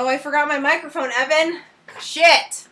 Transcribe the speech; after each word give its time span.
Oh, 0.00 0.06
I 0.06 0.16
forgot 0.16 0.46
my 0.46 0.60
microphone, 0.60 1.10
Evan. 1.18 1.58
Shit. 2.00 2.68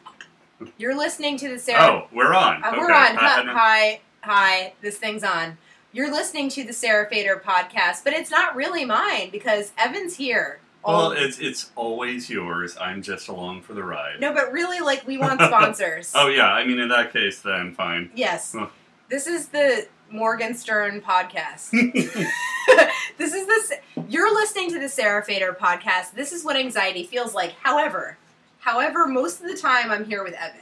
You're 0.79 0.97
listening 0.97 1.37
to 1.39 1.49
the 1.49 1.59
Sarah. 1.59 2.05
Oh, 2.05 2.09
we're 2.15 2.33
on. 2.33 2.63
Uh, 2.63 2.69
okay. 2.69 2.79
We're 2.79 2.93
on. 2.93 3.17
Hi, 3.17 3.43
hi, 3.43 4.01
hi. 4.21 4.73
This 4.81 4.97
thing's 4.99 5.25
on. 5.25 5.59
You're 5.91 6.13
listening 6.13 6.49
to 6.51 6.63
the 6.63 6.73
Sarah 6.73 7.09
Fader 7.11 7.43
podcast, 7.45 8.05
but 8.05 8.13
it's 8.13 8.31
not 8.31 8.55
really 8.55 8.85
mine 8.85 9.31
because 9.33 9.73
Evan's 9.77 10.15
here. 10.15 10.61
Well, 10.87 11.11
it's 11.11 11.41
it's 11.41 11.73
always 11.75 12.31
yours. 12.31 12.77
I'm 12.81 13.03
just 13.03 13.27
along 13.27 13.63
for 13.63 13.75
the 13.75 13.83
ride. 13.83 14.21
no, 14.21 14.33
but 14.33 14.53
really, 14.53 14.79
like, 14.79 15.05
we 15.05 15.19
want 15.19 15.41
sponsors. 15.45 16.13
Oh 16.15 16.29
yeah, 16.29 16.53
I 16.53 16.65
mean 16.65 16.79
in 16.79 16.91
that 16.91 17.13
case, 17.13 17.41
then 17.43 17.75
fine. 17.75 18.13
Yes. 18.15 18.55
This 19.09 19.27
is 19.27 19.49
the 19.49 19.89
Morgan 20.11 20.55
Stern 20.55 21.01
podcast. 21.01 21.71
this 23.19 23.33
is 23.35 23.47
this. 23.47 23.73
You're 24.09 24.33
listening 24.35 24.71
to 24.73 24.79
the 24.79 24.89
Sarah 24.89 25.25
Fader 25.25 25.57
podcast. 25.59 26.13
This 26.13 26.33
is 26.33 26.45
what 26.45 26.57
anxiety 26.57 27.05
feels 27.05 27.35
like. 27.35 27.53
However, 27.63 28.19
however, 28.61 29.07
most 29.07 29.41
of 29.41 29.49
the 29.49 29.57
time 29.57 29.91
I'm 29.91 30.05
here 30.05 30.23
with 30.25 30.35
Evan. 30.35 30.61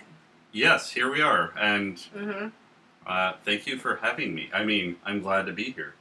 yes, 0.53 0.91
here 0.91 1.11
we 1.11 1.21
are, 1.21 1.53
and 1.59 1.99
hmm 2.17 2.49
uh, 3.07 3.35
thank 3.45 3.67
you 3.67 3.77
for 3.79 3.97
having 3.97 4.35
me. 4.35 4.49
I 4.53 4.65
mean, 4.65 4.97
I'm 5.05 5.21
glad 5.21 5.47
to 5.47 5.53
be 5.53 5.73
here. 5.73 5.95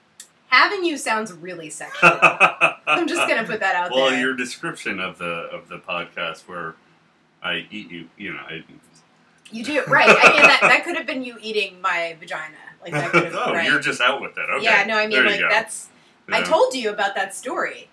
Having 0.47 0.85
you 0.85 0.97
sounds 0.97 1.33
really 1.33 1.69
sexual. 1.69 2.11
I'm 2.21 3.07
just 3.07 3.27
gonna 3.27 3.43
put 3.43 3.59
that 3.59 3.75
out 3.75 3.91
well, 3.91 4.05
there. 4.05 4.11
Well, 4.11 4.19
your 4.19 4.35
description 4.35 4.99
of 4.99 5.17
the 5.17 5.25
of 5.25 5.67
the 5.67 5.79
podcast 5.79 6.47
where 6.47 6.75
I 7.41 7.67
eat 7.71 7.91
you, 7.91 8.07
you 8.17 8.33
know, 8.33 8.39
I, 8.39 8.63
You 9.51 9.63
do 9.63 9.83
right. 9.85 10.07
I 10.07 10.31
mean, 10.31 10.43
that, 10.43 10.59
that 10.61 10.85
could 10.85 10.95
have 10.95 11.05
been 11.05 11.23
you 11.23 11.37
eating 11.41 11.81
my 11.81 12.15
vagina. 12.19 12.55
Like 12.83 12.93
that 12.93 13.11
could 13.11 13.23
have. 13.25 13.35
oh, 13.37 13.53
right. 13.53 13.67
you're 13.67 13.79
just 13.79 14.01
out 14.01 14.21
with 14.21 14.37
it. 14.37 14.49
Okay. 14.57 14.63
Yeah, 14.65 14.85
no, 14.85 14.97
I 14.97 15.07
mean, 15.07 15.25
like 15.25 15.39
go. 15.39 15.49
that's. 15.49 15.89
I 16.31 16.41
told 16.41 16.73
you 16.73 16.89
about 16.89 17.15
that 17.15 17.35
story 17.35 17.89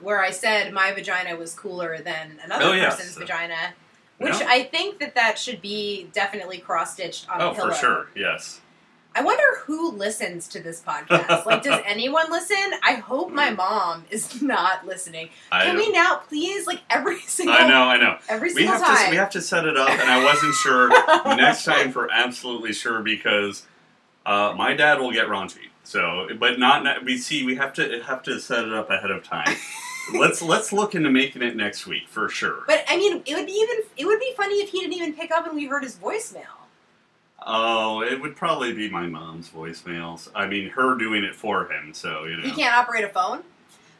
where 0.00 0.20
I 0.20 0.30
said 0.30 0.72
my 0.72 0.92
vagina 0.92 1.36
was 1.36 1.54
cooler 1.54 1.98
than 1.98 2.38
another 2.44 2.66
Oh, 2.66 2.72
yes. 2.72 2.96
person's 2.96 3.16
vagina, 3.16 3.74
which 4.18 4.38
Yeah. 4.38 4.46
I 4.48 4.64
think 4.64 4.98
that 5.00 5.14
that 5.14 5.38
should 5.38 5.60
be 5.60 6.08
definitely 6.12 6.58
cross 6.58 6.94
stitched 6.94 7.28
on 7.28 7.40
Oh, 7.40 7.50
a 7.50 7.54
pillow. 7.54 7.70
for 7.70 7.74
sure. 7.76 8.06
Yes. 8.14 8.60
I 9.14 9.22
wonder 9.22 9.44
who 9.66 9.90
listens 9.92 10.48
to 10.48 10.60
this 10.60 10.80
podcast. 10.80 11.44
like, 11.44 11.62
does 11.62 11.80
anyone 11.86 12.30
listen? 12.30 12.56
I 12.82 12.94
hope 12.94 13.30
my 13.30 13.50
mm. 13.50 13.56
mom 13.56 14.04
is 14.10 14.40
not 14.40 14.86
listening. 14.86 15.28
I, 15.50 15.64
Can 15.66 15.76
we 15.76 15.90
now, 15.90 16.16
please, 16.28 16.66
like 16.66 16.80
every 16.88 17.20
single, 17.26 17.54
I 17.54 17.68
know. 17.68 17.82
I 17.82 17.98
know. 17.98 18.18
every 18.28 18.48
We 18.54 18.62
single 18.66 18.78
have 18.78 18.86
time? 18.86 19.04
to 19.06 19.10
we 19.10 19.16
have 19.16 19.30
to 19.30 19.42
set 19.42 19.66
it 19.66 19.76
up, 19.76 19.90
and 19.90 20.10
I 20.10 20.24
wasn't 20.24 20.54
sure 20.54 20.88
next 21.36 21.64
time 21.64 21.92
for 21.92 22.10
absolutely 22.10 22.72
sure 22.72 23.02
because 23.02 23.66
uh, 24.24 24.54
my 24.56 24.74
dad 24.74 25.00
will 25.00 25.12
get 25.12 25.26
raunchy. 25.26 25.68
So, 25.84 26.28
but 26.38 26.58
not 26.58 27.04
we 27.04 27.18
see 27.18 27.44
we 27.44 27.56
have 27.56 27.72
to 27.74 28.02
have 28.02 28.22
to 28.24 28.38
set 28.40 28.64
it 28.64 28.72
up 28.72 28.90
ahead 28.90 29.10
of 29.10 29.24
time. 29.24 29.56
let's 30.14 30.42
let's 30.42 30.72
look 30.72 30.94
into 30.94 31.10
making 31.10 31.42
it 31.42 31.56
next 31.56 31.86
week 31.86 32.08
for 32.08 32.28
sure. 32.28 32.62
But 32.66 32.84
I 32.88 32.96
mean, 32.96 33.22
it 33.26 33.34
would 33.34 33.46
be 33.46 33.52
even 33.52 33.84
it 33.96 34.06
would 34.06 34.20
be 34.20 34.32
funny 34.36 34.56
if 34.56 34.70
he 34.70 34.80
didn't 34.80 34.94
even 34.94 35.12
pick 35.14 35.30
up 35.30 35.46
and 35.46 35.56
we 35.56 35.66
heard 35.66 35.82
his 35.82 35.96
voicemail. 35.96 36.44
Oh, 37.44 38.02
it 38.02 38.20
would 38.20 38.36
probably 38.36 38.72
be 38.72 38.88
my 38.88 39.06
mom's 39.06 39.48
voicemails. 39.48 40.28
I 40.34 40.46
mean, 40.46 40.70
her 40.70 40.96
doing 40.96 41.24
it 41.24 41.34
for 41.34 41.70
him. 41.70 41.92
So 41.94 42.24
you 42.24 42.36
know. 42.36 42.42
He 42.42 42.52
can't 42.52 42.76
operate 42.76 43.04
a 43.04 43.08
phone. 43.08 43.42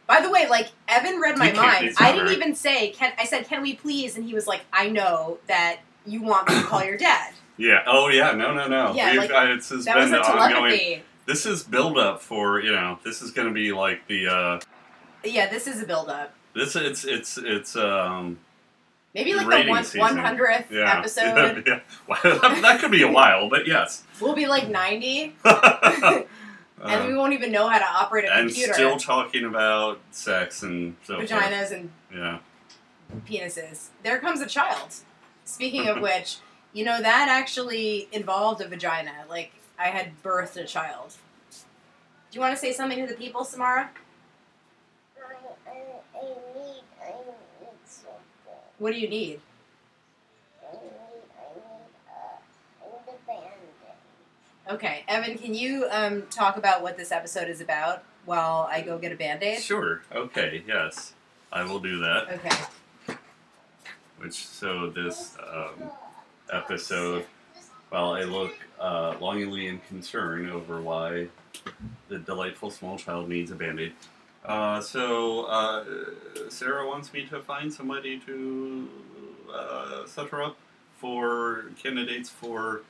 By 0.07 0.20
the 0.20 0.31
way, 0.31 0.48
like 0.48 0.69
Evan 0.89 1.20
read 1.20 1.39
my 1.39 1.53
mind. 1.53 1.95
I 1.98 2.12
didn't 2.12 2.33
even 2.33 2.55
say 2.55 2.91
can. 2.91 3.12
I 3.19 3.25
said, 3.25 3.47
"Can 3.47 3.62
we 3.62 3.75
please?" 3.75 4.17
And 4.17 4.25
he 4.25 4.34
was 4.34 4.47
like, 4.47 4.62
"I 4.73 4.89
know 4.89 5.39
that 5.47 5.81
you 6.07 6.23
want 6.23 6.48
me 6.48 6.55
to 6.55 6.62
call 6.62 6.84
your 6.84 6.97
dad." 6.97 7.33
Yeah. 7.56 7.83
Oh, 7.86 8.08
yeah. 8.08 8.33
No, 8.33 8.53
no, 8.55 8.67
no. 8.69 8.95
Yeah, 8.95 9.12
We've, 9.12 9.20
like, 9.20 9.31
uh, 9.31 9.53
it's 9.55 9.69
has 9.70 9.84
That 9.84 9.95
been 9.95 10.11
was 10.11 10.12
a 10.27 10.31
ongoing. 10.31 10.53
telepathy. 10.55 11.03
This 11.27 11.47
is 11.47 11.62
build 11.62 11.98
up 11.98 12.20
for 12.20 12.61
you 12.61 12.72
know. 12.72 12.98
This 13.05 13.22
is 13.22 13.31
going 13.31 13.48
to 13.48 13.55
be 13.55 13.72
like 13.72 14.06
the. 14.08 14.27
uh 14.28 14.61
Yeah, 15.25 15.48
this 15.48 15.67
is 15.67 15.83
a 15.83 15.86
build 15.86 16.08
up. 16.08 16.34
This 16.55 16.75
it's 16.77 17.05
it's 17.05 17.39
it's 17.39 17.77
um. 17.77 18.39
Maybe 19.14 19.34
like 19.34 19.67
the 19.67 19.70
one 19.70 19.84
one 19.84 20.17
hundredth 20.17 20.73
Yeah. 20.73 20.98
episode. 20.98 21.64
yeah. 21.67 21.80
Well, 22.08 22.19
that 22.62 22.80
could 22.80 22.91
be 22.91 23.03
a 23.03 23.12
while, 23.12 23.48
but 23.50 23.67
yes. 23.69 24.05
We'll 24.20 24.34
be 24.34 24.47
like 24.47 24.69
ninety, 24.69 25.36
and 25.45 26.24
we 26.83 27.13
Um, 27.13 27.17
won't 27.17 27.34
even 27.34 27.52
know 27.52 27.69
how 27.69 27.79
to 27.79 27.84
operate 27.86 28.24
a 28.24 28.33
and 28.34 28.48
computer. 28.48 28.73
still 28.73 28.96
talking 28.96 29.45
about 29.45 30.01
sex 30.13 30.63
and 30.63 30.96
so 31.05 31.17
forth. 31.17 31.29
Vaginas 31.30 31.70
and 31.73 31.90
Yeah. 32.13 32.39
penises. 33.29 33.89
There 34.02 34.19
comes 34.19 34.40
a 34.40 34.46
child. 34.46 34.95
Speaking 35.45 35.89
of 35.89 36.01
which, 36.07 36.39
you 36.72 36.84
know 36.84 37.00
that 37.00 37.28
actually 37.28 38.08
involved 38.12 38.60
a 38.60 38.68
vagina. 38.68 39.12
Like 39.28 39.52
I 39.78 39.88
had 39.88 40.22
birthed 40.22 40.56
a 40.56 40.64
child. 40.64 41.14
Do 41.50 42.36
you 42.36 42.40
want 42.40 42.55
to 42.55 42.60
say 42.60 42.72
something 42.72 42.98
to 42.98 43.06
the 43.06 43.18
people, 43.18 43.44
Samara? 43.44 43.90
I, 45.18 45.70
I, 45.70 45.72
I 46.16 46.22
need, 46.22 46.83
I 47.00 47.08
need 47.60 47.68
something. 47.84 48.18
What 48.78 48.92
do 48.94 48.98
you 48.98 49.08
need? 49.08 49.40
I 50.66 50.72
need, 50.72 50.80
I 51.38 51.55
need, 51.55 51.92
uh, 52.08 52.36
I 52.80 52.86
need 52.89 53.08
a 53.08 53.27
band-aid. 53.27 54.74
Okay, 54.74 55.04
Evan, 55.08 55.36
can 55.36 55.54
you 55.54 55.86
um, 55.90 56.22
talk 56.30 56.56
about 56.56 56.83
what 56.83 56.96
this 56.96 57.12
episode 57.12 57.48
is 57.48 57.60
about 57.60 58.02
while 58.24 58.68
I 58.70 58.80
go 58.80 58.96
get 58.96 59.12
a 59.12 59.16
band 59.16 59.42
aid? 59.42 59.60
Sure. 59.60 60.02
Okay. 60.14 60.62
Yes, 60.66 61.12
I 61.52 61.64
will 61.64 61.80
do 61.80 61.98
that. 61.98 62.28
Okay. 63.08 63.18
Which 64.18 64.46
so 64.46 64.89
this 64.89 65.36
um, 65.52 65.90
episode, 66.52 67.24
while 67.90 68.13
I 68.13 68.23
look 68.23 68.55
uh, 68.79 69.14
longingly 69.20 69.67
in 69.67 69.80
concern 69.89 70.51
over 70.51 70.80
why 70.80 71.29
the 72.08 72.18
delightful 72.18 72.70
small 72.70 72.98
child 72.98 73.29
needs 73.29 73.51
a 73.51 73.55
band-aid. 73.55 73.92
Uh, 74.45 74.80
so 74.80 75.45
uh, 75.45 75.85
Sarah 76.48 76.86
wants 76.86 77.13
me 77.13 77.24
to 77.27 77.40
find 77.40 77.73
somebody 77.73 78.18
to 78.20 78.89
uh, 79.52 80.07
set 80.07 80.29
her 80.29 80.42
up 80.42 80.57
for 80.98 81.67
candidates 81.83 82.29
for 82.29 82.83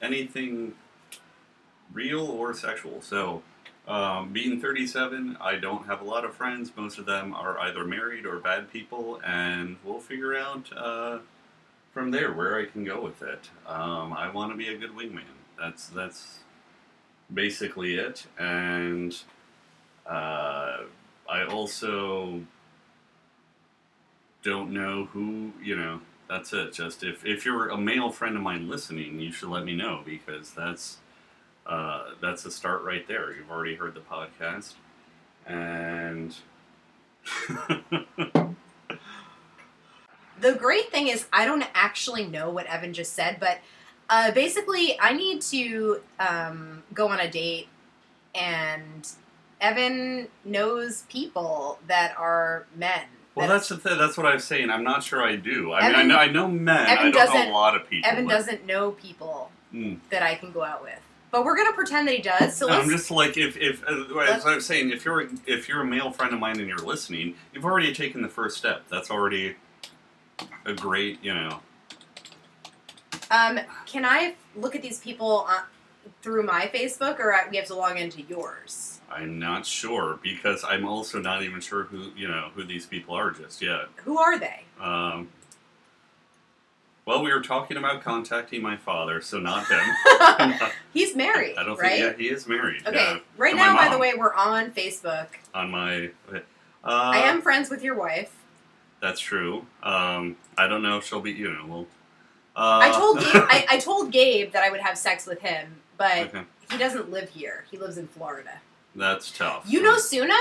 anything 0.00 0.74
real 1.92 2.26
or 2.26 2.54
sexual. 2.54 3.00
So, 3.00 3.42
um, 3.86 4.32
being 4.32 4.60
37, 4.60 5.36
I 5.40 5.56
don't 5.56 5.86
have 5.86 6.00
a 6.00 6.04
lot 6.04 6.24
of 6.24 6.34
friends. 6.34 6.72
Most 6.76 6.98
of 6.98 7.06
them 7.06 7.34
are 7.34 7.58
either 7.60 7.84
married 7.84 8.24
or 8.24 8.38
bad 8.38 8.70
people, 8.72 9.20
and 9.24 9.76
we'll 9.84 10.00
figure 10.00 10.36
out 10.36 10.70
uh, 10.76 11.18
from 11.94 12.10
there 12.10 12.32
where 12.32 12.58
I 12.58 12.66
can 12.66 12.84
go 12.84 13.00
with 13.00 13.22
it. 13.22 13.48
Um, 13.66 14.12
I 14.12 14.28
want 14.30 14.50
to 14.52 14.58
be 14.58 14.68
a 14.68 14.76
good 14.76 14.90
wingman. 14.90 15.22
That's 15.58 15.86
that's 15.86 16.40
basically 17.32 17.94
it, 17.94 18.26
and 18.36 19.16
uh, 20.04 20.78
I 21.30 21.44
also 21.48 22.42
don't 24.42 24.72
know 24.72 25.06
who 25.06 25.52
you 25.62 25.76
know. 25.76 26.00
That's 26.28 26.52
it. 26.52 26.72
Just 26.72 27.04
if 27.04 27.24
if 27.24 27.46
you're 27.46 27.68
a 27.68 27.78
male 27.78 28.10
friend 28.10 28.36
of 28.36 28.42
mine 28.42 28.68
listening, 28.68 29.20
you 29.20 29.30
should 29.30 29.48
let 29.48 29.64
me 29.64 29.76
know 29.76 30.02
because 30.04 30.50
that's 30.50 30.98
uh, 31.64 32.10
that's 32.20 32.44
a 32.44 32.50
start 32.50 32.82
right 32.82 33.06
there. 33.06 33.32
You've 33.32 33.52
already 33.52 33.76
heard 33.76 33.94
the 33.94 34.00
podcast, 34.00 34.74
and 35.46 36.34
The 40.44 40.52
great 40.54 40.90
thing 40.90 41.08
is, 41.08 41.24
I 41.32 41.46
don't 41.46 41.64
actually 41.74 42.26
know 42.26 42.50
what 42.50 42.66
Evan 42.66 42.92
just 42.92 43.14
said, 43.14 43.38
but 43.40 43.60
uh, 44.10 44.30
basically, 44.32 45.00
I 45.00 45.14
need 45.14 45.40
to 45.42 46.02
um, 46.20 46.82
go 46.92 47.08
on 47.08 47.18
a 47.18 47.30
date, 47.30 47.68
and 48.34 49.08
Evan 49.60 50.28
knows 50.44 51.04
people 51.08 51.78
that 51.88 52.14
are 52.18 52.66
men. 52.76 53.04
well, 53.34 53.48
that's 53.48 53.68
the 53.70 53.78
th- 53.78 53.96
that's 53.98 54.18
what 54.18 54.26
I 54.26 54.34
was 54.34 54.44
saying. 54.44 54.68
I'm 54.68 54.84
not 54.84 55.02
sure 55.02 55.22
I 55.22 55.36
do. 55.36 55.72
I 55.72 55.86
Evan- 55.88 56.08
mean, 56.08 56.10
I 56.10 56.14
know 56.14 56.18
I 56.18 56.26
know 56.28 56.48
men. 56.48 56.86
Evan 56.88 56.90
I 56.90 56.94
don't 56.96 57.04
know 57.12 57.18
doesn't- 57.18 57.48
a 57.48 57.52
lot 57.52 57.74
of 57.76 57.88
people. 57.88 58.10
Evan 58.10 58.26
but- 58.26 58.32
doesn't 58.32 58.66
know 58.66 58.90
people 58.90 59.50
Hmm. 59.72 59.94
that 60.10 60.22
I 60.22 60.34
can 60.34 60.52
go 60.52 60.62
out 60.62 60.82
with, 60.82 61.00
but 61.30 61.42
we're 61.44 61.56
gonna 61.56 61.72
pretend 61.72 62.06
that 62.08 62.14
he 62.16 62.20
does. 62.22 62.54
So 62.54 62.66
let's 62.66 62.84
I'm 62.84 62.90
just 62.90 63.10
like 63.10 63.38
if 63.38 63.56
if 63.56 63.82
uh, 63.88 64.18
as 64.18 64.44
I 64.44 64.54
was 64.56 64.66
saying, 64.66 64.90
if 64.90 65.06
you're 65.06 65.26
if 65.46 65.68
you're 65.70 65.80
a 65.80 65.86
male 65.86 66.10
friend 66.12 66.34
of 66.34 66.38
mine 66.38 66.58
and 66.60 66.68
you're 66.68 66.76
listening, 66.78 67.34
you've 67.54 67.64
already 67.64 67.94
taken 67.94 68.20
the 68.20 68.28
first 68.28 68.58
step. 68.58 68.82
That's 68.90 69.10
already 69.10 69.56
a 70.64 70.72
great, 70.74 71.22
you 71.22 71.34
know. 71.34 71.60
Um, 73.30 73.58
can 73.86 74.04
I 74.04 74.34
look 74.56 74.74
at 74.76 74.82
these 74.82 75.00
people 75.00 75.46
on, 75.48 75.62
through 76.22 76.44
my 76.44 76.70
Facebook, 76.72 77.18
or 77.18 77.34
I- 77.34 77.48
we 77.48 77.56
have 77.56 77.66
to 77.66 77.74
log 77.74 77.98
into 77.98 78.22
yours? 78.22 79.00
I'm 79.10 79.38
not 79.38 79.64
sure 79.66 80.18
because 80.22 80.64
I'm 80.64 80.84
also 80.86 81.20
not 81.20 81.42
even 81.42 81.60
sure 81.60 81.84
who 81.84 82.10
you 82.16 82.26
know 82.26 82.50
who 82.54 82.64
these 82.64 82.86
people 82.86 83.14
are 83.14 83.30
just 83.30 83.62
yet. 83.62 83.86
Who 83.96 84.18
are 84.18 84.38
they? 84.38 84.64
Um, 84.80 85.28
well, 87.06 87.22
we 87.22 87.32
were 87.32 87.42
talking 87.42 87.76
about 87.76 88.02
contacting 88.02 88.62
my 88.62 88.76
father, 88.76 89.20
so 89.20 89.38
not 89.38 89.66
him. 89.68 90.58
He's 90.92 91.14
married, 91.14 91.56
I 91.58 91.64
don't 91.64 91.78
right? 91.78 91.92
think. 91.92 92.18
Yeah, 92.18 92.24
he 92.24 92.28
is 92.28 92.48
married. 92.48 92.82
okay. 92.86 92.96
yeah, 92.96 93.18
right 93.36 93.54
now, 93.54 93.76
by 93.76 93.88
the 93.90 93.98
way, 93.98 94.14
we're 94.16 94.34
on 94.34 94.70
Facebook. 94.72 95.26
on 95.54 95.70
my. 95.70 96.10
Uh, 96.32 96.40
I 96.82 97.18
am 97.18 97.40
friends 97.40 97.70
with 97.70 97.82
your 97.84 97.94
wife. 97.94 98.34
That's 99.04 99.20
true. 99.20 99.66
Um, 99.82 100.36
I 100.56 100.66
don't 100.66 100.82
know 100.82 100.96
if 100.96 101.04
she'll 101.04 101.20
be. 101.20 101.32
You 101.32 101.52
know, 101.52 101.66
well. 101.66 101.86
Uh, 102.56 102.78
I 102.84 102.90
told 102.90 103.18
Gabe. 103.18 103.26
I, 103.34 103.66
I 103.68 103.78
told 103.78 104.10
Gabe 104.10 104.52
that 104.52 104.62
I 104.62 104.70
would 104.70 104.80
have 104.80 104.96
sex 104.96 105.26
with 105.26 105.42
him, 105.42 105.82
but 105.98 106.28
okay, 106.28 106.40
he 106.70 106.78
doesn't 106.78 107.10
live 107.10 107.28
here. 107.28 107.66
He 107.70 107.76
lives 107.76 107.98
in 107.98 108.08
Florida. 108.08 108.62
that's 108.96 109.30
tough. 109.30 109.64
You 109.68 109.82
know 109.82 109.98
Suna? 109.98 110.32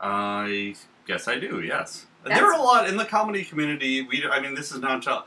I 0.00 0.76
guess 1.06 1.28
I 1.28 1.38
do. 1.38 1.60
Yes. 1.60 2.06
there 2.24 2.46
are 2.46 2.58
a 2.58 2.62
lot 2.62 2.88
in 2.88 2.96
the 2.96 3.04
comedy 3.04 3.44
community. 3.44 4.00
We, 4.00 4.24
I 4.24 4.40
mean, 4.40 4.54
this 4.54 4.72
is 4.72 4.80
not 4.80 5.02
to 5.02 5.24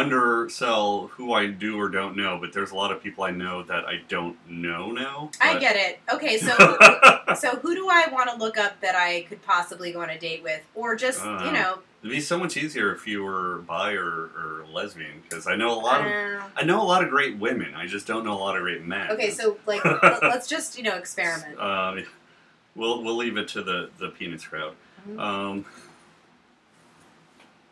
undersell 0.00 1.08
who 1.14 1.32
I 1.32 1.46
do 1.46 1.78
or 1.80 1.88
don't 1.88 2.16
know, 2.16 2.38
but 2.40 2.52
there's 2.52 2.70
a 2.70 2.74
lot 2.74 2.92
of 2.92 3.02
people 3.02 3.24
I 3.24 3.30
know 3.30 3.62
that 3.64 3.84
I 3.86 4.02
don't 4.08 4.36
know 4.48 4.90
now. 4.92 5.30
I 5.40 5.58
get 5.58 5.76
it. 5.76 6.00
Okay, 6.12 6.38
so 6.38 6.54
so 7.38 7.56
who 7.56 7.74
do 7.74 7.88
I 7.90 8.08
want 8.12 8.30
to 8.30 8.36
look 8.36 8.58
up 8.58 8.80
that 8.80 8.94
I 8.94 9.22
could 9.28 9.42
possibly 9.42 9.92
go 9.92 10.02
on 10.02 10.10
a 10.10 10.18
date 10.18 10.42
with, 10.42 10.62
or 10.74 10.94
just 10.96 11.24
Uh, 11.24 11.42
you 11.46 11.52
know? 11.52 11.78
It'd 12.02 12.14
be 12.14 12.20
so 12.20 12.38
much 12.38 12.56
easier 12.56 12.92
if 12.94 13.06
you 13.06 13.22
were 13.24 13.58
bi 13.66 13.92
or, 13.94 14.06
or 14.06 14.64
lesbian 14.72 15.22
because 15.28 15.46
I 15.48 15.56
know 15.56 15.72
a 15.72 15.80
lot 15.80 16.02
of 16.02 16.06
uh, 16.06 16.44
I 16.56 16.62
know 16.64 16.80
a 16.80 16.84
lot 16.84 17.02
of 17.02 17.10
great 17.10 17.36
women. 17.38 17.74
I 17.74 17.86
just 17.86 18.06
don't 18.06 18.24
know 18.24 18.34
a 18.34 18.38
lot 18.38 18.56
of 18.56 18.62
great 18.62 18.84
men. 18.84 19.10
okay, 19.10 19.30
so 19.30 19.56
like 19.66 19.84
let- 20.02 20.22
let's 20.22 20.46
just 20.46 20.76
you 20.76 20.84
know 20.84 20.96
experiment. 20.96 21.58
Uh, 21.58 21.96
we'll 22.76 23.02
we'll 23.02 23.16
leave 23.16 23.36
it 23.36 23.48
to 23.48 23.62
the 23.62 23.90
the 23.98 24.08
penis 24.10 24.44
crowd. 24.46 24.74
Mhm. 25.08 25.18
Um, 25.18 25.64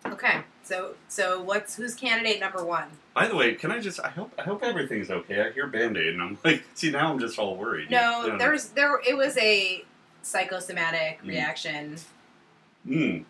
Okay, 0.06 0.40
so 0.64 0.94
so 1.08 1.40
what's 1.42 1.76
who's 1.76 1.94
candidate 1.94 2.40
number 2.40 2.64
one? 2.64 2.88
by 3.14 3.28
the 3.28 3.36
way, 3.36 3.54
can 3.54 3.70
I 3.70 3.78
just? 3.78 4.00
I 4.00 4.08
hope 4.08 4.32
I 4.38 4.42
hope 4.42 4.62
everything's 4.64 5.10
okay. 5.10 5.40
I 5.40 5.52
hear 5.52 5.66
band 5.68 5.96
aid, 5.96 6.14
and 6.14 6.22
I'm 6.22 6.38
like, 6.44 6.62
see 6.74 6.90
now 6.90 7.12
I'm 7.12 7.18
just 7.20 7.38
all 7.38 7.56
worried. 7.56 7.90
No, 7.90 8.26
Yeah. 8.26 8.36
there's 8.36 8.68
there 8.70 8.98
it 9.08 9.16
was 9.16 9.36
a 9.38 9.84
psychosomatic 10.22 11.22
Mm. 11.22 11.28
reaction. 11.28 11.96
Mm. 12.88 13.24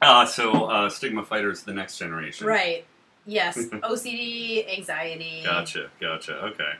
Uh, 0.00 0.26
so 0.26 0.64
uh, 0.64 0.88
stigma 0.88 1.24
fighters, 1.24 1.62
the 1.62 1.72
next 1.72 1.98
generation. 1.98 2.46
Right. 2.46 2.84
Yes. 3.26 3.56
OCD, 3.58 4.76
anxiety. 4.76 5.42
Gotcha. 5.44 5.90
Gotcha. 6.00 6.34
Okay. 6.46 6.72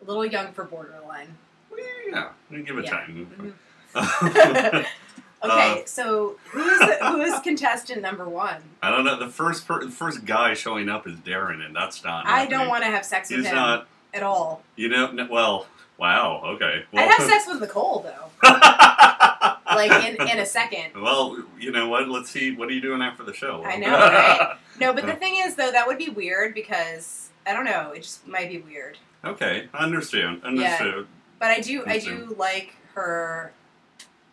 A 0.00 0.04
little 0.06 0.24
young 0.24 0.52
for 0.52 0.64
borderline. 0.64 1.36
Well, 1.70 1.80
yeah. 2.08 2.30
Give 2.64 2.78
it 2.78 2.84
Yeah. 2.86 2.90
time. 2.90 3.54
Mhm. 3.94 4.86
okay, 5.42 5.82
Uh, 5.82 5.86
so 5.86 6.36
who 6.50 6.60
is 6.68 6.78
the, 6.80 6.98
who 7.06 7.20
is 7.20 7.38
contestant 7.40 8.02
number 8.02 8.28
one? 8.28 8.62
I 8.82 8.90
don't 8.90 9.04
know. 9.04 9.18
The 9.18 9.28
first 9.28 9.66
per- 9.66 9.84
the 9.84 9.90
first 9.90 10.24
guy 10.24 10.54
showing 10.54 10.88
up 10.88 11.06
is 11.06 11.16
Darren, 11.16 11.64
and 11.64 11.74
that's 11.74 12.02
not. 12.04 12.26
I 12.26 12.40
happening. 12.40 12.58
don't 12.58 12.68
want 12.68 12.84
to 12.84 12.90
have 12.90 13.04
sex 13.04 13.30
with 13.30 13.40
He's 13.40 13.48
him 13.48 13.54
not. 13.56 13.86
at 14.14 14.22
all. 14.22 14.62
You 14.76 14.88
know. 14.88 15.08
n- 15.08 15.28
Well. 15.30 15.66
Wow. 15.98 16.42
Okay. 16.54 16.84
Well, 16.92 17.04
I'd 17.04 17.10
have 17.12 17.28
sex 17.28 17.44
with 17.48 17.60
Nicole 17.60 17.98
though, 18.06 18.48
like 19.66 19.90
in, 20.04 20.14
in 20.28 20.38
a 20.38 20.46
second. 20.46 21.00
well, 21.02 21.36
you 21.58 21.72
know 21.72 21.88
what? 21.88 22.08
Let's 22.08 22.30
see. 22.30 22.54
What 22.54 22.68
are 22.68 22.72
you 22.72 22.80
doing 22.80 23.02
after 23.02 23.24
the 23.24 23.32
show? 23.34 23.64
I 23.64 23.76
know, 23.78 23.90
right? 23.90 24.56
No, 24.80 24.92
but 24.92 25.06
the 25.06 25.14
thing 25.14 25.34
is 25.38 25.56
though, 25.56 25.72
that 25.72 25.88
would 25.88 25.98
be 25.98 26.08
weird 26.08 26.54
because 26.54 27.30
I 27.46 27.52
don't 27.52 27.64
know. 27.64 27.90
It 27.96 28.02
just 28.02 28.26
might 28.28 28.48
be 28.48 28.58
weird. 28.58 28.98
okay. 29.24 29.68
I 29.74 29.78
Understand. 29.84 30.44
Understood. 30.44 31.08
But 31.40 31.48
I 31.50 31.60
do, 31.60 31.82
I 31.84 31.98
do 31.98 32.34
like 32.38 32.74
her, 32.94 33.52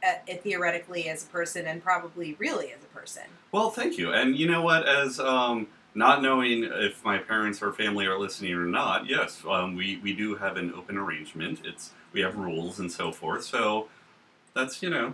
at 0.06 0.44
theoretically 0.44 1.10
as 1.10 1.24
a 1.24 1.28
person, 1.28 1.66
and 1.66 1.84
probably 1.84 2.36
really 2.40 2.72
as 2.72 2.84
a 2.84 2.88
person. 2.98 3.24
Well, 3.52 3.70
thank 3.70 3.98
you. 3.98 4.12
And 4.14 4.38
you 4.38 4.50
know 4.50 4.62
what? 4.62 4.88
As 4.88 5.20
um, 5.20 5.68
not 5.94 6.22
knowing 6.22 6.64
if 6.64 7.04
my 7.04 7.18
parents 7.18 7.62
or 7.62 7.72
family 7.74 8.06
are 8.06 8.18
listening 8.20 8.54
or 8.54 8.66
not, 8.66 9.10
yes, 9.10 9.44
um, 9.50 9.76
we 9.76 9.98
we 10.04 10.14
do 10.14 10.36
have 10.36 10.58
an 10.58 10.74
open 10.74 10.98
arrangement. 10.98 11.62
It's 11.64 11.92
we 12.14 12.22
have 12.22 12.36
rules 12.38 12.80
and 12.80 12.92
so 12.92 13.12
forth. 13.12 13.44
So 13.44 13.88
that's 14.54 14.82
you 14.84 14.90
know 14.90 15.14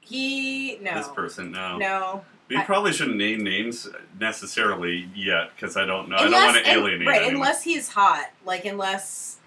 He 0.00 0.78
no, 0.80 0.94
this 0.94 1.08
person. 1.08 1.52
No, 1.52 1.78
no. 1.78 2.24
we 2.48 2.56
I- 2.56 2.64
probably 2.64 2.92
shouldn't 2.92 3.16
name 3.16 3.42
names 3.44 3.88
necessarily 4.18 5.08
yet 5.14 5.50
because 5.54 5.76
I 5.76 5.84
don't 5.84 6.08
know. 6.08 6.16
I 6.16 6.28
don't 6.28 6.32
want 6.32 6.56
to 6.64 6.70
alienate 6.70 7.06
right? 7.08 7.16
anyone. 7.22 7.36
Unless 7.36 7.62
he's 7.62 7.88
hot, 7.88 8.30
like 8.44 8.64
unless, 8.64 9.38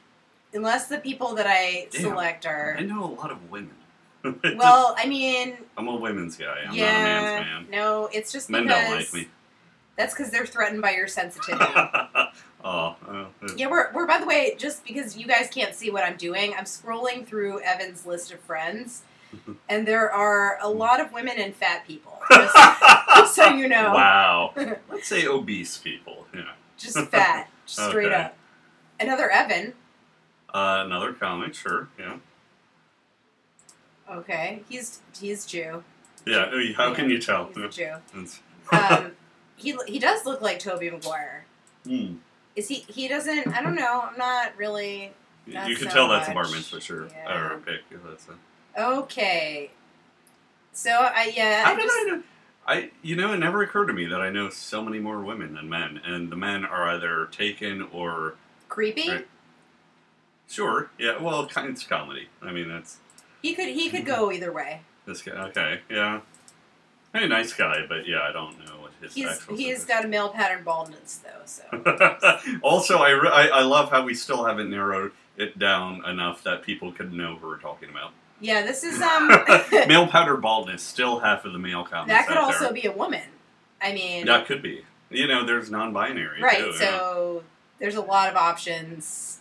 unless 0.54 0.88
the 0.88 0.98
people 1.00 1.36
that 1.36 1.48
I 1.48 1.88
Damn. 1.92 2.02
select 2.02 2.46
are. 2.46 2.76
I 2.78 2.84
know 2.84 3.04
a 3.04 3.14
lot 3.14 3.32
of 3.32 3.50
women. 3.52 3.72
Well, 4.56 4.96
I 4.98 5.06
mean, 5.08 5.58
I'm 5.78 5.88
a 5.88 5.96
women's 5.96 6.38
guy. 6.38 6.64
I'm 6.68 6.74
yeah, 6.74 6.92
not 6.92 7.00
a 7.00 7.04
man's 7.04 7.46
man. 7.46 7.68
no, 7.72 8.10
it's 8.14 8.32
just 8.32 8.50
Men 8.50 8.68
don't 8.68 8.92
like 8.96 9.14
me. 9.14 9.28
that's 9.98 10.14
because 10.14 10.32
they're 10.32 10.46
threatened 10.46 10.82
by 10.82 10.92
your 10.92 11.08
sensitivity. 11.08 11.66
oh, 12.64 12.96
Yeah, 13.58 13.68
we're, 13.68 13.92
we're 13.94 14.08
by 14.08 14.20
the 14.20 14.26
way, 14.26 14.56
just 14.58 14.86
because 14.86 15.18
you 15.18 15.28
guys 15.28 15.50
can't 15.52 15.76
see 15.76 15.92
what 15.92 16.04
I'm 16.04 16.16
doing, 16.18 16.54
I'm 16.58 16.64
scrolling 16.66 17.26
through 17.28 17.60
Evan's 17.62 18.06
list 18.06 18.32
of 18.32 18.40
friends, 18.40 19.02
and 19.70 19.86
there 19.88 20.12
are 20.12 20.58
a 20.62 20.70
lot 20.70 21.00
of 21.02 21.12
women 21.12 21.34
and 21.38 21.54
fat 21.56 21.86
people. 21.86 22.20
Just, 22.32 22.56
just 22.56 23.36
so 23.36 23.50
you 23.50 23.68
know, 23.68 23.94
Wow. 23.94 24.54
Let's 24.90 25.08
say 25.08 25.28
obese 25.28 25.78
people. 25.78 26.28
Yeah. 26.34 26.52
just 26.78 26.98
fat, 27.10 27.50
straight 27.66 28.06
Okay. 28.08 28.16
up. 28.16 28.38
Another 29.00 29.30
Evan. 29.30 29.74
Uh, 30.54 30.84
another 30.86 31.12
comic, 31.14 31.54
sure. 31.56 31.90
Yeah. 32.00 32.18
Okay, 34.14 34.62
he's 34.70 35.00
he's 35.20 35.46
Jew. 35.46 35.84
Yeah. 36.26 36.52
How 36.78 36.94
can 36.94 37.10
you 37.10 37.20
tell? 37.20 37.50
He's 37.54 37.58
a 37.58 37.70
Jew. 37.70 37.94
Um, 38.72 39.12
he 39.56 39.76
he 39.88 40.00
does 40.00 40.26
look 40.26 40.42
like 40.42 40.60
Tobey 40.60 40.90
Maguire. 40.90 41.46
Hmm. 41.86 42.16
Is 42.56 42.68
he? 42.68 42.86
He 42.88 43.08
doesn't. 43.08 43.48
I 43.48 43.62
don't 43.62 43.76
know. 43.76 44.02
I'm 44.10 44.18
not 44.18 44.56
really. 44.58 45.12
You 45.46 45.54
Not 45.56 45.68
you 45.70 45.76
can 45.76 45.90
so 45.90 45.94
tell 45.94 46.08
that's 46.10 46.30
a 46.30 46.34
bar 46.34 46.44
much. 46.44 46.54
mitzvah, 46.54 46.80
sure. 46.80 47.08
Yeah. 47.08 47.38
Or 47.38 47.54
a 47.56 47.60
pick. 47.60 47.82
if 47.92 48.04
That's 48.04 48.28
a, 48.30 48.82
Okay. 48.82 49.72
So 50.72 50.92
I 50.92 51.34
yeah. 51.36 51.66
how 51.66 51.74
I 51.74 51.76
did 51.76 51.84
just, 51.84 51.96
I 51.98 52.04
know? 52.04 52.24
I 52.66 52.92
you 53.02 53.16
know 53.16 53.34
it 53.34 53.38
never 53.38 53.62
occurred 53.62 53.88
to 53.88 53.94
me 53.94 54.06
that 54.06 54.22
I 54.22 54.30
know 54.30 54.50
so 54.50 54.82
many 54.84 55.00
more 55.00 55.22
women 55.22 55.54
than 55.56 55.68
men, 55.68 56.00
and 56.06 56.32
the 56.32 56.36
men 56.36 56.64
are 56.64 56.88
either 56.90 57.26
taken 57.32 57.82
or 57.92 58.36
creepy. 58.70 59.10
Right. 59.10 59.28
sure. 60.50 60.90
Yeah. 60.98 61.22
Well, 61.22 61.48
it's 61.54 61.84
comedy. 61.84 62.30
I 62.42 62.52
mean, 62.54 62.70
that's 62.70 62.98
He 63.44 63.54
could 63.54 63.68
he 63.70 63.90
could 63.92 64.06
go 64.06 64.32
either 64.32 64.52
way. 64.52 64.82
this 65.06 65.22
guy. 65.22 65.34
Okay. 65.50 65.82
Yeah. 65.90 66.22
Hey, 67.14 67.28
nice 67.28 67.54
guy, 67.54 67.86
but 67.88 68.08
yeah, 68.08 68.22
I 68.28 68.32
don't 68.32 68.58
know 68.66 68.80
what 68.82 68.92
his 69.00 69.14
He's 69.14 69.28
actual. 69.30 69.56
he's 69.56 69.86
got 69.86 70.04
a 70.04 70.08
male 70.08 70.30
pattern 70.30 70.64
baldness 70.64 71.20
though. 71.24 71.44
So 71.46 72.40
also, 72.64 72.98
I, 72.98 73.12
re- 73.12 73.30
I 73.32 73.48
I 73.50 73.62
love 73.62 73.92
how 73.92 74.04
we 74.04 74.16
still 74.16 74.46
haven't 74.46 74.72
narrowed 74.72 75.12
it 75.38 75.60
down 75.60 76.04
enough 76.10 76.44
that 76.44 76.64
people 76.64 76.92
could 76.92 77.14
know 77.14 77.36
who 77.36 77.46
we're 77.48 77.58
talking 77.60 77.90
about. 77.90 78.12
yeah, 78.40 78.64
this 78.66 78.84
is 78.84 79.00
um. 79.12 79.28
male 79.88 80.08
powder 80.08 80.38
baldness 80.38 80.82
still 80.82 81.20
half 81.20 81.46
of 81.46 81.54
the 81.54 81.60
male 81.60 81.84
comics. 81.84 82.10
that 82.10 82.28
could 82.28 82.38
also 82.38 82.66
there. 82.66 82.74
be 82.74 82.86
a 82.86 82.92
woman. 82.92 83.22
I 83.82 83.94
mean, 83.94 84.26
That 84.26 84.48
could 84.48 84.62
be. 84.64 84.84
You 85.12 85.28
know, 85.28 85.46
there's 85.46 85.70
non-binary. 85.70 86.42
right. 86.42 86.64
Too, 86.64 86.74
so 86.74 87.44
there's 87.78 87.96
a 87.96 88.02
lot 88.02 88.30
of 88.30 88.36
options. 88.36 89.40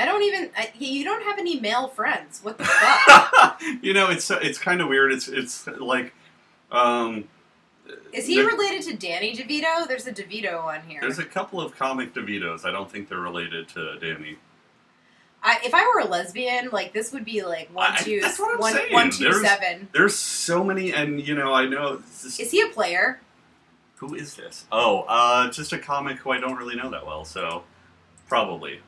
I 0.00 0.04
don't 0.04 0.22
even. 0.22 0.50
I, 0.56 0.72
you 0.78 1.04
don't 1.04 1.22
have 1.24 1.38
any 1.38 1.60
male 1.60 1.88
friends. 1.88 2.40
What 2.42 2.58
the 2.58 2.64
fuck? 2.64 3.60
you 3.82 3.92
know, 3.94 4.10
it's 4.10 4.30
it's 4.30 4.58
kind 4.58 4.80
of 4.80 4.88
weird. 4.88 5.12
It's 5.12 5.28
it's 5.28 5.66
like. 5.66 6.12
Um, 6.72 7.24
Is 8.12 8.26
he 8.26 8.36
there- 8.36 8.46
related 8.46 8.82
to 8.90 8.96
Danny 8.96 9.36
DeVito? 9.36 9.86
There's 9.88 10.06
a 10.06 10.12
DeVito 10.12 10.62
on 10.64 10.82
here. 10.88 11.00
There's 11.00 11.18
a 11.18 11.24
couple 11.24 11.60
of 11.60 11.76
comic 11.76 12.14
DeVitos. 12.14 12.64
I 12.64 12.70
don't 12.70 12.90
think 12.90 13.08
they're 13.08 13.18
related 13.18 13.68
to 13.70 13.98
Danny. 13.98 14.36
I, 15.42 15.58
if 15.64 15.72
I 15.74 15.84
were 15.94 16.00
a 16.00 16.04
lesbian, 16.04 16.68
like 16.70 16.92
this 16.92 17.12
would 17.12 17.24
be 17.24 17.42
like 17.42 17.74
one 17.74 17.92
I- 17.92 17.96
two 17.96 18.20
that's 18.20 18.38
what 18.38 18.52
I'm 18.54 18.60
one- 18.60 18.72
saying. 18.74 18.92
one, 18.92 19.10
two, 19.10 19.24
There's- 19.24 19.40
seven. 19.42 19.88
There's 19.92 20.14
so 20.14 20.62
many, 20.62 20.92
and 20.92 21.20
you 21.26 21.34
know, 21.34 21.52
I 21.52 21.66
know. 21.66 22.02
just- 22.22 22.38
Is 22.38 22.50
he 22.50 22.60
a 22.62 22.68
player? 22.68 23.20
who 23.96 24.14
is 24.14 24.34
this? 24.34 24.64
Oh, 24.72 25.00
uh, 25.08 25.50
just 25.50 25.72
a 25.74 25.78
comic 25.78 26.16
who 26.18 26.30
I 26.30 26.40
don't 26.40 26.56
really 26.56 26.74
know 26.76 26.88
that 26.90 27.04
well. 27.04 27.24
So, 27.26 27.64
probably, 28.28 28.80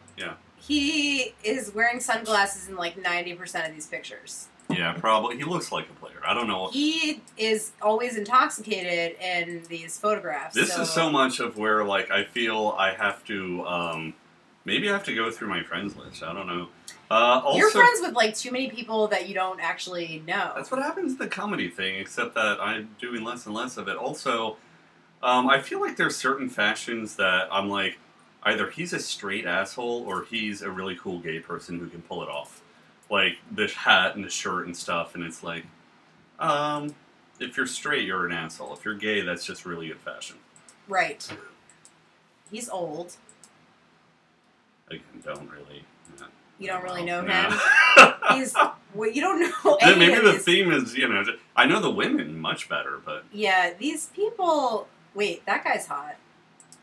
He 0.67 1.35
is 1.43 1.75
wearing 1.75 1.99
sunglasses 1.99 2.69
in 2.69 2.77
like 2.77 2.97
ninety 2.97 3.35
percent 3.35 3.69
of 3.69 3.75
these 3.75 3.87
pictures. 3.87 4.47
yeah, 4.71 4.93
probably. 4.93 5.37
He 5.37 5.43
looks 5.43 5.73
like 5.73 5.91
a 5.91 5.93
player. 5.95 6.21
I 6.25 6.35
don't 6.35 6.47
know. 6.47 6.69
He 6.71 7.21
is 7.37 7.73
always 7.83 8.17
intoxicated 8.17 9.17
in 9.21 9.65
these 9.69 9.99
photographs. 9.99 10.55
This 10.55 10.73
so 10.73 10.83
is 10.83 10.91
so 10.91 11.11
much 11.11 11.41
of 11.41 11.59
where 11.59 11.85
like 11.85 12.13
I 12.13 12.25
feel 12.25 12.77
I 12.79 12.93
have 12.95 13.25
to 13.25 13.67
um, 13.67 14.15
maybe 14.65 14.89
I 14.89 14.93
have 14.93 15.05
to 15.05 15.15
go 15.15 15.33
through 15.33 15.49
my 15.49 15.65
friends 15.65 15.97
list. 15.97 16.23
I 16.23 16.33
don't 16.33 16.47
know. 16.47 16.69
Uh, 17.11 17.43
also, 17.45 17.59
You're 17.59 17.71
friends 17.71 18.01
with 18.01 18.15
like 18.15 18.37
too 18.37 18.53
many 18.53 18.71
people 18.71 19.09
that 19.09 19.29
you 19.29 19.35
don't 19.35 19.61
actually 19.61 20.23
know. 20.27 20.53
that's 20.55 20.71
what 20.71 20.81
happens 20.81 21.15
to 21.15 21.19
the 21.19 21.29
comedy 21.29 21.69
thing. 21.69 21.97
Except 21.99 22.35
that 22.37 22.59
I'm 22.61 22.95
doing 23.01 23.25
less 23.25 23.47
and 23.47 23.55
less 23.55 23.77
of 23.77 23.89
it. 23.89 23.97
Also, 23.97 24.57
um, 25.25 25.49
I 25.51 25.61
feel 25.61 25.81
like 25.81 25.97
there's 25.97 26.17
certain 26.17 26.49
fashions 26.49 27.17
that 27.17 27.49
I'm 27.51 27.69
like 27.69 27.99
either 28.45 28.71
he's 28.71 28.93
a 28.93 28.99
straight 28.99 29.47
asshole 29.47 30.05
or 30.07 30.25
he's 30.25 30.63
a 30.63 30.71
really 30.71 30.97
cool 30.97 31.19
gay 31.21 31.39
person 31.41 31.79
who 31.79 31.89
can 31.89 32.03
pull 32.03 32.23
it 32.23 32.29
off. 32.29 32.61
Like 33.11 33.37
the 33.51 33.67
hat 33.69 34.17
and 34.17 34.25
the 34.25 34.31
shirt 34.31 34.67
and 34.67 34.77
stuff, 34.77 35.15
and 35.15 35.23
it's 35.23 35.43
like, 35.43 35.65
um, 36.39 36.95
if 37.39 37.57
you're 37.57 37.67
straight, 37.67 38.07
you're 38.07 38.27
an 38.27 38.33
asshole. 38.33 38.73
If 38.73 38.85
you're 38.85 38.95
gay, 38.95 39.21
that's 39.21 39.45
just 39.45 39.67
really 39.67 39.89
good 39.89 39.99
fashion. 40.01 40.37
Right. 40.89 41.27
He's 42.51 42.69
old. 42.69 43.17
Again, 44.89 45.03
don't 45.25 45.51
really. 45.51 45.85
yeah. 46.19 46.27
You 46.59 46.69
don't 46.69 46.83
really 46.83 47.05
know 47.05 47.21
No. 47.23 47.33
him. 47.33 47.59
He's 48.35 48.55
well, 48.95 49.11
you 49.11 49.21
don't 49.21 49.41
know 49.41 49.79
maybe 49.97 50.21
the 50.21 50.35
theme 50.39 50.71
is 50.71 50.95
you 50.95 51.09
know 51.09 51.25
I 51.57 51.67
know 51.67 51.81
the 51.81 51.91
women 51.91 52.39
much 52.39 52.69
better, 52.69 53.01
but 53.05 53.25
Yeah, 53.33 53.73
these 53.79 54.07
people. 54.07 54.87
Wait, 55.15 55.45
that 55.47 55.65
guy's 55.65 55.87
hot, 55.87 56.17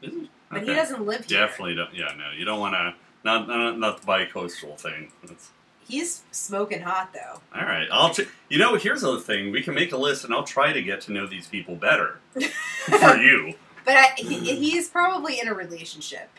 is 0.01 0.13
but 0.49 0.63
he 0.63 0.73
doesn't 0.73 1.05
live 1.05 1.25
here. 1.25 1.39
definitely 1.39 1.75
don't. 1.75 1.93
Yeah, 1.93 2.13
no, 2.17 2.31
you 2.37 2.45
don't 2.45 2.59
want 2.59 2.73
to 2.73 2.95
not 3.23 3.47
not 3.47 3.77
not 3.77 4.01
the 4.01 4.05
bi-coastal 4.05 4.75
thing. 4.77 5.11
That's, 5.23 5.51
He's 5.87 6.21
smoking 6.31 6.81
hot 6.81 7.13
though. 7.13 7.41
All 7.59 7.65
right, 7.65 7.87
I'll. 7.91 8.15
You 8.47 8.59
know, 8.59 8.75
here's 8.75 9.01
the 9.01 9.19
thing: 9.19 9.51
we 9.51 9.63
can 9.63 9.73
make 9.73 9.91
a 9.91 9.97
list, 9.97 10.23
and 10.23 10.33
I'll 10.33 10.43
try 10.43 10.71
to 10.71 10.83
get 10.83 11.01
to 11.01 11.11
know 11.11 11.25
these 11.25 11.47
people 11.47 11.75
better 11.75 12.19
for 12.85 13.17
you. 13.17 13.55
But 13.85 13.97
I, 13.97 14.13
he, 14.17 14.55
he's 14.55 14.87
probably 14.87 15.39
in 15.39 15.47
a 15.47 15.53
relationship. 15.53 16.29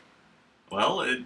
Well, 0.71 1.01
it, 1.01 1.23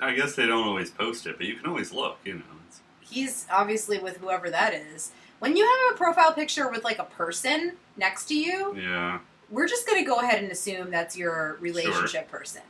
I 0.00 0.14
guess 0.14 0.34
they 0.34 0.46
don't 0.46 0.66
always 0.66 0.90
post 0.90 1.26
it, 1.26 1.36
but 1.36 1.46
you 1.46 1.56
can 1.56 1.66
always 1.66 1.92
look. 1.92 2.18
You 2.24 2.34
know, 2.36 2.42
it's, 2.66 2.80
He's 3.02 3.46
obviously 3.52 3.98
with 3.98 4.16
whoever 4.16 4.48
that 4.48 4.72
is. 4.72 5.12
When 5.38 5.54
you 5.54 5.64
have 5.64 5.94
a 5.94 5.98
profile 5.98 6.32
picture 6.32 6.70
with 6.70 6.84
like 6.84 6.98
a 6.98 7.04
person 7.04 7.72
next 7.98 8.26
to 8.28 8.34
you, 8.34 8.74
yeah. 8.76 9.18
We're 9.50 9.68
just 9.68 9.86
gonna 9.86 10.04
go 10.04 10.16
ahead 10.20 10.42
and 10.42 10.50
assume 10.52 10.90
that's 10.90 11.16
your 11.16 11.56
relationship 11.60 12.28
person. 12.30 12.62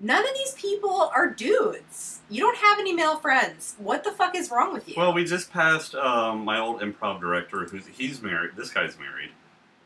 None 0.00 0.22
of 0.26 0.34
these 0.34 0.52
people 0.54 1.10
are 1.14 1.30
dudes. 1.30 2.20
You 2.28 2.40
don't 2.40 2.56
have 2.58 2.78
any 2.78 2.92
male 2.92 3.16
friends. 3.16 3.74
What 3.78 4.04
the 4.04 4.10
fuck 4.12 4.34
is 4.36 4.50
wrong 4.50 4.72
with 4.72 4.88
you? 4.88 4.94
Well, 4.96 5.14
we 5.14 5.24
just 5.24 5.50
passed 5.52 5.94
um, 5.94 6.44
my 6.44 6.58
old 6.58 6.80
improv 6.80 7.20
director, 7.20 7.64
who's 7.64 7.86
he's 7.86 8.20
married. 8.20 8.52
This 8.56 8.70
guy's 8.70 8.98
married. 8.98 9.30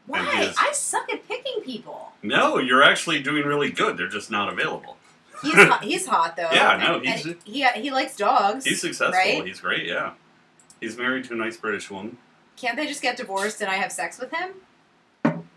Why? 0.06 0.52
I 0.58 0.72
suck 0.72 1.12
at 1.12 1.28
picking 1.28 1.60
people. 1.62 2.12
No, 2.22 2.58
you're 2.58 2.82
actually 2.82 3.22
doing 3.22 3.44
really 3.44 3.70
good. 3.70 3.96
They're 3.98 4.08
just 4.08 4.30
not 4.30 4.50
available. 4.50 4.96
He's 5.42 5.52
hot, 5.54 5.84
he's 5.84 6.06
hot 6.06 6.36
though. 6.36 6.48
Yeah, 6.50 6.78
no, 6.82 6.94
and 6.96 7.06
he's- 7.20 7.36
he 7.44 7.80
he 7.82 7.90
likes 7.90 8.16
dogs. 8.16 8.64
He's 8.64 8.80
successful. 8.80 9.12
Right? 9.12 9.46
He's 9.46 9.60
great. 9.60 9.86
Yeah, 9.86 10.12
he's 10.80 10.96
married 10.96 11.24
to 11.24 11.34
a 11.34 11.36
nice 11.36 11.58
British 11.58 11.90
woman. 11.90 12.16
Can't 12.56 12.76
they 12.76 12.86
just 12.86 13.02
get 13.02 13.16
divorced 13.18 13.60
and 13.60 13.70
I 13.70 13.74
have 13.74 13.92
sex 13.92 14.18
with 14.18 14.32
him? 14.32 14.50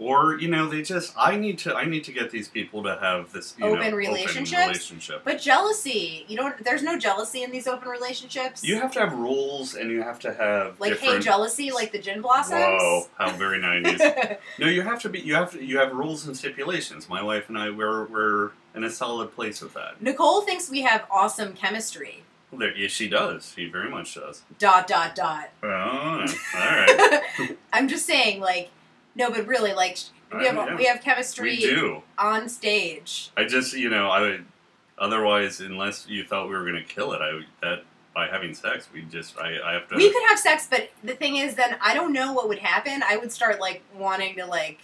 Or 0.02 0.40
you 0.40 0.48
know, 0.48 0.68
they 0.68 0.82
just 0.82 1.14
I 1.16 1.36
need 1.36 1.60
to 1.60 1.76
I 1.76 1.86
need 1.86 2.04
to 2.06 2.12
get 2.12 2.32
these 2.32 2.48
people 2.48 2.82
to 2.84 2.98
have 3.00 3.32
this 3.34 3.54
you 3.60 3.66
Open 3.66 3.92
know, 3.92 3.96
relationships? 3.96 4.52
Open 4.52 4.68
relationship. 4.70 5.22
But 5.24 5.40
jealousy, 5.40 6.26
you 6.28 6.36
don't. 6.36 6.64
There's 6.64 6.82
no 6.82 6.98
jealousy 6.98 7.44
in 7.44 7.52
these 7.52 7.68
open 7.68 7.88
relationships. 7.88 8.64
You 8.64 8.80
have 8.80 8.92
to 8.94 9.00
have 9.00 9.14
rules, 9.14 9.76
and 9.76 9.92
you 9.92 10.02
have 10.02 10.18
to 10.22 10.34
have 10.34 10.80
like 10.80 10.98
hey 10.98 11.20
jealousy, 11.20 11.70
like 11.70 11.92
the 11.92 12.00
Gin 12.00 12.24
Blossoms. 12.24 12.82
Whoa, 12.82 13.10
how 13.20 13.30
very 13.38 13.60
nineties. 13.60 14.02
no, 14.60 14.66
you 14.66 14.82
have 14.82 15.00
to 15.04 15.10
be. 15.10 15.20
You 15.20 15.36
have 15.36 15.52
to. 15.52 15.64
You 15.64 15.78
have 15.78 15.94
rules 15.94 16.26
and 16.26 16.36
stipulations. 16.36 17.08
My 17.08 17.22
wife 17.22 17.48
and 17.48 17.56
I, 17.56 17.70
we're 17.70 18.06
we're 18.06 18.52
in 18.74 18.84
a 18.84 18.90
solid 18.90 19.36
place 19.36 19.62
with 19.62 19.76
that. 19.76 20.02
Nicole 20.02 20.42
thinks 20.42 20.68
we 20.68 20.82
have 20.82 21.06
awesome 21.12 21.54
chemistry. 21.54 22.24
There, 22.52 22.76
yeah, 22.76 22.88
she 22.88 23.08
does. 23.08 23.54
She 23.56 23.70
very 23.70 23.90
much 23.92 24.16
does. 24.16 24.42
Dot 24.58 24.88
dot 24.88 25.14
dot. 25.14 25.52
Oh, 25.62 25.68
all 25.70 26.26
right. 26.56 27.56
I'm 27.74 27.88
just 27.88 28.06
saying, 28.06 28.42
like, 28.42 28.72
no, 29.16 29.30
but 29.30 29.46
really, 29.48 29.74
like, 29.74 29.98
we 30.34 30.46
have 30.46 30.56
yeah. 30.56 30.76
we 30.76 30.86
have 30.86 31.02
chemistry 31.02 31.50
we 31.52 31.58
do. 31.62 32.04
on 32.18 32.48
stage. 32.50 33.32
I 33.36 33.46
just, 33.46 33.74
you 33.74 33.90
know, 33.90 34.10
I 34.10 34.22
would. 34.22 34.46
Otherwise, 34.98 35.60
unless 35.62 36.08
you 36.08 36.24
thought 36.24 36.48
we 36.48 36.54
were 36.56 36.62
going 36.64 36.76
to 36.76 36.84
kill 36.84 37.14
it, 37.14 37.22
I 37.22 37.34
would- 37.34 37.48
that 37.62 37.84
by 38.14 38.28
having 38.28 38.54
sex, 38.54 38.88
we 38.94 39.02
just, 39.04 39.38
I, 39.38 39.58
I 39.66 39.74
have 39.74 39.88
to. 39.90 39.96
We 39.96 40.12
could 40.12 40.22
have 40.28 40.38
sex, 40.38 40.68
but 40.70 40.90
the 41.04 41.16
thing 41.16 41.38
is, 41.38 41.56
then 41.56 41.78
I 41.82 41.94
don't 41.94 42.14
know 42.14 42.34
what 42.34 42.48
would 42.50 42.60
happen. 42.60 43.02
I 43.04 43.18
would 43.18 43.32
start 43.32 43.60
like 43.60 43.82
wanting 43.98 44.36
to 44.36 44.46
like 44.46 44.80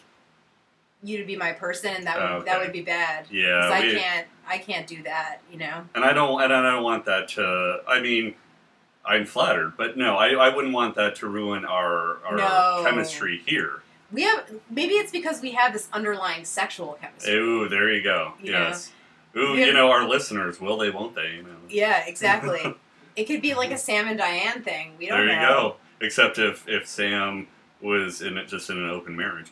you 1.04 1.18
to 1.20 1.26
be 1.26 1.36
my 1.36 1.52
person, 1.52 1.94
and 1.96 2.08
that 2.08 2.18
would 2.18 2.42
Oh, 2.42 2.44
that 2.46 2.60
would 2.60 2.72
be 2.74 2.82
bad. 2.82 3.28
yeah, 3.30 3.70
I 3.72 3.82
we- 3.82 3.94
can't 3.94 4.28
I 4.48 4.58
can't 4.58 4.88
do 4.88 5.04
that. 5.04 5.42
You 5.52 5.60
know. 5.60 5.84
and 5.94 6.04
I 6.04 6.14
don't, 6.14 6.42
and 6.42 6.52
I 6.54 6.72
don't 6.72 6.84
want 6.84 7.06
that 7.06 7.28
to. 7.30 7.82
I 7.88 8.00
mean, 8.00 8.34
I'm 9.06 9.26
flattered, 9.26 9.74
but 9.78 9.98
no, 9.98 10.16
I, 10.16 10.30
I 10.30 10.54
wouldn't 10.56 10.74
want 10.74 10.96
that 10.96 11.16
to 11.18 11.28
ruin 11.28 11.64
our 11.66 12.18
our 12.26 12.36
No. 12.38 12.82
chemistry 12.84 13.42
here. 13.46 13.84
We 14.12 14.24
have 14.24 14.50
maybe 14.70 14.94
it's 14.94 15.12
because 15.12 15.42
we 15.42 15.52
have 15.52 15.74
this 15.74 15.90
underlying 15.92 16.46
sexual 16.46 16.98
chemistry. 17.02 17.34
Ooh, 17.34 17.68
there 17.68 17.92
you 17.94 18.02
go. 18.04 18.34
Yeah. 18.42 18.70
Yes. 18.70 18.92
Ooh, 19.36 19.56
you 19.56 19.72
know, 19.74 19.92
our 19.92 20.08
listeners, 20.08 20.60
will 20.60 20.78
they, 20.78 20.90
won't 20.90 21.14
they? 21.14 21.36
You 21.36 21.44
know. 21.44 21.50
Yeah, 21.70 22.06
exactly. 22.08 22.62
it 23.16 23.26
could 23.26 23.42
be 23.42 23.54
like 23.54 23.72
a 23.72 23.78
Sam 23.78 24.08
and 24.08 24.18
Diane 24.18 24.64
thing. 24.64 24.94
We 24.98 25.08
don't 25.08 25.18
There 25.26 25.36
you 25.36 25.40
know. 25.42 25.76
go. 26.00 26.06
Except 26.06 26.38
if 26.40 26.68
if 26.68 26.88
Sam 26.88 27.48
was 27.82 28.22
in 28.22 28.38
it, 28.38 28.48
just 28.48 28.70
in 28.70 28.78
an 28.78 28.90
open 28.90 29.16
marriage, 29.16 29.52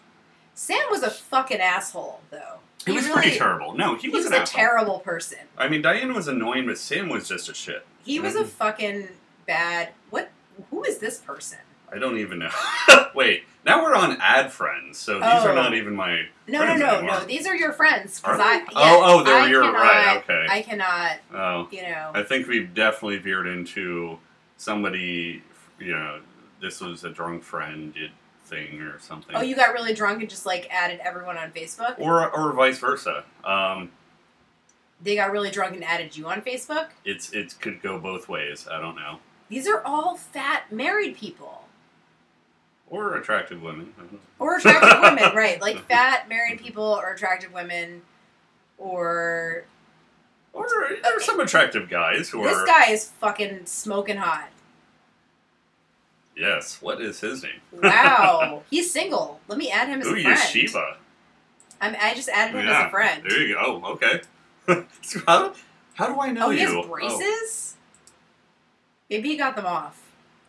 Sam 0.53 0.83
was 0.89 1.03
a 1.03 1.09
fucking 1.11 1.59
asshole, 1.59 2.21
though. 2.31 2.59
he, 2.85 2.91
was 2.93 3.05
really, 3.05 3.21
pretty 3.21 3.37
terrible. 3.37 3.75
No, 3.75 3.95
he, 3.95 4.03
He 4.03 4.09
was, 4.09 4.23
was 4.25 4.31
a 4.33 4.37
asshole. 4.41 4.59
terrible 4.59 4.99
person. 4.99 5.39
I 5.57 5.67
mean, 5.67 5.81
Diane 5.81 6.13
was 6.13 6.27
annoying, 6.27 6.65
but 6.65 6.77
Sam 6.77 7.09
was 7.09 7.27
just 7.27 7.49
a 7.49 7.53
shit. 7.53 7.85
He 8.03 8.19
was 8.19 8.35
a 8.35 8.45
fucking 8.45 9.09
bad. 9.45 9.89
What? 10.11 10.29
Who 10.69 10.83
is 10.85 10.99
this 10.99 11.19
person? 11.19 11.59
I 11.91 11.97
don't 11.99 12.17
even 12.17 12.39
know. 12.39 12.49
Wait, 13.15 13.43
now 13.65 13.83
we're 13.83 13.95
on 13.95 14.17
ad 14.21 14.51
friends, 14.51 14.97
so 14.97 15.15
these 15.15 15.23
Oh. 15.23 15.49
are 15.49 15.55
not 15.55 15.73
even 15.73 15.95
my. 15.95 16.27
No, 16.47 16.59
Friends 16.59 16.79
no, 16.79 16.85
no, 16.85 16.97
anymore. 16.99 17.19
no. 17.21 17.25
These 17.25 17.47
are 17.47 17.55
your 17.55 17.73
friends. 17.73 18.21
Are 18.23 18.33
Because 18.37 18.45
I. 18.47 18.57
Yeah, 18.57 18.63
oh, 18.75 19.01
oh, 19.19 19.23
they're 19.23 19.35
I 19.41 19.47
you're 19.47 19.63
cannot, 19.63 19.79
right. 19.81 20.17
Okay. 20.17 20.45
I 20.49 20.61
cannot. 20.61 21.11
oh, 21.33 21.67
You 21.71 21.81
know. 21.81 22.11
I 22.13 22.21
think 22.23 22.47
we've 22.47 22.73
definitely 22.73 23.17
veered 23.17 23.47
into 23.47 24.19
somebody. 24.57 25.41
You 25.79 25.91
know, 25.93 26.19
this 26.61 26.79
was 26.81 27.03
a 27.03 27.09
drunk 27.09 27.43
friend 27.43 27.93
did 27.93 28.11
thing 28.45 28.79
or 28.81 28.99
something. 28.99 29.35
Oh, 29.35 29.41
you 29.41 29.55
got 29.55 29.73
really 29.73 29.93
drunk 29.95 30.21
and 30.21 30.29
just 30.29 30.45
like 30.45 30.67
added 30.71 30.99
everyone 31.03 31.35
on 31.37 31.51
Facebook. 31.51 31.99
or 31.99 32.29
or 32.31 32.53
vice 32.53 32.77
versa. 32.77 33.23
Um, 33.43 33.91
They 35.01 35.15
got 35.15 35.31
really 35.31 35.49
drunk 35.51 35.73
and 35.75 35.83
added 35.83 36.15
you 36.15 36.27
on 36.27 36.41
Facebook. 36.41 36.89
it's 37.03 37.31
it 37.33 37.55
could 37.59 37.81
go 37.81 37.97
both 37.99 38.29
ways. 38.29 38.67
I 38.71 38.79
don't 38.79 38.95
know. 38.95 39.17
These 39.49 39.67
are 39.67 39.81
all 39.83 40.15
fat 40.15 40.71
married 40.71 41.17
people. 41.17 41.64
Or 42.89 43.15
attractive 43.15 43.61
women. 43.61 43.93
I 43.97 44.01
don't 44.01 44.13
know. 44.13 44.19
Or 44.39 44.57
attractive 44.57 45.01
women, 45.01 45.35
right? 45.35 45.59
Like 45.61 45.79
fat 45.87 46.29
married 46.29 46.59
people 46.59 46.83
or 46.83 47.13
attractive 47.13 47.51
women, 47.53 48.03
or 48.77 49.65
Or 50.53 50.67
there 51.01 51.17
are 51.17 51.21
some 51.21 51.39
attractive 51.39 51.89
guys 51.89 52.29
who 52.29 52.43
this 52.43 52.57
are. 52.57 52.65
guy 52.65 52.91
is 52.91 53.09
fucking 53.19 53.65
smoking 53.65 54.17
hot. 54.17 54.49
Yes. 56.37 56.81
What 56.81 57.01
is 57.01 57.21
his 57.21 57.43
name? 57.43 57.61
Wow, 57.71 58.63
he's 58.69 58.91
single. 58.91 59.39
Let 59.47 59.57
me 59.57 59.71
add 59.71 59.87
him 59.87 60.01
as 60.01 60.07
Ooh, 60.07 60.15
a 60.15 60.21
friend. 60.21 60.37
Yeshiva. 60.37 60.95
I'm, 61.81 61.95
I 61.99 62.13
just 62.13 62.29
added 62.29 62.55
him 62.59 62.67
as 62.67 62.87
a 62.87 62.89
friend. 62.89 63.23
There 63.27 63.41
you 63.41 63.55
go. 63.55 63.81
Oh, 63.83 63.93
okay. 63.93 64.21
So 65.03 65.19
how, 65.27 65.53
how 65.93 66.07
do 66.07 66.19
I 66.19 66.31
know 66.31 66.47
oh, 66.47 66.49
he 66.49 66.61
you? 66.61 66.67
has 66.67 66.85
braces. 66.87 67.75
Maybe 69.09 69.29
he 69.29 69.37
got 69.37 69.55
them 69.55 69.67
off. 69.67 70.01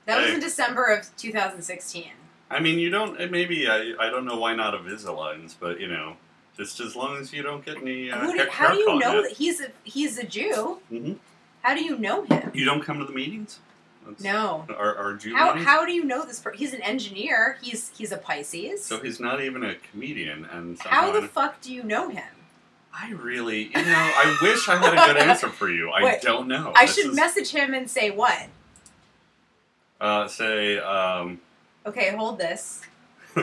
That 0.06 0.22
was 0.22 0.32
in 0.32 0.40
December 0.40 0.86
of 0.86 1.14
2016. 1.18 2.04
I 2.50 2.60
mean, 2.60 2.78
you 2.78 2.90
don't. 2.90 3.30
Maybe 3.30 3.68
I. 3.68 3.94
I 3.98 4.10
don't 4.10 4.24
know 4.24 4.36
why 4.38 4.54
not 4.54 4.74
a 4.74 4.78
Visalines, 4.78 5.54
but 5.58 5.80
you 5.80 5.88
know, 5.88 6.16
just 6.56 6.78
as 6.80 6.94
long 6.94 7.16
as 7.16 7.32
you 7.32 7.42
don't 7.42 7.64
get 7.64 7.76
any. 7.78 8.10
Uh, 8.10 8.20
do, 8.30 8.46
how 8.50 8.70
do 8.72 8.78
you 8.78 8.98
know 8.98 9.22
that 9.22 9.32
he's 9.32 9.60
a 9.60 9.68
he's 9.84 10.16
a 10.18 10.24
Jew? 10.24 10.78
Mhm. 10.92 11.16
How 11.62 11.74
do 11.74 11.82
you 11.84 11.98
know 11.98 12.22
him? 12.24 12.52
You 12.54 12.64
don't 12.64 12.82
come 12.82 12.98
to 13.00 13.04
the 13.04 13.12
meetings. 13.12 13.58
That's- 14.04 14.22
No. 14.22 14.64
Our, 14.68 14.94
our 14.96 15.14
Jew 15.14 15.34
How, 15.34 15.48
meetings? 15.48 15.66
how 15.66 15.84
do 15.84 15.90
you 15.92 16.04
know 16.04 16.24
this? 16.24 16.38
Per- 16.38 16.52
he's 16.52 16.72
an 16.72 16.80
engineer. 16.82 17.58
He's 17.60 17.90
he's 17.98 18.12
a 18.12 18.16
Pisces. 18.16 18.84
So 18.84 19.00
he's 19.00 19.18
not 19.18 19.40
even 19.42 19.64
a 19.64 19.74
comedian, 19.74 20.44
and 20.44 20.78
how 20.78 21.10
the 21.10 21.26
fuck 21.26 21.60
do 21.60 21.74
you 21.74 21.82
know 21.82 22.08
him? 22.08 22.22
I 22.94 23.10
really, 23.10 23.64
you 23.64 23.72
know, 23.72 23.82
I 24.16 24.38
wish 24.40 24.68
I 24.68 24.76
had 24.78 24.92
a 24.94 25.12
good 25.12 25.16
answer 25.20 25.48
for 25.50 25.68
you. 25.68 25.90
I 25.90 26.02
Wait, 26.04 26.22
don't 26.22 26.46
know. 26.46 26.72
I 26.76 26.86
This 26.86 26.94
should 26.94 27.06
is- 27.10 27.16
message 27.16 27.50
him 27.50 27.74
and 27.74 27.90
say 27.90 28.10
what? 28.10 28.46
uh, 30.00 30.28
say, 30.28 30.78
um, 30.78 31.40
Okay, 31.86 32.14
hold 32.16 32.38
this. 32.38 32.82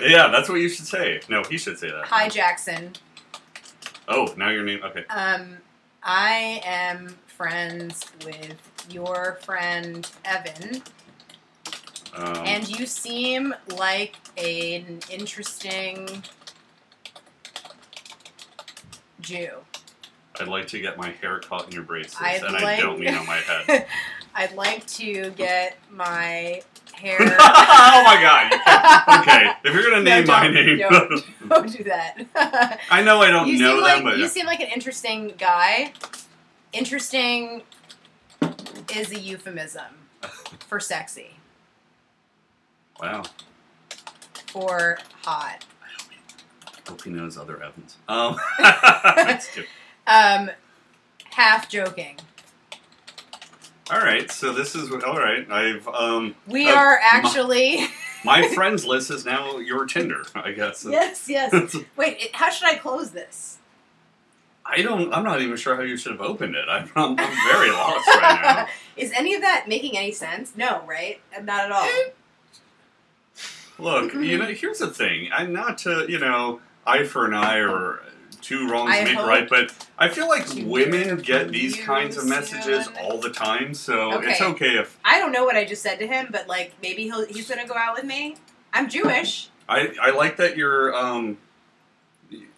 yeah, 0.00 0.28
that's 0.28 0.48
what 0.48 0.56
you 0.56 0.68
should 0.68 0.86
say. 0.86 1.20
No, 1.28 1.42
he 1.44 1.58
should 1.58 1.78
say 1.78 1.90
that. 1.90 2.06
Hi 2.06 2.28
Jackson. 2.28 2.94
Oh, 4.08 4.32
now 4.36 4.48
your 4.48 4.64
name. 4.64 4.80
Okay. 4.82 5.04
Um, 5.10 5.58
I 6.02 6.62
am 6.64 7.18
friends 7.26 8.06
with 8.24 8.56
your 8.90 9.38
friend 9.42 10.10
Evan, 10.24 10.82
Um, 12.14 12.36
and 12.46 12.68
you 12.68 12.86
seem 12.86 13.54
like 13.76 14.16
an 14.36 15.00
interesting 15.10 16.24
Jew. 19.20 19.50
I'd 20.40 20.48
like 20.48 20.66
to 20.68 20.80
get 20.80 20.96
my 20.96 21.10
hair 21.10 21.38
caught 21.40 21.66
in 21.66 21.72
your 21.72 21.82
braces, 21.82 22.16
I'd 22.18 22.42
and 22.42 22.56
I 22.56 22.80
don't 22.80 22.98
mean 22.98 23.14
on 23.14 23.26
my 23.26 23.36
head. 23.36 23.86
I'd 24.34 24.54
like 24.54 24.86
to 24.86 25.30
get 25.32 25.76
my 25.90 26.62
hair. 27.00 27.18
oh 27.20 28.02
my 28.04 28.20
god! 28.20 29.20
Okay, 29.22 29.50
if 29.64 29.74
you're 29.74 29.82
gonna 29.82 30.02
No, 30.02 30.16
name 30.16 30.26
my 30.26 30.48
name, 30.48 30.78
don't. 30.78 31.24
Don't 31.48 31.76
do 31.76 31.84
that. 31.84 32.78
I 32.90 33.02
know 33.02 33.20
I 33.20 33.30
don't 33.30 33.48
you 33.48 33.58
know 33.58 33.76
them, 33.76 33.82
like 33.82 34.04
but 34.04 34.18
you 34.18 34.28
seem 34.28 34.46
like 34.46 34.60
an 34.60 34.68
interesting 34.72 35.34
guy. 35.38 35.92
Interesting 36.72 37.62
is 38.94 39.10
a 39.10 39.18
euphemism 39.18 39.94
for 40.68 40.78
sexy, 40.78 41.30
wow. 43.00 43.24
for 44.46 44.98
hot. 45.22 45.64
I 46.66 46.90
hope 46.90 47.02
he 47.02 47.10
knows 47.10 47.36
other 47.36 47.60
Evans. 47.62 47.96
Um. 48.08 48.36
Um, 50.06 50.50
half 51.30 51.68
joking. 51.68 52.16
All 53.90 53.98
right, 53.98 54.30
so 54.30 54.52
this 54.52 54.74
is 54.74 54.90
all 55.02 55.18
right. 55.18 55.50
I've 55.50 55.86
um, 55.88 56.34
We 56.46 56.68
Uh, 56.68 56.74
are 56.76 57.00
my- 57.00 57.18
actually 57.18 57.86
my 58.24 58.46
friends 58.48 58.84
list 58.86 59.10
is 59.10 59.24
now 59.24 59.58
your 59.58 59.84
Tinder, 59.86 60.22
I 60.34 60.52
guess. 60.52 60.86
yes, 60.88 61.28
yes. 61.28 61.52
Wait, 61.96 62.18
it, 62.20 62.36
how 62.36 62.50
should 62.50 62.68
I 62.68 62.76
close 62.76 63.10
this? 63.10 63.58
I 64.64 64.82
don't. 64.82 65.12
I'm 65.12 65.24
not 65.24 65.40
even 65.42 65.56
sure 65.56 65.74
how 65.74 65.82
you 65.82 65.96
should 65.96 66.12
have 66.12 66.20
opened 66.20 66.54
it. 66.54 66.66
I'm, 66.68 66.88
I'm, 66.94 67.18
I'm 67.18 67.52
very 67.52 67.70
lost 67.72 68.06
right 68.06 68.40
now. 68.42 68.66
Is 68.96 69.10
any 69.16 69.34
of 69.34 69.40
that 69.42 69.64
making 69.66 69.96
any 69.96 70.12
sense? 70.12 70.52
No, 70.56 70.82
right? 70.86 71.20
Not 71.42 71.64
at 71.64 71.72
all. 71.72 71.88
Look, 73.78 74.12
you 74.14 74.38
know, 74.38 74.44
here's 74.46 74.78
the 74.78 74.88
thing. 74.88 75.30
I'm 75.32 75.52
not 75.52 75.78
to, 75.78 76.04
you 76.08 76.18
know, 76.20 76.60
eye 76.86 77.02
for 77.04 77.26
an 77.26 77.34
eye 77.34 77.56
or 77.58 78.00
two 78.40 78.68
wrongs 78.68 78.90
I 78.94 79.04
make 79.04 79.14
hope 79.14 79.26
right, 79.26 79.48
but 79.48 79.72
I 79.98 80.08
feel 80.08 80.28
like 80.28 80.46
women 80.64 81.18
get 81.18 81.50
these 81.50 81.76
kinds 81.76 82.16
of 82.16 82.26
messages 82.26 82.88
all 83.02 83.18
the 83.20 83.30
time, 83.30 83.74
so 83.74 84.20
it's 84.20 84.40
Okay. 84.40 84.50
okay 84.52 84.78
if 84.78 84.98
I 85.04 85.18
don't 85.18 85.32
know 85.32 85.44
what 85.44 85.56
I 85.56 85.64
just 85.64 85.82
said 85.82 85.98
to 85.98 86.06
him, 86.06 86.28
but 86.30 86.48
like 86.48 86.74
maybe 86.82 87.04
he'll 87.04 87.26
he's 87.26 87.48
gonna 87.48 87.66
go 87.66 87.74
out 87.74 87.94
with 87.94 88.04
me. 88.04 88.36
I'm 88.72 88.88
Jewish. 88.88 89.48
I, 89.68 89.92
I 90.00 90.10
like 90.10 90.36
that 90.38 90.56
you're 90.56 90.94
um 90.94 91.38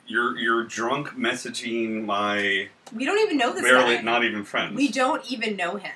you're 0.06 0.36
you're 0.38 0.64
drunk 0.64 1.08
messaging 1.16 2.04
my 2.04 2.68
We 2.94 3.04
don't 3.04 3.18
even 3.20 3.36
know 3.38 3.52
this 3.52 3.62
barely 3.62 3.96
guy. 3.96 4.02
not 4.02 4.24
even 4.24 4.44
friends. 4.44 4.76
we 4.76 4.88
don't 4.88 5.24
even 5.30 5.56
know 5.56 5.76
him. 5.76 5.92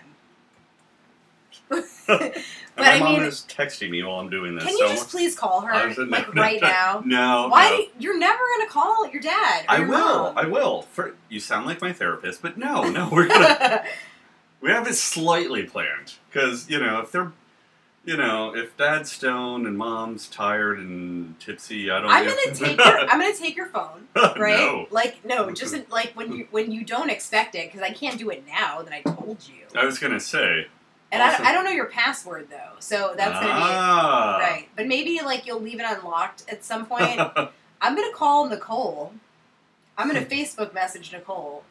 But 2.76 2.84
my 2.84 2.92
I 2.92 2.98
mom 2.98 3.12
mean, 3.14 3.22
is 3.22 3.46
texting 3.48 3.88
me 3.88 4.02
while 4.02 4.20
I'm 4.20 4.28
doing 4.28 4.54
this. 4.54 4.64
Can 4.64 4.74
you 4.74 4.86
so 4.86 4.88
just 4.88 5.08
please 5.08 5.34
call 5.34 5.62
her 5.62 5.94
said, 5.94 6.08
no, 6.10 6.16
like 6.16 6.34
no, 6.34 6.42
right 6.42 6.60
no, 6.60 6.68
now? 6.68 7.02
No. 7.06 7.48
Why? 7.48 7.74
You, 7.74 7.88
you're 7.98 8.18
never 8.18 8.38
gonna 8.58 8.70
call 8.70 9.08
your 9.08 9.22
dad. 9.22 9.64
I 9.66 9.78
your 9.78 9.88
will. 9.88 9.98
mom. 9.98 10.38
I 10.38 10.46
will. 10.46 10.82
For 10.82 11.14
you 11.30 11.40
sound 11.40 11.64
like 11.64 11.80
my 11.80 11.94
therapist, 11.94 12.42
but 12.42 12.58
no, 12.58 12.82
no, 12.90 13.08
we're 13.12 13.28
gonna 13.28 13.82
we 14.60 14.70
have 14.70 14.86
it 14.86 14.94
slightly 14.94 15.62
planned 15.62 16.14
because 16.30 16.68
you 16.68 16.78
know 16.78 17.00
if 17.00 17.12
they're 17.12 17.32
you 18.04 18.18
know 18.18 18.54
if 18.54 18.76
dad's 18.76 19.10
stoned 19.10 19.66
and 19.66 19.78
mom's 19.78 20.28
tired 20.28 20.78
and 20.78 21.40
tipsy, 21.40 21.90
I 21.90 22.00
don't. 22.02 22.10
I'm 22.10 22.26
gonna 22.26 22.54
take 22.54 22.76
your. 22.76 22.98
I'm 23.08 23.18
gonna 23.18 23.34
take 23.34 23.56
your 23.56 23.68
phone. 23.68 24.06
Right? 24.14 24.58
no, 24.58 24.86
Like 24.90 25.24
no, 25.24 25.50
just 25.50 25.74
like 25.90 26.12
when 26.12 26.30
you 26.30 26.46
when 26.50 26.70
you 26.70 26.84
don't 26.84 27.08
expect 27.08 27.54
it 27.54 27.72
because 27.72 27.80
I 27.80 27.90
can't 27.94 28.18
do 28.18 28.28
it 28.28 28.44
now 28.46 28.82
that 28.82 28.92
I 28.92 29.00
told 29.00 29.48
you. 29.48 29.62
I 29.74 29.86
was 29.86 29.98
gonna 29.98 30.20
say. 30.20 30.66
And 31.12 31.22
awesome. 31.22 31.46
I, 31.46 31.50
I 31.50 31.52
don't 31.52 31.64
know 31.64 31.70
your 31.70 31.86
password 31.86 32.48
though, 32.50 32.74
so 32.80 33.14
that's 33.16 33.38
gonna 33.38 33.52
ah. 33.52 34.36
be 34.38 34.44
right. 34.44 34.68
But 34.74 34.86
maybe 34.86 35.20
like 35.24 35.46
you'll 35.46 35.60
leave 35.60 35.78
it 35.78 35.86
unlocked 35.88 36.44
at 36.48 36.64
some 36.64 36.86
point. 36.86 37.18
I'm 37.80 37.94
gonna 37.94 38.12
call 38.12 38.48
Nicole. 38.48 39.12
I'm 39.96 40.08
gonna 40.08 40.24
Facebook 40.24 40.74
message 40.74 41.12
Nicole. 41.12 41.62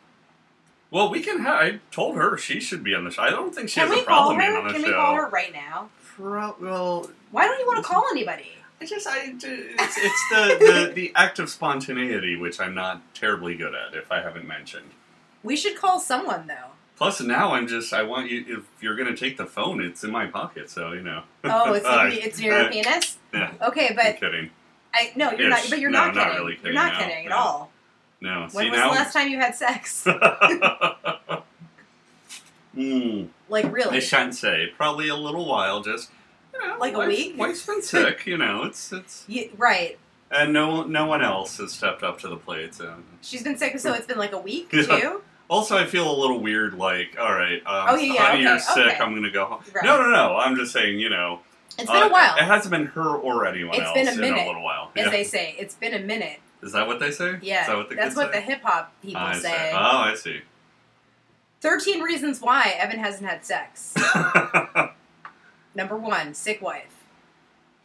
well, 0.90 1.10
we 1.10 1.22
can. 1.22 1.40
Ha- 1.40 1.60
I 1.60 1.80
told 1.92 2.16
her 2.16 2.38
she 2.38 2.60
should 2.60 2.84
be 2.84 2.96
on 2.96 3.04
the 3.04 3.12
show. 3.12 3.24
I 3.24 3.30
don't 3.30 3.54
think 3.54 3.70
she 3.70 3.80
Can 3.82 3.90
has 3.90 4.00
a 4.00 4.04
problem 4.04 4.38
being 4.38 4.52
on 4.52 4.68
the 4.68 4.74
Can 4.74 4.82
show. 4.84 4.88
we 4.88 4.94
call 4.94 5.16
her 5.16 5.30
right 5.30 5.54
now? 5.54 5.90
Pro- 6.02 6.56
well, 6.62 7.10
Why 7.32 7.46
don't 7.46 7.60
you 7.60 7.68
want 7.68 7.84
to 7.84 7.92
call 7.92 8.06
anybody? 8.12 8.52
I 8.80 8.86
just 8.86 9.08
I 9.08 9.34
it's, 9.34 9.44
it's 9.44 10.30
the, 10.32 10.58
the 10.60 10.92
the 10.96 11.12
act 11.16 11.40
of 11.40 11.50
spontaneity 11.50 12.36
which 12.36 12.60
I'm 12.60 12.74
not 12.74 13.02
terribly 13.14 13.56
good 13.56 13.74
at. 13.76 13.96
If 13.96 14.12
I 14.12 14.22
haven't 14.22 14.48
mentioned. 14.48 14.92
We 15.44 15.56
should 15.56 15.76
call 15.76 16.00
someone 16.00 16.48
though. 16.48 16.75
Plus, 16.98 17.20
now 17.22 17.54
I'm 17.54 17.68
just, 17.68 17.94
I 17.94 18.04
want 18.04 18.30
you, 18.32 18.46
if 18.48 18.64
you're 18.82 18.96
going 18.96 19.14
to 19.14 19.18
take 19.18 19.36
the 19.38 19.46
phone, 19.46 19.82
it's 19.82 20.04
in 20.06 20.12
my 20.12 20.28
pocket, 20.28 20.70
so, 20.70 20.94
you 20.94 21.02
know. 21.02 21.24
Oh, 21.44 21.74
it's 21.74 21.86
Uh, 21.86 22.10
it's 22.14 22.40
near 22.40 22.62
your 22.62 22.70
penis. 22.72 23.18
Yeah, 23.34 23.52
Okay, 23.62 23.90
I'm 23.90 23.96
but 23.96 24.18
kidding. 24.20 24.50
I 24.94 25.12
no, 25.16 25.32
you're 25.32 25.50
not. 25.50 25.60
Ish. 25.66 25.70
But 25.72 25.80
you're 25.80 25.92
No, 25.92 26.06
not 26.06 26.16
not 26.16 26.28
kidding. 26.32 26.40
really 26.46 26.60
You're 26.64 26.74
not 26.74 26.94
no, 26.94 27.00
kidding 27.00 27.26
at 27.26 27.30
no. 27.30 27.36
all. 27.38 27.72
No, 28.22 28.40
When 28.42 28.50
see 28.50 28.70
was 28.70 28.80
now. 28.80 28.90
the 28.90 28.96
last 28.96 29.12
time 29.14 29.28
you 29.28 29.38
had 29.40 29.54
sex? 29.56 30.06
mm, 32.76 33.28
like 33.50 33.72
really? 33.74 33.98
I 33.98 34.00
shan't 34.00 34.34
say. 34.36 34.68
Probably 34.78 35.10
a 35.10 35.16
little 35.16 35.46
while, 35.46 35.82
just, 35.82 36.10
you 36.54 36.66
know. 36.66 36.78
Like 36.80 36.94
a 36.94 37.00
week? 37.06 37.36
Wife's 37.38 37.66
been 37.66 37.82
sick, 37.82 38.26
you 38.26 38.38
know, 38.38 38.64
it's, 38.64 38.92
it's, 38.94 39.26
You, 39.28 39.50
right. 39.58 39.98
and 40.32 40.54
no, 40.54 40.84
no 40.84 41.06
one 41.06 41.22
else 41.22 41.58
has 41.58 41.74
stepped 41.74 42.04
up 42.04 42.20
to 42.22 42.28
the 42.30 42.38
plate, 42.38 42.74
so. 42.76 42.96
She's 43.22 43.44
been 43.44 43.58
sick, 43.58 43.78
so 43.80 43.94
it's 43.94 44.08
been 44.08 44.18
like 44.18 44.32
a 44.34 44.40
week 44.40 44.70
too. 44.72 45.22
Also, 45.48 45.78
I 45.78 45.86
feel 45.86 46.10
a 46.10 46.18
little 46.20 46.40
weird, 46.40 46.74
like, 46.74 47.16
all 47.20 47.34
right, 47.34 47.62
um, 47.68 47.86
Oh, 47.90 47.96
yeah, 47.96 48.14
yeah, 48.14 48.20
honey, 48.26 48.34
okay, 48.40 48.42
you're 48.44 48.60
sick, 48.60 48.78
okay. 48.78 48.98
I'm 48.98 49.12
going 49.12 49.24
to 49.24 49.30
go 49.32 49.46
home. 49.46 49.64
Right. 49.74 49.84
No, 49.86 50.02
no, 50.02 50.10
no, 50.10 50.38
I'm 50.38 50.56
just 50.56 50.72
saying, 50.74 51.00
you 51.00 51.10
know. 51.10 51.42
It's 51.78 51.92
been 51.92 52.04
uh, 52.04 52.08
a 52.08 52.12
while, 52.12 52.36
It 52.38 52.44
hasn't 52.44 52.72
been 52.72 52.86
her 52.88 53.16
or 53.16 53.46
anyone 53.46 53.76
It's 53.76 53.84
else 53.84 53.94
been 53.94 54.08
a 54.08 54.12
in 54.14 54.20
minute, 54.20 54.44
a 54.44 54.48
little 54.48 54.64
while. 54.64 54.92
as 54.96 55.06
Yeah. 55.06 55.12
they 55.12 55.24
say. 55.24 55.56
It's 55.60 55.76
been 55.76 55.94
a 55.94 56.00
minute. 56.00 56.40
Is 56.64 56.72
that 56.72 56.88
what 56.88 57.00
they 57.00 57.12
say? 57.12 57.38
Yeah, 57.42 57.62
Is 57.62 57.68
that 57.68 57.78
what 57.78 57.90
the 57.90 57.96
that's 57.96 58.16
what 58.16 58.32
the 58.32 58.40
hip 58.42 58.62
hop 58.64 58.92
people 59.04 59.22
I 59.22 59.34
say. 59.38 59.52
see. 59.52 59.72
Oh, 59.74 59.98
I 59.98 60.16
see. 60.16 60.42
Thirteen 61.62 62.02
reasons 62.02 62.42
why 62.42 62.74
Evan 62.80 62.98
hasn't 63.00 63.30
had 63.30 63.46
sex. 63.46 63.94
Number 65.76 65.98
one, 65.98 66.34
sick 66.34 66.62
wife. 66.62 66.95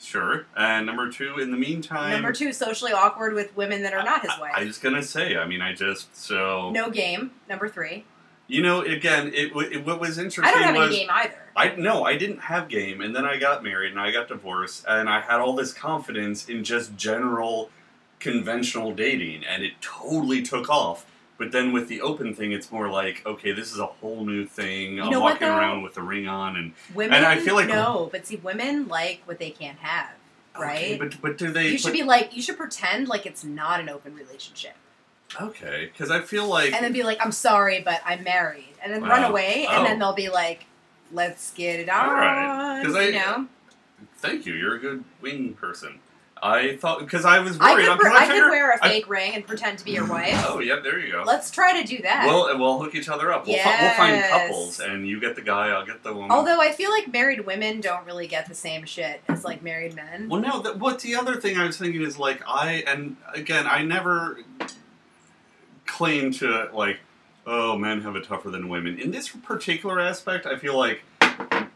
Sure. 0.00 0.46
And 0.56 0.86
number 0.86 1.10
two, 1.10 1.38
in 1.38 1.50
the 1.50 1.56
meantime, 1.56 2.12
Number 2.12 2.32
two, 2.32 2.52
socially 2.52 2.92
awkward 2.92 3.34
with 3.34 3.54
women 3.56 3.82
that 3.82 3.92
are 3.92 4.02
not 4.02 4.22
his 4.22 4.32
wife. 4.40 4.52
I, 4.54 4.62
I 4.62 4.64
was 4.64 4.78
gonna 4.78 5.02
say. 5.02 5.36
I 5.36 5.46
mean, 5.46 5.60
I 5.60 5.72
just 5.74 6.16
so 6.16 6.70
no 6.70 6.90
game. 6.90 7.32
Number 7.48 7.68
three. 7.68 8.04
you 8.48 8.62
know. 8.62 8.82
Again, 8.82 9.28
it, 9.34 9.52
it 9.72 9.84
what 9.86 10.00
was 10.00 10.18
interesting 10.18 10.44
I 10.44 10.50
don't 10.52 10.62
have 10.62 10.76
was 10.76 10.88
any 10.88 10.98
game 11.00 11.08
either. 11.12 11.34
I 11.56 11.74
no, 11.76 12.04
I 12.04 12.16
didn't 12.16 12.40
have 12.40 12.68
game, 12.68 13.00
and 13.00 13.14
then 13.14 13.24
I 13.24 13.38
got 13.38 13.62
married 13.62 13.92
and 13.92 14.00
I 14.00 14.10
got 14.10 14.28
divorced, 14.28 14.84
and 14.88 15.08
I 15.08 15.20
had 15.20 15.40
all 15.40 15.54
this 15.54 15.72
confidence 15.72 16.48
in 16.48 16.64
just 16.64 16.96
general 16.96 17.70
conventional 18.18 18.92
dating, 18.92 19.44
and 19.44 19.62
it 19.62 19.72
totally 19.80 20.42
took 20.42 20.68
off. 20.68 21.06
But 21.40 21.53
then 21.53 21.72
with 21.72 21.88
the 21.88 22.03
open 22.03 22.35
thing, 22.35 22.53
it's 22.53 22.70
more 22.70 22.90
like, 22.90 23.22
okay, 23.24 23.53
this 23.53 23.72
is 23.72 23.79
a 23.79 23.87
whole 23.87 24.26
new 24.26 24.44
thing. 24.44 24.96
You 24.96 25.05
I'm 25.05 25.11
what, 25.12 25.20
walking 25.22 25.48
though? 25.48 25.57
around 25.57 25.81
with 25.81 25.94
the 25.94 26.03
ring 26.03 26.29
on, 26.29 26.55
and 26.55 26.74
Women 26.94 27.14
And 27.16 27.24
I 27.24 27.38
feel 27.40 27.55
like- 27.55 27.66
no, 27.68 28.11
but 28.12 28.26
see, 28.26 28.37
women 28.37 28.88
like 28.88 29.22
what 29.24 29.38
they 29.38 29.48
can't 29.48 29.79
have, 29.79 30.11
okay, 30.55 30.62
right? 30.90 30.98
but 30.98 31.18
but 31.22 31.38
do 31.38 31.50
they? 31.50 31.68
you 31.68 31.79
should 31.79 31.85
but- 31.87 31.92
be 31.94 32.03
like, 32.03 32.37
you 32.37 32.42
should 32.42 32.59
pretend 32.59 33.09
like 33.09 33.24
it's 33.24 33.42
not 33.42 33.81
an 33.81 33.88
open 33.88 34.14
relationship, 34.14 34.74
okay, 35.40 35.88
because 35.90 36.11
I 36.11 36.20
feel 36.20 36.46
like 36.46 36.74
and 36.74 36.85
then 36.85 36.92
be 36.92 37.05
like, 37.05 37.16
I'm 37.24 37.33
sorry, 37.33 37.81
but 37.81 38.03
I'm 38.05 38.22
married, 38.22 38.74
and 38.85 38.92
then 38.92 39.03
run 39.03 39.22
Wow. 39.22 39.31
away, 39.31 39.64
and 39.66 39.79
Oh. 39.79 39.85
then 39.85 39.98
they'll 39.98 40.12
be 40.12 40.29
like, 40.29 40.66
let's 41.11 41.53
get 41.55 41.81
it 41.81 41.88
on, 41.88 42.07
All 42.07 42.14
right. 42.16 42.83
'Cause 42.85 42.94
I- 42.94 43.03
you 43.07 43.12
know. 43.12 43.46
thank 44.18 44.44
you. 44.44 44.53
You're 44.53 44.74
a 44.76 44.79
good 44.79 45.05
wing 45.22 45.55
person. 45.55 46.00
I 46.42 46.76
thought 46.76 47.00
because 47.00 47.24
I 47.24 47.40
was 47.40 47.59
I 47.61 47.74
worried. 47.74 47.83
could, 47.83 47.90
I'm- 47.90 47.98
pre- 47.98 48.11
'cause 48.11 48.18
I 48.18 48.24
could 48.26 48.33
figured- 48.33 48.50
wear 48.50 48.72
a 48.72 48.79
fake 48.79 49.09
ring 49.11 49.35
and 49.35 49.46
pretend 49.46 49.79
to 49.79 49.85
be 49.85 49.90
your 49.90 50.05
mm. 50.07 50.11
wife. 50.11 50.44
Oh 50.48 50.59
yeah, 50.61 50.81
there 50.83 50.98
you 50.98 51.12
go. 51.12 51.22
Let's 51.26 51.50
try 51.50 51.81
to 51.81 51.87
do 51.87 52.00
that. 52.03 52.24
We'll 52.26 52.59
we'll 52.59 52.79
hook 52.81 52.94
each 52.94 53.09
other 53.09 53.31
up. 53.33 53.46
We'll, 53.46 53.59
fi- 53.59 53.83
we'll 53.83 53.94
find 53.94 54.24
couples, 54.24 54.81
and 54.81 55.07
you 55.07 55.20
get 55.20 55.37
the 55.37 55.42
guy, 55.42 55.68
I'll 55.68 55.85
get 55.85 56.03
the 56.03 56.14
woman. 56.14 56.31
Although 56.31 56.61
I 56.61 56.72
feel 56.72 56.90
like 56.90 57.12
married 57.12 57.44
women 57.44 57.81
don't 57.81 58.07
really 58.07 58.26
get 58.26 58.48
the 58.48 58.55
same 58.55 58.87
shit 58.87 59.20
as 59.29 59.44
like 59.44 59.62
married 59.62 59.94
men. 59.94 60.29
well, 60.31 60.40
no. 60.40 60.61
The, 60.62 60.72
what 60.74 61.00
the 61.00 61.14
other 61.16 61.37
thing 61.37 61.59
I 61.59 61.66
was 61.66 61.76
thinking 61.76 62.03
is 62.03 62.18
like 62.18 62.40
I 62.48 62.85
and 62.87 63.16
again 63.35 63.66
I 63.66 63.83
never 63.85 64.38
claim 65.87 66.33
to 66.33 66.68
like 66.72 66.98
oh 67.46 67.76
men 67.76 68.00
have 68.03 68.16
it 68.16 68.24
tougher 68.24 68.50
than 68.50 68.68
women. 68.68 68.98
In 68.98 69.11
this 69.11 69.29
particular 69.29 70.00
aspect, 70.00 70.46
I 70.46 70.57
feel 70.57 70.76
like 70.76 71.03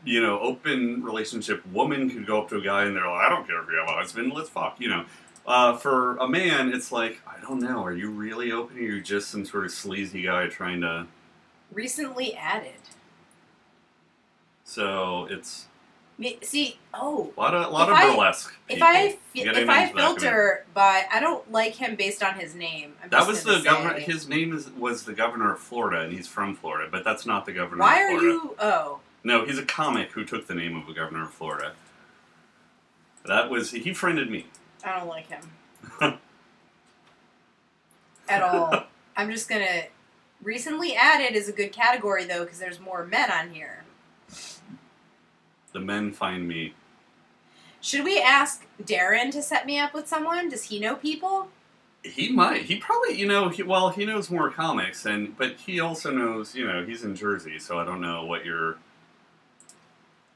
you 0.05 0.21
know 0.23 0.39
open 0.41 1.03
relationship 1.03 1.65
woman 1.69 2.11
could 2.11 2.27
go 2.27 2.43
up 2.43 2.49
to 2.51 2.57
a 2.57 2.61
guy 2.61 2.85
and 2.85 2.95
they're 2.97 3.07
like 3.07 3.27
I 3.27 3.29
don't 3.29 3.47
care 3.47 3.63
if 3.63 3.69
you 3.69 3.77
have 3.79 3.89
a 3.89 3.93
husband, 3.99 4.33
let's 4.35 4.49
fuck. 4.49 4.77
You 4.81 4.89
know. 4.91 5.05
Uh, 5.47 5.77
for 5.77 6.17
a 6.17 6.27
man, 6.27 6.73
it's 6.73 6.91
like 6.91 7.21
I 7.27 7.39
don't 7.41 7.61
know. 7.61 7.85
Are 7.85 7.93
you 7.93 8.09
really 8.11 8.51
open? 8.51 8.77
Or 8.79 8.81
are 8.81 8.83
you 8.83 9.03
just 9.03 9.29
some 9.31 9.45
sort 9.45 9.67
of 9.67 9.71
sleazy 9.73 10.23
guy 10.23 10.47
trying 10.49 10.81
to? 10.81 11.07
Recently 11.73 12.35
added. 12.35 12.75
So 14.65 15.27
it's 15.31 15.67
See, 16.43 16.79
oh, 16.95 17.33
a 17.37 17.41
lot 17.41 17.55
of 17.55 17.67
a 17.67 17.71
lot 17.71 17.89
If 17.89 17.95
of 17.95 18.01
I- 18.01 18.15
burlesque. 18.15 18.55
if 18.69 18.75
people. 18.77 18.87
I 18.87 19.19
if 19.35 19.37
I 19.37 19.41
into 19.41 19.53
that 19.67 19.89
community. 19.91 19.93
filter 19.99 20.65
by 20.73 21.05
I 21.13 21.19
don't 21.19 21.51
like 21.51 21.75
him 21.75 21.97
based 21.97 22.23
on 22.23 22.35
his 22.35 22.55
name. 22.55 22.95
I'm 23.03 23.11
That 23.11 23.27
just 23.27 23.45
was 23.45 23.59
the 23.59 23.63
governor. 23.65 23.99
His 23.99 24.29
name 24.29 24.55
is 24.55 24.71
was 24.71 25.03
the 25.03 25.13
governor 25.13 25.53
of 25.53 25.59
Florida, 25.59 26.03
and 26.03 26.13
he's 26.13 26.29
from 26.29 26.55
Florida. 26.55 26.89
But 26.91 27.03
that's 27.03 27.27
not 27.27 27.47
the 27.47 27.53
governor. 27.53 27.81
Why 27.83 28.01
are 28.05 28.13
you? 28.13 28.55
Oh, 28.61 29.01
No, 29.25 29.47
he's 29.47 29.59
a 29.59 29.65
comic 29.65 30.13
who 30.13 30.25
took 30.25 30.47
the 30.47 30.55
name 30.55 30.77
of 30.77 30.87
a 30.87 30.93
governor 30.93 31.25
of 31.25 31.31
Florida. 31.31 31.73
That 33.25 33.49
was 33.51 33.71
he 33.71 33.95
friended 33.95 34.31
me. 34.31 34.47
I 34.85 34.99
don't 34.99 35.09
like 35.09 35.29
him 35.29 35.51
at 38.29 38.43
all. 38.43 38.85
I'm 39.17 39.31
just 39.31 39.49
gonna. 39.49 39.85
Recently 40.43 40.95
added 40.95 41.35
is 41.35 41.49
a 41.49 41.53
good 41.53 41.73
category 41.73 42.27
though 42.27 42.45
because 42.45 42.59
there's 42.59 42.79
more 42.79 43.07
men 43.07 43.31
on 43.31 43.51
here. 43.51 43.85
The 45.73 45.81
men 45.81 46.13
find 46.13 46.47
me. 46.47 46.75
Should 47.81 48.05
we 48.05 48.21
ask 48.21 48.67
Darren 48.83 49.31
to 49.33 49.43
set 49.43 49.65
me 49.65 49.79
up 49.79 49.95
with 49.95 50.07
someone? 50.07 50.51
Does 50.51 50.65
he 50.65 50.79
know 50.79 50.97
people? 50.97 51.49
He 52.03 52.31
might. 52.31 52.63
He 52.63 52.77
probably. 52.77 53.19
You 53.19 53.27
know. 53.27 53.49
He, 53.49 53.63
well, 53.63 53.89
he 53.89 54.05
knows 54.05 54.31
more 54.31 54.51
comics, 54.51 55.07
and 55.07 55.35
but 55.39 55.57
he 55.57 55.81
also 55.81 56.11
knows. 56.11 56.55
You 56.55 56.67
know, 56.67 56.85
he's 56.85 57.05
in 57.05 57.17
Jersey, 57.17 57.59
so 57.59 57.79
I 57.79 57.87
don't 57.87 58.03
know 58.03 58.27
what 58.27 58.45
your 58.45 58.77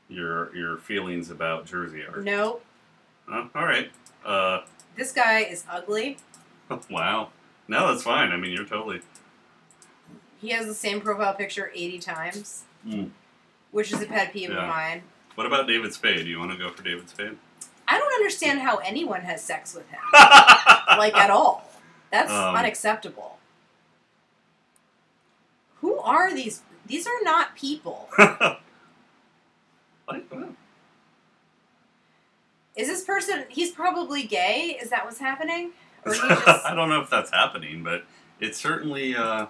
your 0.08 0.54
your 0.56 0.76
feelings 0.78 1.30
about 1.30 1.66
Jersey 1.66 2.02
are. 2.02 2.20
No. 2.22 2.60
Oh, 3.30 3.48
all 3.54 3.64
right. 3.66 3.90
Uh, 4.24 4.62
This 4.96 5.12
guy 5.12 5.40
is 5.40 5.64
ugly. 5.70 6.16
wow. 6.90 7.28
No, 7.68 7.88
that's 7.92 8.02
fine. 8.02 8.30
I 8.32 8.36
mean, 8.36 8.52
you're 8.52 8.64
totally. 8.64 9.02
He 10.40 10.50
has 10.50 10.66
the 10.66 10.74
same 10.74 11.00
profile 11.00 11.34
picture 11.34 11.70
80 11.74 11.98
times, 11.98 12.62
Mm. 12.86 13.10
which 13.72 13.92
is 13.92 14.00
a 14.00 14.06
pet 14.06 14.32
peeve 14.32 14.50
Yeah. 14.50 14.62
of 14.62 14.68
mine. 14.68 15.02
What 15.34 15.46
about 15.46 15.66
David 15.66 15.92
Spade? 15.92 16.24
Do 16.24 16.30
you 16.30 16.38
want 16.38 16.52
to 16.52 16.56
go 16.56 16.70
for 16.70 16.82
David 16.82 17.08
Spade? 17.10 17.36
I 17.86 17.98
don't 17.98 18.12
understand 18.14 18.60
how 18.60 18.76
anyone 18.78 19.20
has 19.22 19.42
sex 19.42 19.74
with 19.74 19.88
him, 19.90 20.00
like 20.98 21.14
at 21.16 21.30
all. 21.30 21.70
That's 22.10 22.30
Um, 22.30 22.54
unacceptable. 22.54 23.38
Who 25.80 25.98
are 25.98 26.32
these? 26.34 26.62
These 26.86 27.06
are 27.06 27.22
not 27.22 27.54
people. 27.56 28.08
Is 32.76 32.86
this 32.88 33.02
person? 33.04 33.44
He's 33.48 33.70
probably 33.72 34.22
gay. 34.24 34.78
Is 34.80 34.90
that 34.90 35.04
what's 35.04 35.18
happening? 35.18 35.72
Or 36.04 36.12
just? 36.14 36.48
I 36.66 36.74
don't 36.74 36.88
know 36.88 37.00
if 37.00 37.10
that's 37.10 37.30
happening, 37.30 37.82
but 37.82 38.04
it's 38.40 38.58
certainly 38.58 39.16
uh, 39.16 39.46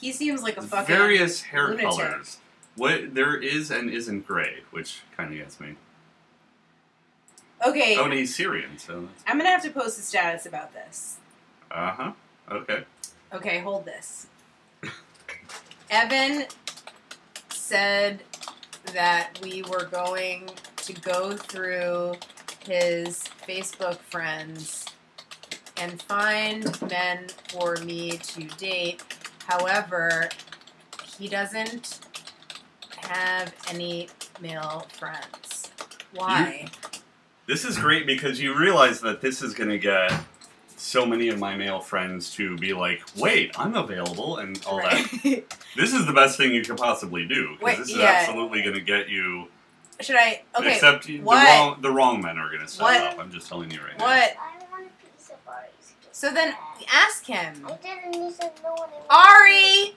he 0.00 0.10
seems 0.12 0.42
like 0.42 0.56
a 0.56 0.62
fucking. 0.62 0.94
various 0.94 1.42
hair 1.42 1.68
lunatic. 1.68 1.90
colors. 1.90 2.38
What 2.76 3.14
there 3.14 3.36
is 3.36 3.70
and 3.70 3.90
isn't 3.90 4.26
gray, 4.26 4.60
which 4.70 5.00
kind 5.16 5.30
of 5.32 5.38
gets 5.38 5.60
me. 5.60 5.74
Okay, 7.64 7.96
Oh, 7.98 8.04
and 8.06 8.14
he's 8.14 8.34
Syrian, 8.34 8.78
so 8.78 9.02
that's 9.02 9.22
I'm 9.26 9.36
gonna 9.36 9.50
have 9.50 9.62
to 9.62 9.70
post 9.70 9.98
a 9.98 10.02
status 10.02 10.46
about 10.46 10.72
this. 10.72 11.18
uh 11.70 11.90
huh. 11.92 12.12
Okay. 12.50 12.84
Okay, 13.32 13.58
hold 13.60 13.84
this. 13.84 14.26
Evan 15.90 16.46
said 17.50 18.22
that 18.92 19.38
we 19.42 19.62
were 19.62 19.84
going 19.84 20.50
to 20.76 20.92
go 20.94 21.36
through 21.36 22.14
his 22.66 23.24
Facebook 23.46 23.98
friends 23.98 24.86
and 25.76 26.00
find 26.02 26.80
men 26.82 27.26
for 27.50 27.76
me 27.84 28.12
to 28.18 28.44
date. 28.56 29.02
However, 29.46 30.28
he 31.16 31.28
doesn't 31.28 32.00
have 32.98 33.52
any 33.68 34.08
male 34.40 34.86
friends. 34.92 35.70
Why? 36.14 36.68
This 37.46 37.64
is 37.64 37.78
great 37.78 38.06
because 38.06 38.40
you 38.40 38.56
realize 38.56 39.00
that 39.00 39.20
this 39.20 39.42
is 39.42 39.54
going 39.54 39.70
to 39.70 39.78
get 39.78 40.12
so 40.76 41.06
many 41.06 41.28
of 41.28 41.38
my 41.38 41.56
male 41.56 41.80
friends 41.80 42.32
to 42.34 42.56
be 42.56 42.72
like, 42.72 43.02
"Wait, 43.16 43.58
I'm 43.58 43.74
available," 43.74 44.38
and 44.38 44.62
all 44.66 44.78
that. 44.78 45.44
Right. 45.76 45.84
This 45.84 45.94
is 45.94 46.06
the 46.06 46.12
best 46.12 46.36
thing 46.36 46.52
you 46.54 46.62
could 46.62 46.76
possibly 46.76 47.26
do 47.26 47.56
because 47.58 47.78
this 47.78 47.88
is 47.90 47.96
yeah. 47.96 48.24
absolutely 48.26 48.62
going 48.62 48.74
to 48.74 48.80
get 48.80 49.08
you. 49.08 49.48
Should 50.00 50.16
I? 50.16 50.42
Okay. 50.58 50.74
Except 50.74 51.08
you- 51.08 51.18
the 51.18 51.24
wrong 51.24 51.78
the 51.80 51.90
wrong 51.90 52.20
men 52.22 52.36
are 52.38 52.48
going 52.48 52.60
to 52.60 52.68
sign 52.68 53.00
What? 53.00 53.12
up. 53.14 53.18
I'm 53.18 53.30
just 53.30 53.48
telling 53.48 53.70
you 53.70 53.80
right 53.80 53.96
now. 53.98 54.04
What? 54.04 54.34
I 54.38 54.64
want 54.70 54.86
a 54.86 55.06
piece 55.16 55.30
of 55.30 55.36
Ari's. 55.46 55.92
So 56.12 56.32
then 56.32 56.54
ask 56.92 57.24
him. 57.24 57.66
I 57.66 57.76
didn't. 57.76 58.14
He 58.22 58.30
said 58.30 58.52
no 58.62 58.72
one. 58.74 58.88
Ari! 59.10 59.94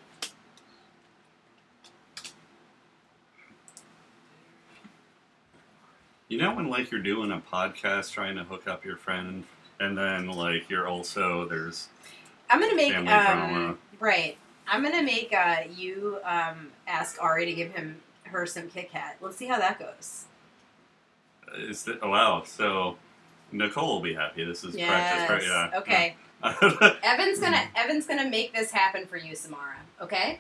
You 6.27 6.39
know 6.39 6.55
when 6.55 6.69
like 6.69 6.91
you're 6.91 7.01
doing 7.01 7.31
a 7.31 7.39
podcast 7.39 8.11
trying 8.11 8.35
to 8.35 8.43
hook 8.43 8.67
up 8.67 8.83
your 8.83 8.97
friend, 8.97 9.43
and 9.79 9.97
then 9.97 10.27
like 10.27 10.69
you're 10.69 10.87
also 10.87 11.47
there's 11.47 11.89
I'm 12.49 12.59
gonna 12.59 12.75
make 12.75 12.93
Family 12.93 13.11
um 13.11 13.25
drama. 13.49 13.77
right. 13.99 14.37
I'm 14.67 14.83
gonna 14.83 15.03
make 15.03 15.33
uh 15.33 15.57
you 15.75 16.19
um 16.23 16.71
ask 16.87 17.21
Ari 17.21 17.45
to 17.45 17.53
give 17.53 17.71
him 17.71 17.97
her 18.23 18.45
some 18.45 18.67
Kit 18.69 18.91
Kat. 18.91 19.17
Let's 19.21 19.37
see 19.37 19.45
how 19.47 19.59
that 19.59 19.79
goes. 19.79 20.25
is 21.57 21.83
that 21.83 21.99
oh, 22.01 22.09
wow 22.09 22.43
so 22.45 22.97
Nicole 23.51 23.93
will 23.93 24.01
be 24.01 24.13
happy. 24.13 24.43
This 24.43 24.63
is 24.63 24.75
Yes. 24.75 24.89
practice, 24.89 25.29
right? 25.47 25.71
Yeah. 25.73 25.79
Okay. 25.79 26.15
yeah. 26.43 26.93
Evan's 27.03 27.39
gonna 27.39 27.63
Evan's 27.75 28.05
gonna 28.07 28.29
make 28.29 28.53
this 28.53 28.71
happen 28.71 29.05
for 29.05 29.17
you, 29.17 29.35
Samara. 29.35 29.77
Okay? 30.01 30.39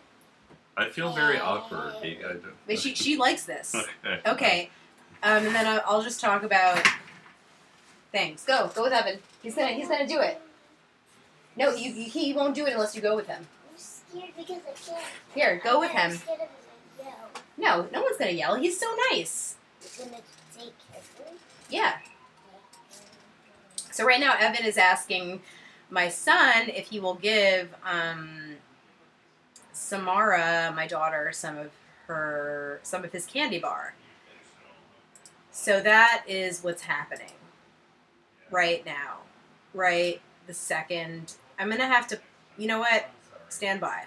I 0.77 0.89
feel 0.89 1.13
very 1.13 1.39
awkward. 1.39 1.93
I 2.03 2.17
don't- 2.21 2.43
But 2.67 2.79
she 2.79 2.95
she 2.95 3.15
likes 3.25 3.45
this. 3.45 3.73
okay. 3.75 4.19
Okay. 4.27 4.69
Um, 5.23 5.45
and 5.45 5.55
then 5.55 5.65
I'll, 5.65 5.81
I'll 5.87 6.01
just 6.03 6.19
talk 6.19 6.43
about 6.43 6.85
things. 8.11 8.43
Go, 8.43 8.69
go 8.75 8.83
with 8.83 8.93
Evan. 8.93 9.19
He's 9.41 9.55
gonna 9.55 9.71
he's 9.71 9.87
gonna 9.87 10.07
do 10.07 10.19
it. 10.19 10.41
No, 11.55 11.73
you, 11.73 11.91
you 11.91 12.09
he 12.09 12.33
won't 12.33 12.53
do 12.53 12.65
it 12.65 12.73
unless 12.73 12.95
you 12.95 13.01
go 13.01 13.15
with 13.15 13.27
him. 13.27 13.47
Scared 14.15 14.33
because 14.37 14.61
I 14.61 14.91
can't. 14.91 15.05
Here, 15.33 15.61
go 15.63 15.79
with 15.79 15.91
I'm 15.91 16.11
him. 16.11 16.17
him. 16.17 16.47
No, 17.57 17.87
no 17.91 18.01
one's 18.01 18.17
gonna 18.17 18.31
yell. 18.31 18.55
He's 18.55 18.79
so 18.79 18.87
nice. 19.11 19.55
He's 19.81 19.97
gonna 19.97 20.21
take 20.57 20.73
carefully. 20.91 21.37
Yeah. 21.69 21.97
So 23.91 24.05
right 24.05 24.19
now, 24.19 24.35
Evan 24.37 24.65
is 24.65 24.77
asking 24.77 25.41
my 25.89 26.09
son 26.09 26.69
if 26.69 26.87
he 26.89 26.99
will 26.99 27.15
give 27.15 27.73
um, 27.85 28.55
Samara, 29.71 30.73
my 30.75 30.87
daughter, 30.87 31.31
some 31.33 31.57
of 31.57 31.71
her 32.07 32.79
some 32.83 33.03
of 33.03 33.11
his 33.11 33.25
candy 33.25 33.59
bar. 33.59 33.95
So 35.51 35.81
that 35.81 36.23
is 36.27 36.63
what's 36.63 36.83
happening 36.83 37.31
right 38.51 38.85
now. 38.85 39.19
Right 39.73 40.21
the 40.47 40.53
second. 40.53 41.33
I'm 41.57 41.69
gonna 41.69 41.87
have 41.87 42.07
to. 42.07 42.19
You 42.57 42.67
know 42.67 42.79
what? 42.79 43.09
Stand 43.55 43.79
by. 43.79 44.03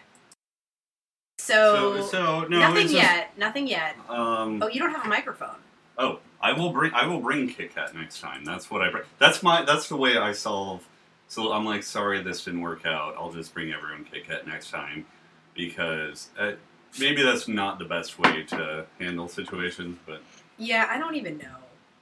So, 1.39 2.03
So, 2.03 2.07
so 2.07 2.41
no, 2.49 2.59
nothing 2.59 2.85
it's 2.85 2.93
just, 2.93 3.03
yet. 3.03 3.39
Nothing 3.39 3.67
yet. 3.67 3.97
Um, 4.09 4.63
Oh, 4.63 4.69
you 4.69 4.79
don't 4.79 4.93
have 4.93 5.07
a 5.07 5.09
microphone. 5.09 5.57
Oh, 5.97 6.19
I 6.41 6.53
will 6.53 6.71
bring 6.71 6.93
I 6.93 7.07
will 7.07 7.21
bring 7.21 7.49
Kit 7.49 7.75
Kat 7.75 7.95
next 7.95 8.21
time. 8.21 8.45
That's 8.45 8.71
what 8.71 8.83
I 8.83 8.91
bring. 8.91 9.05
That's 9.19 9.43
my 9.43 9.65
that's 9.65 9.89
the 9.89 9.97
way 9.97 10.19
I 10.19 10.33
solve. 10.33 10.87
So 11.29 11.53
I'm 11.53 11.65
like, 11.65 11.83
sorry, 11.83 12.23
this 12.23 12.45
didn't 12.45 12.61
work 12.61 12.85
out. 12.87 13.15
I'll 13.19 13.33
just 13.33 13.55
bring 13.55 13.73
everyone 13.73 14.05
Kit 14.05 14.27
Kat 14.27 14.47
next 14.47 14.71
time 14.71 15.07
because 15.55 16.29
uh, 16.39 16.53
maybe 17.01 17.23
that's 17.23 17.49
not 17.49 17.79
the 17.79 17.85
best 17.87 18.19
way 18.19 18.43
to 18.45 18.85
handle 19.01 19.29
situations. 19.29 19.99
But 20.07 20.21
Yeah, 20.59 20.87
I 20.91 20.99
don't 20.99 21.15
even 21.17 21.39
know. 21.39 21.57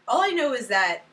All 0.09 0.21
I 0.23 0.31
know 0.31 0.53
is 0.53 0.67
that 0.69 1.05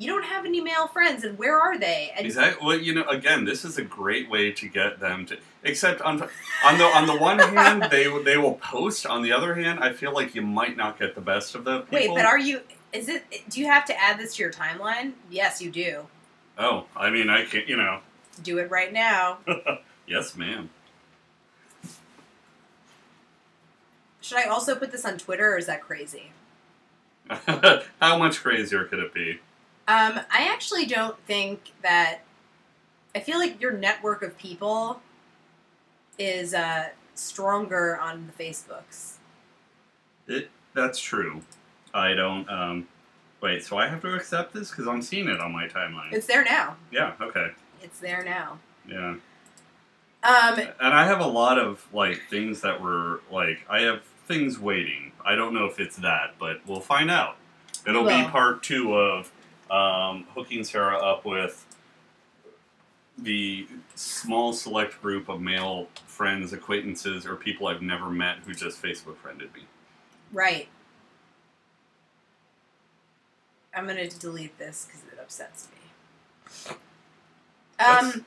you 0.00 0.06
don't 0.06 0.24
have 0.24 0.46
any 0.46 0.62
male 0.62 0.88
friends, 0.88 1.24
and 1.24 1.38
where 1.38 1.60
are 1.60 1.78
they? 1.78 2.10
And 2.16 2.28
that 2.32 2.62
well? 2.62 2.78
You 2.78 2.94
know, 2.94 3.04
again, 3.04 3.44
this 3.44 3.66
is 3.66 3.76
a 3.76 3.82
great 3.82 4.30
way 4.30 4.50
to 4.50 4.66
get 4.66 4.98
them 4.98 5.26
to. 5.26 5.36
Except 5.62 6.00
on 6.00 6.22
on 6.64 6.78
the 6.78 6.84
on 6.84 7.06
the 7.06 7.16
one 7.16 7.38
hand, 7.38 7.86
they 7.90 8.08
they 8.22 8.38
will 8.38 8.54
post. 8.54 9.04
On 9.06 9.20
the 9.22 9.30
other 9.30 9.54
hand, 9.56 9.78
I 9.80 9.92
feel 9.92 10.14
like 10.14 10.34
you 10.34 10.40
might 10.40 10.74
not 10.74 10.98
get 10.98 11.14
the 11.14 11.20
best 11.20 11.54
of 11.54 11.64
the 11.64 11.80
people. 11.80 11.98
wait, 11.98 12.08
but 12.14 12.24
are 12.24 12.38
you? 12.38 12.62
Is 12.94 13.10
it? 13.10 13.24
Do 13.50 13.60
you 13.60 13.66
have 13.66 13.84
to 13.84 14.00
add 14.00 14.18
this 14.18 14.36
to 14.36 14.42
your 14.42 14.50
timeline? 14.50 15.12
Yes, 15.30 15.60
you 15.60 15.70
do. 15.70 16.06
Oh, 16.56 16.86
I 16.96 17.10
mean, 17.10 17.28
I 17.28 17.44
can't. 17.44 17.68
You 17.68 17.76
know, 17.76 18.00
Do 18.42 18.56
it 18.56 18.70
right 18.70 18.90
now. 18.94 19.40
yes, 20.06 20.34
ma'am. 20.34 20.70
Should 24.22 24.38
I 24.38 24.44
also 24.44 24.74
put 24.76 24.92
this 24.92 25.04
on 25.04 25.18
Twitter, 25.18 25.52
or 25.52 25.58
is 25.58 25.66
that 25.66 25.82
crazy? 25.82 26.32
How 27.28 28.16
much 28.18 28.40
crazier 28.40 28.84
could 28.84 28.98
it 28.98 29.12
be? 29.12 29.40
Um, 29.90 30.20
I 30.30 30.48
actually 30.52 30.86
don't 30.86 31.18
think 31.26 31.72
that. 31.82 32.20
I 33.12 33.18
feel 33.18 33.38
like 33.38 33.60
your 33.60 33.72
network 33.72 34.22
of 34.22 34.38
people 34.38 35.00
is 36.16 36.54
uh, 36.54 36.90
stronger 37.16 37.98
on 37.98 38.30
the 38.36 38.44
Facebooks. 38.44 39.14
It 40.28 40.48
that's 40.74 41.00
true. 41.00 41.42
I 41.92 42.14
don't. 42.14 42.48
Um, 42.48 42.88
wait, 43.40 43.64
so 43.64 43.78
I 43.78 43.88
have 43.88 44.00
to 44.02 44.14
accept 44.14 44.54
this 44.54 44.70
because 44.70 44.86
I'm 44.86 45.02
seeing 45.02 45.28
it 45.28 45.40
on 45.40 45.52
my 45.52 45.66
timeline. 45.66 46.12
It's 46.12 46.26
there 46.26 46.44
now. 46.44 46.76
yeah. 46.92 47.14
Okay. 47.20 47.48
It's 47.82 47.98
there 47.98 48.22
now. 48.22 48.60
Yeah. 48.88 49.16
Um, 50.22 50.58
And 50.58 50.94
I 50.94 51.06
have 51.06 51.20
a 51.20 51.26
lot 51.26 51.58
of 51.58 51.84
like 51.92 52.22
things 52.30 52.60
that 52.60 52.80
were 52.80 53.22
like 53.32 53.66
I 53.68 53.80
have 53.80 54.02
things 54.28 54.56
waiting. 54.56 55.10
I 55.24 55.34
don't 55.34 55.52
know 55.52 55.64
if 55.64 55.80
it's 55.80 55.96
that, 55.96 56.34
but 56.38 56.60
we'll 56.64 56.80
find 56.80 57.10
out. 57.10 57.38
It'll 57.88 58.04
be 58.04 58.22
will. 58.22 58.28
part 58.28 58.62
two 58.62 58.94
of 58.94 59.32
um, 59.70 60.26
hooking 60.34 60.64
Sarah 60.64 60.98
up 60.98 61.24
with 61.24 61.64
the 63.18 63.66
small 63.94 64.52
select 64.52 65.00
group 65.02 65.28
of 65.28 65.40
male 65.40 65.88
friends, 66.06 66.52
acquaintances, 66.52 67.26
or 67.26 67.36
people 67.36 67.66
I've 67.66 67.82
never 67.82 68.10
met 68.10 68.38
who 68.46 68.54
just 68.54 68.82
Facebook 68.82 69.16
friended 69.16 69.52
me. 69.54 69.62
Right. 70.32 70.68
I'm 73.74 73.86
gonna 73.86 74.08
delete 74.08 74.58
this 74.58 74.86
because 74.86 75.02
it 75.12 75.18
upsets 75.20 75.68
me. 75.70 76.76
That's- 77.78 78.14
Um. 78.16 78.26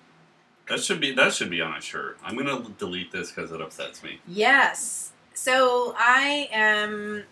That 0.70 0.82
should 0.82 1.02
be 1.02 1.14
that 1.14 1.34
should 1.34 1.50
be 1.50 1.60
on 1.60 1.76
a 1.76 1.82
shirt. 1.82 2.18
I'm 2.24 2.38
gonna 2.38 2.64
delete 2.78 3.12
this 3.12 3.32
because 3.32 3.52
it 3.52 3.62
upsets 3.62 4.02
me. 4.02 4.22
Yes. 4.26 5.12
So 5.34 5.94
I 5.98 6.48
am 6.54 7.26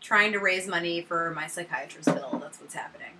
trying 0.00 0.30
to 0.32 0.38
raise 0.38 0.68
money 0.68 1.02
for 1.02 1.32
my 1.32 1.48
psychiatrist 1.48 2.06
bill. 2.14 2.38
That's 2.40 2.60
what's 2.60 2.74
happening 2.74 3.15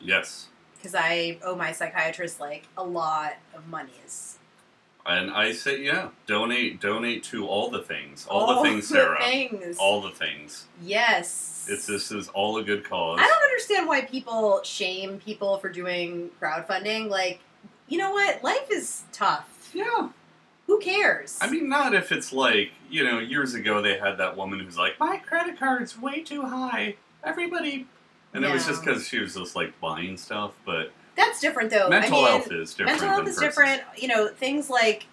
Yes, 0.00 0.48
because 0.76 0.94
I 0.94 1.38
owe 1.42 1.56
my 1.56 1.72
psychiatrist 1.72 2.40
like 2.40 2.64
a 2.76 2.84
lot 2.84 3.34
of 3.54 3.66
monies. 3.68 4.38
and 5.06 5.30
I 5.30 5.52
say 5.52 5.82
yeah, 5.82 6.08
donate 6.26 6.80
donate 6.80 7.24
to 7.24 7.46
all 7.46 7.70
the 7.70 7.82
things, 7.82 8.26
all, 8.28 8.54
the 8.62 8.68
things, 8.68 8.88
Sarah, 8.88 9.18
things. 9.20 9.76
all 9.78 10.00
the 10.02 10.10
things. 10.10 10.66
yes. 10.82 11.66
It's 11.70 11.86
this 11.86 12.10
is 12.10 12.28
all 12.28 12.56
a 12.58 12.62
good 12.62 12.84
cause. 12.84 13.18
I 13.20 13.26
don't 13.26 13.42
understand 13.42 13.86
why 13.86 14.00
people 14.02 14.60
shame 14.64 15.18
people 15.18 15.58
for 15.58 15.68
doing 15.68 16.30
crowdfunding. 16.40 17.08
Like, 17.10 17.40
you 17.88 17.98
know 17.98 18.12
what? 18.12 18.42
Life 18.42 18.68
is 18.70 19.02
tough. 19.12 19.70
Yeah, 19.74 20.08
Who 20.66 20.78
cares? 20.80 21.38
I 21.42 21.50
mean, 21.50 21.68
not 21.68 21.94
if 21.94 22.10
it's 22.10 22.32
like 22.32 22.70
you 22.88 23.04
know, 23.04 23.18
years 23.18 23.52
ago 23.54 23.82
they 23.82 23.98
had 23.98 24.16
that 24.18 24.36
woman 24.36 24.60
who's 24.60 24.78
like, 24.78 24.98
my 24.98 25.18
credit 25.18 25.58
card's 25.58 25.98
way 25.98 26.22
too 26.22 26.42
high. 26.42 26.96
Everybody, 27.22 27.86
and 28.34 28.44
it 28.44 28.52
was 28.52 28.66
just 28.66 28.84
because 28.84 29.06
she 29.06 29.18
was 29.18 29.34
just 29.34 29.56
like 29.56 29.78
buying 29.80 30.16
stuff. 30.16 30.52
But 30.64 30.92
that's 31.16 31.40
different 31.40 31.70
though. 31.70 31.88
mental 31.88 32.18
I 32.18 32.20
mean, 32.20 32.26
health 32.26 32.52
is 32.52 32.70
different. 32.74 33.00
mental 33.00 33.08
health 33.08 33.28
is 33.28 33.36
different. 33.36 33.82
You 33.96 34.08
know, 34.08 34.28
things 34.28 34.70
like 34.70 35.06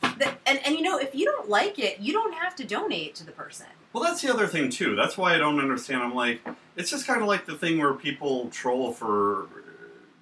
the, 0.00 0.32
and 0.46 0.60
and 0.64 0.74
you 0.74 0.82
know 0.82 0.98
if 0.98 1.14
you 1.14 1.24
don't 1.24 1.48
like 1.48 1.78
it, 1.78 2.00
you 2.00 2.12
don't 2.12 2.34
have 2.34 2.54
to 2.56 2.64
donate 2.64 3.14
to 3.16 3.24
the 3.24 3.32
person. 3.32 3.66
Well, 3.92 4.02
that's 4.02 4.22
the 4.22 4.32
other 4.32 4.46
thing 4.46 4.70
too. 4.70 4.96
That's 4.96 5.18
why 5.18 5.34
I 5.34 5.38
don't 5.38 5.60
understand. 5.60 6.02
I'm 6.02 6.14
like, 6.14 6.40
it's 6.76 6.90
just 6.90 7.06
kind 7.06 7.20
of 7.20 7.28
like 7.28 7.46
the 7.46 7.56
thing 7.56 7.78
where 7.78 7.92
people 7.92 8.48
troll 8.48 8.92
for 8.92 9.46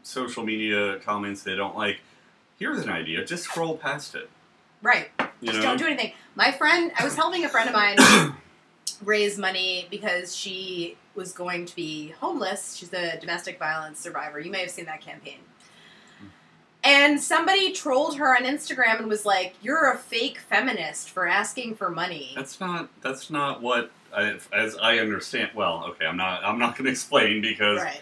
social 0.02 0.44
media 0.44 0.98
comments 1.00 1.42
they 1.42 1.54
don't 1.54 1.76
like. 1.76 2.00
Here's 2.58 2.80
an 2.80 2.90
idea: 2.90 3.24
just 3.24 3.44
scroll 3.44 3.76
past 3.76 4.14
it. 4.14 4.28
Right. 4.82 5.10
You 5.40 5.48
Just 5.48 5.58
know? 5.58 5.62
don't 5.62 5.76
do 5.78 5.86
anything. 5.86 6.12
My 6.34 6.52
friend, 6.52 6.92
I 6.98 7.04
was 7.04 7.14
helping 7.14 7.44
a 7.44 7.48
friend 7.48 7.68
of 7.68 7.74
mine 7.74 8.34
raise 9.04 9.38
money 9.38 9.86
because 9.90 10.34
she 10.34 10.96
was 11.20 11.32
going 11.32 11.66
to 11.66 11.76
be 11.76 12.08
homeless. 12.18 12.74
She's 12.74 12.92
a 12.94 13.20
domestic 13.20 13.58
violence 13.58 14.00
survivor. 14.00 14.40
You 14.40 14.50
may 14.50 14.62
have 14.62 14.70
seen 14.70 14.86
that 14.86 15.02
campaign. 15.02 15.38
And 16.82 17.20
somebody 17.20 17.72
trolled 17.72 18.16
her 18.16 18.34
on 18.34 18.44
Instagram 18.44 19.00
and 19.00 19.06
was 19.08 19.26
like, 19.26 19.54
"You're 19.60 19.92
a 19.92 19.98
fake 19.98 20.38
feminist 20.38 21.10
for 21.10 21.26
asking 21.28 21.74
for 21.74 21.90
money." 21.90 22.32
That's 22.34 22.58
not. 22.58 22.88
That's 23.02 23.28
not 23.30 23.60
what. 23.60 23.92
I, 24.16 24.38
as 24.52 24.76
I 24.78 24.98
understand. 24.98 25.50
Well, 25.54 25.84
okay. 25.90 26.06
I'm 26.06 26.16
not. 26.16 26.42
I'm 26.42 26.58
not 26.58 26.76
going 26.76 26.84
to 26.86 26.90
explain 26.90 27.42
because 27.42 27.80
Right. 27.80 28.00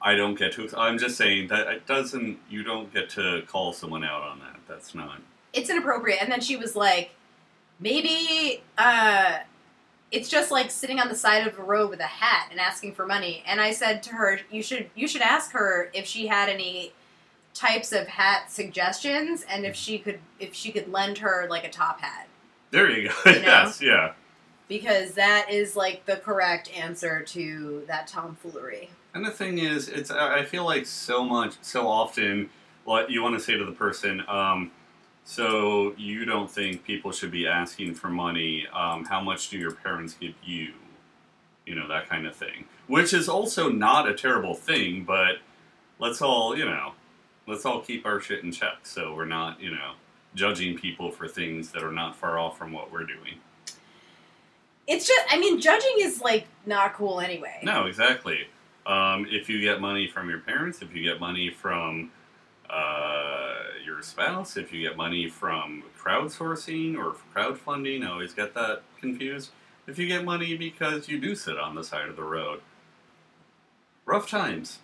I 0.00 0.14
don't 0.14 0.38
get 0.38 0.54
to. 0.54 0.68
I'm 0.78 0.96
just 0.96 1.18
saying 1.18 1.48
that 1.48 1.66
it 1.66 1.86
doesn't. 1.86 2.38
You 2.48 2.62
don't 2.62 2.92
get 2.94 3.10
to 3.10 3.42
call 3.46 3.74
someone 3.74 4.04
out 4.04 4.22
on 4.22 4.38
that. 4.38 4.58
That's 4.66 4.94
not. 4.94 5.20
It's 5.52 5.68
inappropriate. 5.68 6.22
And 6.22 6.32
then 6.32 6.40
she 6.40 6.56
was 6.56 6.74
like, 6.74 7.10
"Maybe 7.78 8.62
uh, 8.78 9.40
it's 10.10 10.28
just 10.28 10.50
like 10.50 10.70
sitting 10.70 10.98
on 10.98 11.08
the 11.08 11.14
side 11.14 11.46
of 11.46 11.58
a 11.58 11.62
road 11.62 11.90
with 11.90 12.00
a 12.00 12.04
hat 12.04 12.48
and 12.50 12.60
asking 12.60 12.94
for 12.94 13.06
money." 13.06 13.42
And 13.46 13.60
I 13.60 13.72
said 13.72 14.02
to 14.04 14.10
her, 14.14 14.40
"You 14.50 14.62
should 14.62 14.90
you 14.94 15.06
should 15.08 15.22
ask 15.22 15.52
her 15.52 15.90
if 15.92 16.06
she 16.06 16.26
had 16.28 16.48
any 16.48 16.92
types 17.54 17.92
of 17.92 18.06
hat 18.06 18.50
suggestions 18.52 19.44
and 19.50 19.64
if 19.66 19.74
she 19.74 19.98
could 19.98 20.20
if 20.38 20.54
she 20.54 20.70
could 20.70 20.88
lend 20.92 21.18
her 21.18 21.46
like 21.50 21.64
a 21.64 21.70
top 21.70 22.00
hat 22.00 22.28
There 22.70 22.88
you 22.88 23.08
go. 23.08 23.14
You 23.32 23.40
know? 23.40 23.46
yes. 23.46 23.80
Yeah. 23.82 24.12
because 24.68 25.12
that 25.14 25.50
is 25.50 25.74
like 25.74 26.04
the 26.06 26.16
correct 26.16 26.70
answer 26.76 27.22
to 27.22 27.84
that 27.88 28.06
tomfoolery." 28.06 28.90
And 29.14 29.24
the 29.24 29.30
thing 29.30 29.58
is, 29.58 29.88
it's 29.88 30.10
I 30.10 30.38
I 30.40 30.44
feel 30.44 30.64
like 30.64 30.86
so 30.86 31.24
much, 31.24 31.54
so 31.62 31.88
often, 31.88 32.50
what 32.84 33.10
you 33.10 33.22
want 33.22 33.36
to 33.36 33.40
say 33.44 33.56
to 33.56 33.64
the 33.64 33.72
person. 33.72 34.22
Um, 34.28 34.70
so 35.28 35.92
you 35.98 36.24
don't 36.24 36.50
think 36.50 36.84
people 36.84 37.12
should 37.12 37.30
be 37.30 37.46
asking 37.46 37.92
for 37.96 38.08
money? 38.08 38.66
Um, 38.72 39.04
how 39.04 39.20
much 39.20 39.50
do 39.50 39.58
your 39.58 39.72
parents 39.72 40.14
give 40.14 40.32
you? 40.42 40.72
You 41.66 41.74
know 41.74 41.86
that 41.86 42.08
kind 42.08 42.26
of 42.26 42.34
thing, 42.34 42.64
which 42.86 43.12
is 43.12 43.28
also 43.28 43.68
not 43.68 44.08
a 44.08 44.14
terrible 44.14 44.54
thing. 44.54 45.04
But 45.04 45.40
let's 45.98 46.22
all, 46.22 46.56
you 46.56 46.64
know, 46.64 46.92
let's 47.46 47.66
all 47.66 47.82
keep 47.82 48.06
our 48.06 48.20
shit 48.20 48.42
in 48.42 48.52
check, 48.52 48.78
so 48.84 49.14
we're 49.14 49.26
not, 49.26 49.60
you 49.60 49.70
know, 49.70 49.92
judging 50.34 50.78
people 50.78 51.10
for 51.10 51.28
things 51.28 51.72
that 51.72 51.82
are 51.82 51.92
not 51.92 52.16
far 52.16 52.38
off 52.38 52.56
from 52.56 52.72
what 52.72 52.90
we're 52.90 53.04
doing. 53.04 53.34
It's 54.86 55.06
just 55.06 55.26
I 55.28 55.38
mean 55.38 55.60
judging 55.60 55.96
is 55.98 56.22
like 56.22 56.46
not 56.64 56.94
cool 56.94 57.20
anyway. 57.20 57.58
No, 57.62 57.84
exactly. 57.84 58.48
Um, 58.86 59.26
if 59.28 59.50
you 59.50 59.60
get 59.60 59.78
money 59.78 60.08
from 60.08 60.30
your 60.30 60.38
parents, 60.38 60.80
if 60.80 60.96
you 60.96 61.02
get 61.02 61.20
money 61.20 61.50
from 61.50 62.12
uh, 62.70 63.57
your 63.98 64.04
spouse, 64.04 64.56
if 64.56 64.72
you 64.72 64.88
get 64.88 64.96
money 64.96 65.28
from 65.28 65.82
crowdsourcing 66.00 66.96
or 66.96 67.16
crowdfunding, 67.34 68.06
I 68.06 68.10
always 68.12 68.32
get 68.32 68.54
that 68.54 68.82
confused. 69.00 69.50
If 69.88 69.98
you 69.98 70.06
get 70.06 70.24
money 70.24 70.56
because 70.56 71.08
you 71.08 71.18
do 71.18 71.34
sit 71.34 71.58
on 71.58 71.74
the 71.74 71.82
side 71.82 72.08
of 72.08 72.14
the 72.14 72.22
road, 72.22 72.60
rough 74.06 74.30
times. 74.30 74.78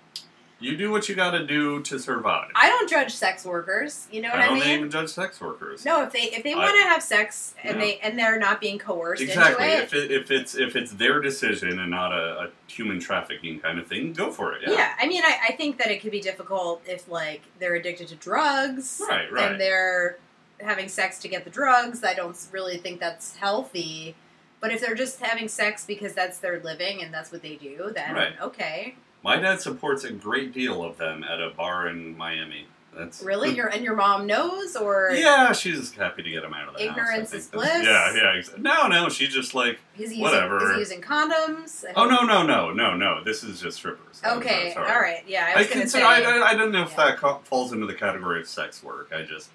You 0.60 0.76
do 0.76 0.90
what 0.90 1.08
you 1.08 1.14
got 1.14 1.32
to 1.32 1.44
do 1.46 1.82
to 1.82 1.98
survive. 1.98 2.50
I 2.54 2.68
don't 2.68 2.88
judge 2.88 3.12
sex 3.12 3.44
workers. 3.44 4.06
You 4.10 4.22
know 4.22 4.30
what 4.30 4.38
I 4.38 4.42
mean? 4.42 4.44
I, 4.44 4.48
don't 4.48 4.58
mean? 4.68 4.78
even 4.78 4.90
judge 4.90 5.08
sex 5.10 5.40
workers. 5.40 5.84
No, 5.84 6.02
if 6.04 6.12
they 6.12 6.22
if 6.22 6.42
they 6.42 6.54
want 6.54 6.74
to 6.80 6.88
have 6.88 7.02
sex 7.02 7.54
and 7.62 7.76
Yeah. 7.76 7.84
they 7.84 7.98
and 7.98 8.18
they're 8.18 8.38
not 8.38 8.60
being 8.60 8.78
coerced 8.78 9.20
Exactly. 9.20 9.72
into 9.72 9.76
it, 9.76 9.82
If, 9.84 9.94
it, 9.94 10.10
if 10.10 10.30
it's 10.30 10.54
if 10.54 10.76
it's 10.76 10.92
their 10.92 11.20
decision 11.20 11.78
and 11.80 11.90
not 11.90 12.12
a, 12.12 12.44
a 12.44 12.50
human 12.66 12.98
trafficking 13.00 13.58
kind 13.60 13.78
of 13.78 13.86
thing, 13.86 14.12
go 14.12 14.30
for 14.30 14.52
it. 14.54 14.62
yeah. 14.62 14.70
Yeah. 14.72 14.92
I 14.98 15.06
mean, 15.06 15.22
I, 15.24 15.38
I 15.48 15.52
think 15.52 15.76
that 15.78 15.90
it 15.90 16.00
could 16.00 16.12
be 16.12 16.20
difficult 16.20 16.82
if 16.86 17.08
like 17.08 17.42
they're 17.58 17.74
addicted 17.74 18.08
to 18.08 18.16
drugs, 18.16 19.02
Right. 19.06 19.30
Right. 19.30 19.52
And 19.52 19.60
they're 19.60 20.18
having 20.60 20.88
sex 20.88 21.18
to 21.18 21.28
get 21.28 21.44
the 21.44 21.50
drugs. 21.50 22.02
I 22.04 22.14
don't 22.14 22.38
really 22.52 22.78
think 22.78 23.00
that's 23.00 23.36
healthy. 23.36 24.14
But 24.60 24.72
if 24.72 24.80
they're 24.80 24.94
just 24.94 25.20
having 25.20 25.48
sex 25.48 25.84
because 25.84 26.14
that's 26.14 26.38
their 26.38 26.58
living 26.60 27.02
and 27.02 27.12
that's 27.12 27.30
what 27.30 27.42
they 27.42 27.56
do, 27.56 27.90
then 27.94 28.14
Right. 28.14 28.40
okay. 28.40 28.94
My 29.24 29.36
dad 29.36 29.60
supports 29.62 30.04
a 30.04 30.12
great 30.12 30.52
deal 30.52 30.84
of 30.84 30.98
them 30.98 31.24
at 31.24 31.40
a 31.40 31.48
bar 31.48 31.88
in 31.88 32.14
Miami. 32.16 32.66
That's 32.94 33.22
Really, 33.22 33.50
your 33.56 33.68
and 33.68 33.82
your 33.82 33.96
mom 33.96 34.26
knows, 34.26 34.76
or 34.76 35.12
yeah, 35.12 35.52
she's 35.52 35.92
happy 35.94 36.22
to 36.22 36.30
get 36.30 36.44
him 36.44 36.52
out 36.52 36.68
of 36.68 36.74
the 36.74 36.84
Ignorance 36.84 37.32
house. 37.32 37.34
I 37.34 37.36
is 37.38 37.46
bliss? 37.48 37.84
Yeah, 37.84 38.14
yeah. 38.14 38.36
Ex- 38.36 38.54
no, 38.58 38.86
no, 38.86 39.08
she's 39.08 39.32
just 39.34 39.54
like 39.54 39.78
is 39.96 40.10
he 40.10 40.18
using, 40.18 40.20
whatever. 40.20 40.62
Is 40.64 40.72
he 40.72 40.78
using 40.78 41.00
condoms? 41.00 41.84
oh 41.96 42.04
no, 42.04 42.22
no, 42.22 42.44
no, 42.44 42.70
no, 42.70 42.94
no. 42.94 43.24
This 43.24 43.42
is 43.42 43.60
just 43.60 43.78
strippers. 43.78 44.20
Okay, 44.24 44.74
all 44.74 44.84
right, 44.84 45.24
yeah. 45.26 45.46
I 45.48 45.52
I, 45.54 45.58
was 45.58 45.66
gonna 45.68 45.80
consider. 45.80 46.04
say 46.04 46.06
I, 46.06 46.20
I, 46.20 46.50
I 46.50 46.54
don't 46.54 46.70
know 46.70 46.82
if 46.82 46.90
yeah. 46.90 47.06
that 47.06 47.16
co- 47.16 47.40
falls 47.44 47.72
into 47.72 47.86
the 47.86 47.94
category 47.94 48.40
of 48.40 48.46
sex 48.46 48.82
work. 48.82 49.10
I 49.12 49.22
just 49.22 49.48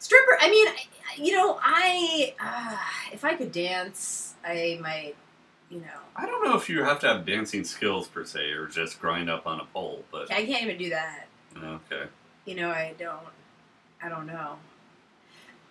stripper. 0.00 0.36
I 0.40 0.50
mean, 0.50 0.66
you 1.16 1.32
know, 1.32 1.58
I 1.62 2.34
uh, 2.40 2.76
if 3.12 3.24
I 3.24 3.34
could 3.34 3.52
dance, 3.52 4.34
I 4.44 4.78
might, 4.82 5.14
you 5.70 5.80
know, 5.80 5.86
I 6.14 6.26
don't 6.26 6.44
know 6.44 6.56
if 6.56 6.68
you 6.68 6.82
have 6.84 7.00
to 7.00 7.08
have 7.08 7.26
dancing 7.26 7.64
skills 7.64 8.06
per 8.08 8.24
se 8.24 8.52
or 8.52 8.66
just 8.66 9.00
grind 9.00 9.28
up 9.28 9.46
on 9.46 9.60
a 9.60 9.64
pole, 9.64 10.04
but 10.12 10.30
I 10.32 10.44
can't 10.46 10.62
even 10.64 10.78
do 10.78 10.90
that. 10.90 11.26
okay. 11.56 12.04
You 12.44 12.54
know, 12.54 12.70
I 12.70 12.94
don't. 12.98 13.18
I 14.02 14.08
don't 14.08 14.26
know. 14.26 14.56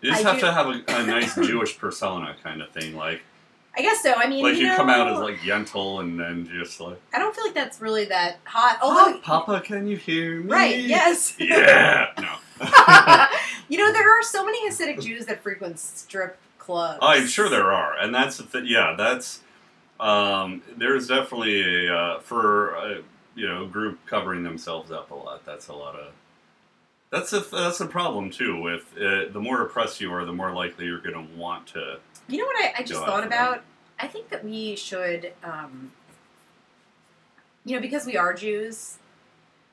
You 0.01 0.11
just 0.11 0.25
I 0.25 0.29
have 0.31 0.39
do- 0.41 0.45
to 0.47 0.51
have 0.53 0.67
a, 0.67 0.83
a 1.01 1.05
nice 1.07 1.35
Jewish 1.47 1.77
persona 1.77 2.35
kind 2.43 2.61
of 2.61 2.69
thing, 2.71 2.95
like 2.95 3.21
I 3.77 3.81
guess 3.81 4.01
so. 4.01 4.13
I 4.13 4.27
mean, 4.27 4.43
like 4.43 4.55
you 4.57 4.67
know, 4.67 4.75
come 4.77 4.89
out 4.89 5.07
as 5.11 5.19
like 5.19 5.37
Yentl 5.39 6.01
and 6.01 6.19
then 6.19 6.47
just 6.47 6.79
like 6.81 6.99
I 7.13 7.19
don't 7.19 7.35
feel 7.35 7.45
like 7.45 7.53
that's 7.53 7.79
really 7.81 8.05
that 8.05 8.39
hot. 8.43 8.79
Although, 8.81 9.19
Papa, 9.19 9.61
can 9.63 9.87
you 9.87 9.97
hear 9.97 10.41
me? 10.41 10.51
right? 10.51 10.79
Yes. 10.79 11.35
Yeah. 11.39 12.11
No. 12.17 12.35
you 13.69 13.77
know, 13.77 13.91
there 13.91 14.17
are 14.19 14.23
so 14.23 14.45
many 14.45 14.69
Hasidic 14.69 15.01
Jews 15.01 15.25
that 15.25 15.41
frequent 15.43 15.77
strip 15.79 16.37
clubs. 16.57 16.99
I'm 17.01 17.27
sure 17.27 17.49
there 17.49 17.71
are, 17.71 17.97
and 17.97 18.13
that's 18.15 18.37
the 18.37 18.43
th- 18.43 18.65
yeah. 18.69 18.95
That's 18.97 19.41
um, 19.99 20.61
there's 20.77 21.07
definitely 21.07 21.87
a 21.87 21.93
uh, 21.93 22.19
for 22.19 22.75
a, 22.75 23.01
you 23.35 23.47
know 23.47 23.63
a 23.63 23.67
group 23.67 23.99
covering 24.05 24.43
themselves 24.43 24.91
up 24.91 25.11
a 25.11 25.15
lot. 25.15 25.45
That's 25.45 25.67
a 25.67 25.73
lot 25.73 25.95
of 25.95 26.13
that's 27.11 27.33
a 27.33 27.39
that's 27.39 27.79
a 27.79 27.85
problem 27.85 28.29
too. 28.29 28.61
With 28.61 28.85
uh, 28.97 29.31
the 29.31 29.39
more 29.39 29.61
oppressed 29.61 30.01
you 30.01 30.11
are, 30.13 30.25
the 30.25 30.33
more 30.33 30.51
likely 30.51 30.85
you're 30.85 30.99
going 30.99 31.13
to 31.13 31.35
want 31.35 31.67
to. 31.67 31.99
You 32.27 32.39
know 32.39 32.45
what 32.45 32.65
I, 32.65 32.73
I 32.79 32.83
just 32.83 33.03
thought 33.03 33.25
about? 33.25 33.63
I 33.99 34.07
think 34.07 34.29
that 34.29 34.43
we 34.43 34.75
should, 34.75 35.31
um, 35.43 35.91
you 37.63 37.75
know, 37.75 37.81
because 37.81 38.05
we 38.05 38.17
are 38.17 38.33
Jews. 38.33 38.97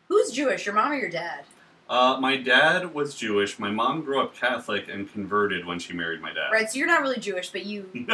Who's 0.09 0.31
Jewish, 0.31 0.67
your 0.67 0.75
mom 0.75 0.93
or 0.93 0.97
your 0.97 1.11
dad? 1.11 1.45
Uh, 1.89 2.19
my 2.21 2.37
dad 2.37 2.95
was 2.95 3.15
Jewish. 3.15 3.59
My 3.59 3.71
mom 3.71 4.03
grew 4.03 4.21
up 4.23 4.35
Catholic 4.35 4.89
and 4.89 5.11
converted 5.13 5.67
when 5.67 5.79
she 5.79 5.93
married 5.93 6.21
my 6.21 6.33
dad. 6.33 6.51
Right, 6.53 6.71
so 6.71 6.79
you're 6.79 6.87
not 6.87 7.03
really 7.03 7.19
Jewish, 7.19 7.51
but 7.51 7.67
you. 7.67 7.89
you 7.95 8.07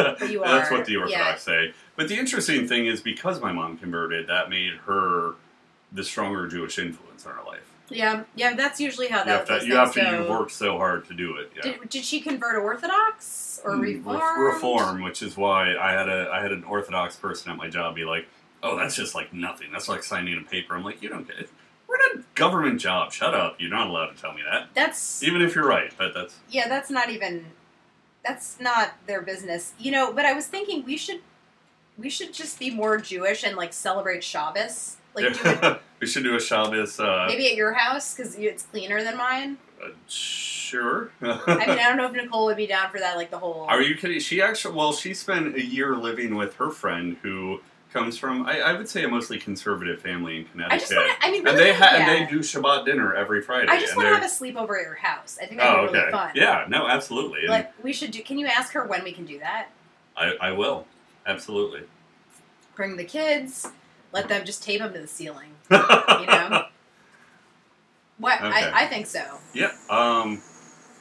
Are 0.42 0.48
that's 0.48 0.70
what 0.70 0.86
the 0.86 0.96
Orthodox 0.96 1.42
say. 1.42 1.74
But 1.98 2.06
the 2.08 2.16
interesting 2.16 2.68
thing 2.68 2.86
is 2.86 3.00
because 3.00 3.40
my 3.40 3.50
mom 3.50 3.76
converted, 3.76 4.28
that 4.28 4.48
made 4.48 4.74
her 4.86 5.34
the 5.90 6.04
stronger 6.04 6.46
Jewish 6.46 6.78
influence 6.78 7.24
in 7.26 7.32
her 7.32 7.42
life. 7.44 7.60
Yeah, 7.90 8.22
yeah, 8.36 8.54
that's 8.54 8.78
usually 8.80 9.08
how 9.08 9.18
You 9.20 9.24
that 9.24 9.48
have 9.48 9.60
to, 9.62 9.66
you 9.66 9.74
have 9.74 9.92
to 9.94 10.22
you 10.24 10.30
work 10.30 10.50
so 10.50 10.76
hard 10.78 11.06
to 11.08 11.14
do 11.14 11.36
it. 11.38 11.50
Yeah. 11.56 11.62
Did, 11.62 11.88
did 11.88 12.04
she 12.04 12.20
convert 12.20 12.54
Orthodox 12.56 13.60
or 13.64 13.72
Mm, 13.72 13.80
Reform? 13.80 14.40
Reform, 14.46 15.02
which 15.02 15.22
is 15.22 15.36
why 15.36 15.74
I 15.76 15.90
had 15.90 16.08
a 16.08 16.30
I 16.32 16.40
had 16.40 16.52
an 16.52 16.62
Orthodox 16.62 17.16
person 17.16 17.50
at 17.50 17.56
my 17.56 17.68
job 17.68 17.96
be 17.96 18.04
like, 18.04 18.28
"Oh, 18.62 18.76
that's 18.76 18.94
just 18.94 19.16
like 19.16 19.32
nothing. 19.32 19.72
That's 19.72 19.88
like 19.88 20.04
signing 20.04 20.38
a 20.38 20.48
paper." 20.48 20.76
I'm 20.76 20.84
like, 20.84 21.02
"You 21.02 21.08
don't 21.08 21.26
get 21.26 21.38
it. 21.38 21.50
We're 21.88 21.96
in 22.12 22.20
a 22.20 22.24
government 22.36 22.80
job. 22.80 23.10
Shut 23.12 23.34
up. 23.34 23.56
You're 23.58 23.70
not 23.70 23.88
allowed 23.88 24.14
to 24.14 24.20
tell 24.20 24.34
me 24.34 24.42
that, 24.48 24.68
That's 24.74 25.20
even 25.24 25.42
if 25.42 25.54
you're 25.56 25.66
right." 25.66 25.90
But 25.98 26.14
that's 26.14 26.36
yeah, 26.48 26.68
that's 26.68 26.90
not 26.90 27.10
even. 27.10 27.46
That's 28.24 28.60
not 28.60 28.92
their 29.06 29.22
business, 29.22 29.72
you 29.80 29.90
know. 29.90 30.12
But 30.12 30.26
I 30.26 30.34
was 30.34 30.46
thinking 30.46 30.84
we 30.84 30.96
should, 30.98 31.20
we 31.98 32.08
should 32.10 32.32
just 32.32 32.58
be 32.58 32.70
more 32.70 32.96
Jewish 32.98 33.44
and 33.44 33.56
like 33.56 33.72
celebrate 33.72 34.22
Shabbos, 34.24 34.96
like 35.14 35.36
we 36.00 36.06
should 36.06 36.22
do 36.22 36.36
a 36.36 36.40
Shabbos. 36.40 36.98
Uh, 37.00 37.26
maybe 37.28 37.48
at 37.48 37.56
your 37.56 37.72
house 37.72 38.14
because 38.14 38.36
it's 38.36 38.62
cleaner 38.64 39.02
than 39.02 39.16
mine. 39.16 39.58
uh, 39.84 39.88
sure. 40.06 41.10
I 41.22 41.26
mean, 41.66 41.78
I 41.78 41.88
don't 41.88 41.96
know 41.96 42.06
if 42.06 42.12
Nicole 42.12 42.46
would 42.46 42.56
be 42.56 42.66
down 42.66 42.90
for 42.90 42.98
that, 42.98 43.16
like 43.16 43.30
the 43.30 43.38
whole. 43.38 43.62
Are 43.68 43.82
you 43.82 43.96
kidding? 43.96 44.20
She 44.20 44.40
actually, 44.42 44.74
well, 44.76 44.92
she 44.92 45.14
spent 45.14 45.54
a 45.56 45.62
year 45.64 45.96
living 45.96 46.34
with 46.36 46.54
her 46.56 46.70
friend 46.70 47.16
who 47.22 47.60
comes 47.92 48.18
from, 48.18 48.44
I, 48.44 48.60
I 48.60 48.72
would 48.74 48.88
say, 48.88 49.02
a 49.04 49.08
mostly 49.08 49.38
conservative 49.38 50.00
family 50.02 50.36
in 50.38 50.44
Connecticut. 50.44 50.74
I 50.76 50.78
just 50.78 50.94
want 50.94 51.20
to. 51.20 51.26
I 51.26 51.30
mean, 51.30 51.46
and 51.48 51.58
they 51.58 51.72
ha- 51.72 51.90
yeah. 51.94 51.98
and 52.00 52.08
they 52.28 52.30
do 52.30 52.40
Shabbat 52.40 52.84
dinner 52.84 53.14
every 53.14 53.40
Friday. 53.40 53.66
I 53.70 53.80
just 53.80 53.96
want 53.96 54.08
to 54.08 54.14
have 54.14 54.22
a 54.22 54.26
sleepover 54.26 54.78
at 54.78 54.82
your 54.84 54.94
house. 54.96 55.38
I 55.42 55.46
think 55.46 55.58
that'd 55.60 55.74
Oh, 55.74 55.86
be 55.86 55.92
really 55.94 56.00
okay. 56.04 56.10
fun. 56.12 56.30
Yeah, 56.34 56.66
no, 56.68 56.86
absolutely. 56.86 57.40
And 57.40 57.48
Like 57.48 57.72
we 57.82 57.92
should 57.94 58.10
do. 58.10 58.22
Can 58.22 58.38
you 58.38 58.46
ask 58.46 58.72
her 58.74 58.86
when 58.86 59.02
we 59.04 59.12
can 59.12 59.24
do 59.24 59.38
that? 59.38 59.68
I, 60.16 60.34
I 60.40 60.52
will. 60.52 60.86
Absolutely. 61.28 61.82
Bring 62.74 62.96
the 62.96 63.04
kids. 63.04 63.68
Let 64.12 64.28
them 64.28 64.44
just 64.44 64.62
tape 64.62 64.80
them 64.80 64.92
to 64.94 64.98
the 65.00 65.06
ceiling. 65.06 65.50
you 65.70 65.76
know? 66.26 66.64
What 68.18 68.40
Okay. 68.42 68.50
I, 68.52 68.84
I 68.84 68.86
think 68.86 69.06
so. 69.06 69.22
Yeah. 69.54 69.70
Um, 69.90 70.40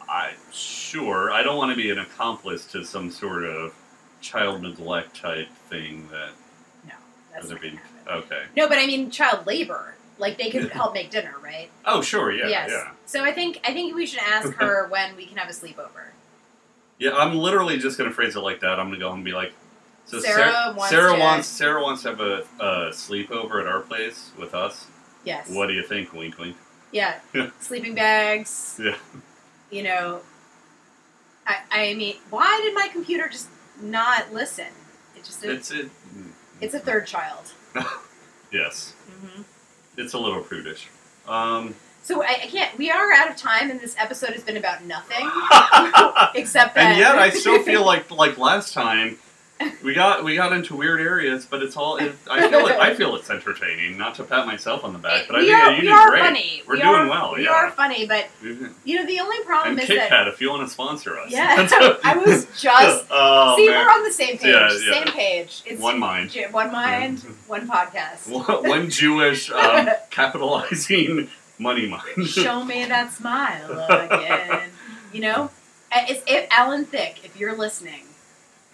I 0.07 0.33
sure 0.51 1.31
I 1.31 1.41
don't 1.43 1.57
want 1.57 1.71
to 1.71 1.75
be 1.77 1.89
an 1.89 1.99
accomplice 1.99 2.65
to 2.73 2.83
some 2.83 3.09
sort 3.09 3.43
of 3.45 3.73
child 4.21 4.61
neglect 4.61 5.19
type 5.19 5.49
thing 5.69 6.07
that 6.11 6.29
No, 6.85 6.93
that's 7.33 7.49
not 7.49 7.61
being- 7.61 7.79
okay. 8.07 8.43
No, 8.55 8.67
but 8.67 8.77
I 8.77 8.85
mean 8.85 9.09
child 9.09 9.47
labor. 9.47 9.95
Like 10.19 10.37
they 10.37 10.49
could 10.49 10.69
help 10.71 10.93
make 10.93 11.09
dinner, 11.11 11.35
right? 11.43 11.69
Oh 11.85 12.01
sure, 12.01 12.31
yeah, 12.31 12.47
yes. 12.47 12.69
yeah. 12.71 12.91
So 13.05 13.23
I 13.23 13.31
think 13.31 13.61
I 13.63 13.71
think 13.73 13.95
we 13.95 14.05
should 14.05 14.21
ask 14.21 14.51
her 14.59 14.87
when 14.89 15.15
we 15.15 15.25
can 15.25 15.37
have 15.37 15.49
a 15.49 15.53
sleepover. 15.53 16.09
Yeah, 16.99 17.11
I'm 17.15 17.35
literally 17.35 17.77
just 17.77 17.97
gonna 17.97 18.11
phrase 18.11 18.35
it 18.35 18.39
like 18.41 18.59
that. 18.61 18.79
I'm 18.79 18.87
gonna 18.87 18.99
go 18.99 19.07
home 19.09 19.17
and 19.19 19.25
be 19.25 19.31
like, 19.33 19.53
so 20.07 20.19
Sarah 20.19 20.51
Sarah, 20.51 20.73
wants 20.75 20.89
Sarah 20.89 21.13
to- 21.13 21.19
wants 21.19 21.47
Sarah 21.47 21.81
wants 21.83 22.01
to 22.03 22.09
have 22.09 22.19
a, 22.21 22.43
a 22.59 22.89
sleepover 22.91 23.61
at 23.61 23.67
our 23.67 23.81
place 23.81 24.31
with 24.37 24.53
us. 24.55 24.87
Yes. 25.25 25.49
What 25.49 25.67
do 25.67 25.73
you 25.73 25.83
think? 25.83 26.13
Wink, 26.13 26.37
wink. 26.37 26.55
Yeah. 26.91 27.19
Sleeping 27.59 27.93
bags. 27.95 28.79
Yeah. 28.83 28.95
You 29.69 29.83
know. 29.83 30.21
I 31.45 31.57
I 31.71 31.93
mean, 31.93 32.15
why 32.29 32.59
did 32.63 32.73
my 32.73 32.87
computer 32.91 33.27
just 33.29 33.47
not 33.81 34.33
listen? 34.33 34.67
It 35.15 35.23
just 35.23 35.43
it's, 35.43 35.71
It's 35.71 35.85
it. 35.85 35.91
it's 36.61 36.73
a 36.73 36.79
third 36.79 37.05
child. 37.07 37.51
Yes, 38.49 38.93
hmm 39.09 39.41
it's 39.97 40.13
a 40.13 40.17
little 40.17 40.41
prudish. 40.41 40.87
Um, 41.27 41.75
So 42.01 42.23
I, 42.23 42.27
I 42.43 42.47
can't. 42.47 42.77
We 42.77 42.89
are 42.89 43.11
out 43.11 43.29
of 43.29 43.35
time, 43.35 43.69
and 43.69 43.77
this 43.81 43.93
episode 43.99 44.29
has 44.29 44.41
been 44.43 44.55
about 44.55 44.85
nothing 44.85 45.25
except 46.35 46.75
that. 46.75 46.91
and 46.91 46.97
yet 46.97 47.17
I 47.17 47.29
still 47.31 47.61
feel 47.61 47.85
like 47.85 48.09
like 48.09 48.37
last 48.37 48.73
time 48.73 49.17
we 49.83 49.93
got 49.93 50.23
we 50.23 50.35
got 50.35 50.53
into 50.53 50.75
weird 50.75 50.99
areas, 50.99 51.45
but 51.45 51.61
it's 51.63 51.75
all 51.75 51.97
it, 51.97 52.13
I 52.29 52.49
feel 52.49 52.67
it, 52.67 52.77
I 52.79 52.93
feel 52.93 53.15
it's 53.15 53.29
entertaining. 53.29 53.97
Not 53.97 54.15
to 54.15 54.23
pat 54.23 54.45
myself 54.45 54.83
on 54.83 54.93
the 54.93 54.99
back, 54.99 55.27
but 55.27 55.37
I 55.37 55.39
think 55.41 55.53
are, 55.53 55.71
you 55.71 55.77
we 55.77 55.81
did 55.83 55.91
are 55.91 56.09
great. 56.09 56.21
funny. 56.23 56.63
We're 56.67 56.75
we 56.75 56.81
doing 56.81 56.93
are, 56.93 57.09
well, 57.09 57.33
We 57.35 57.43
yeah. 57.45 57.51
are 57.51 57.71
funny, 57.71 58.05
but 58.05 58.27
you 58.41 58.95
know 58.95 59.05
the 59.05 59.19
only 59.19 59.43
problem 59.43 59.71
And 59.73 59.79
is 59.81 59.87
Kit 59.87 59.97
that 59.97 60.09
Kat, 60.09 60.27
if 60.27 60.39
you 60.41 60.49
want 60.49 60.67
to 60.67 60.71
sponsor 60.73 61.17
us, 61.19 61.31
yeah, 61.31 61.67
I 62.03 62.17
was 62.17 62.45
just 62.59 63.05
oh, 63.11 63.55
see 63.57 63.67
man. 63.69 63.85
we're 63.85 63.91
on 63.91 64.03
the 64.03 64.11
same 64.11 64.37
page. 64.37 64.53
Yeah, 64.53 64.69
yeah. 64.71 64.93
Same 65.03 65.13
page. 65.13 65.63
It's 65.65 65.81
One 65.81 65.99
mind. 65.99 66.31
One 66.51 66.71
mind, 66.71 67.19
one 67.47 67.67
podcast. 67.67 68.29
One 68.29 68.67
one 68.67 68.89
Jewish 68.89 69.49
um, 69.51 69.89
capitalizing 70.09 71.29
money 71.59 71.87
mind. 71.87 72.27
Show 72.27 72.63
me 72.63 72.85
that 72.85 73.11
smile 73.13 73.85
again. 73.89 74.69
You 75.13 75.21
know, 75.21 75.49
it's, 75.91 76.21
if 76.27 76.47
Alan 76.51 76.85
Thicke, 76.85 77.23
if 77.23 77.37
you're 77.39 77.55
listening, 77.55 78.01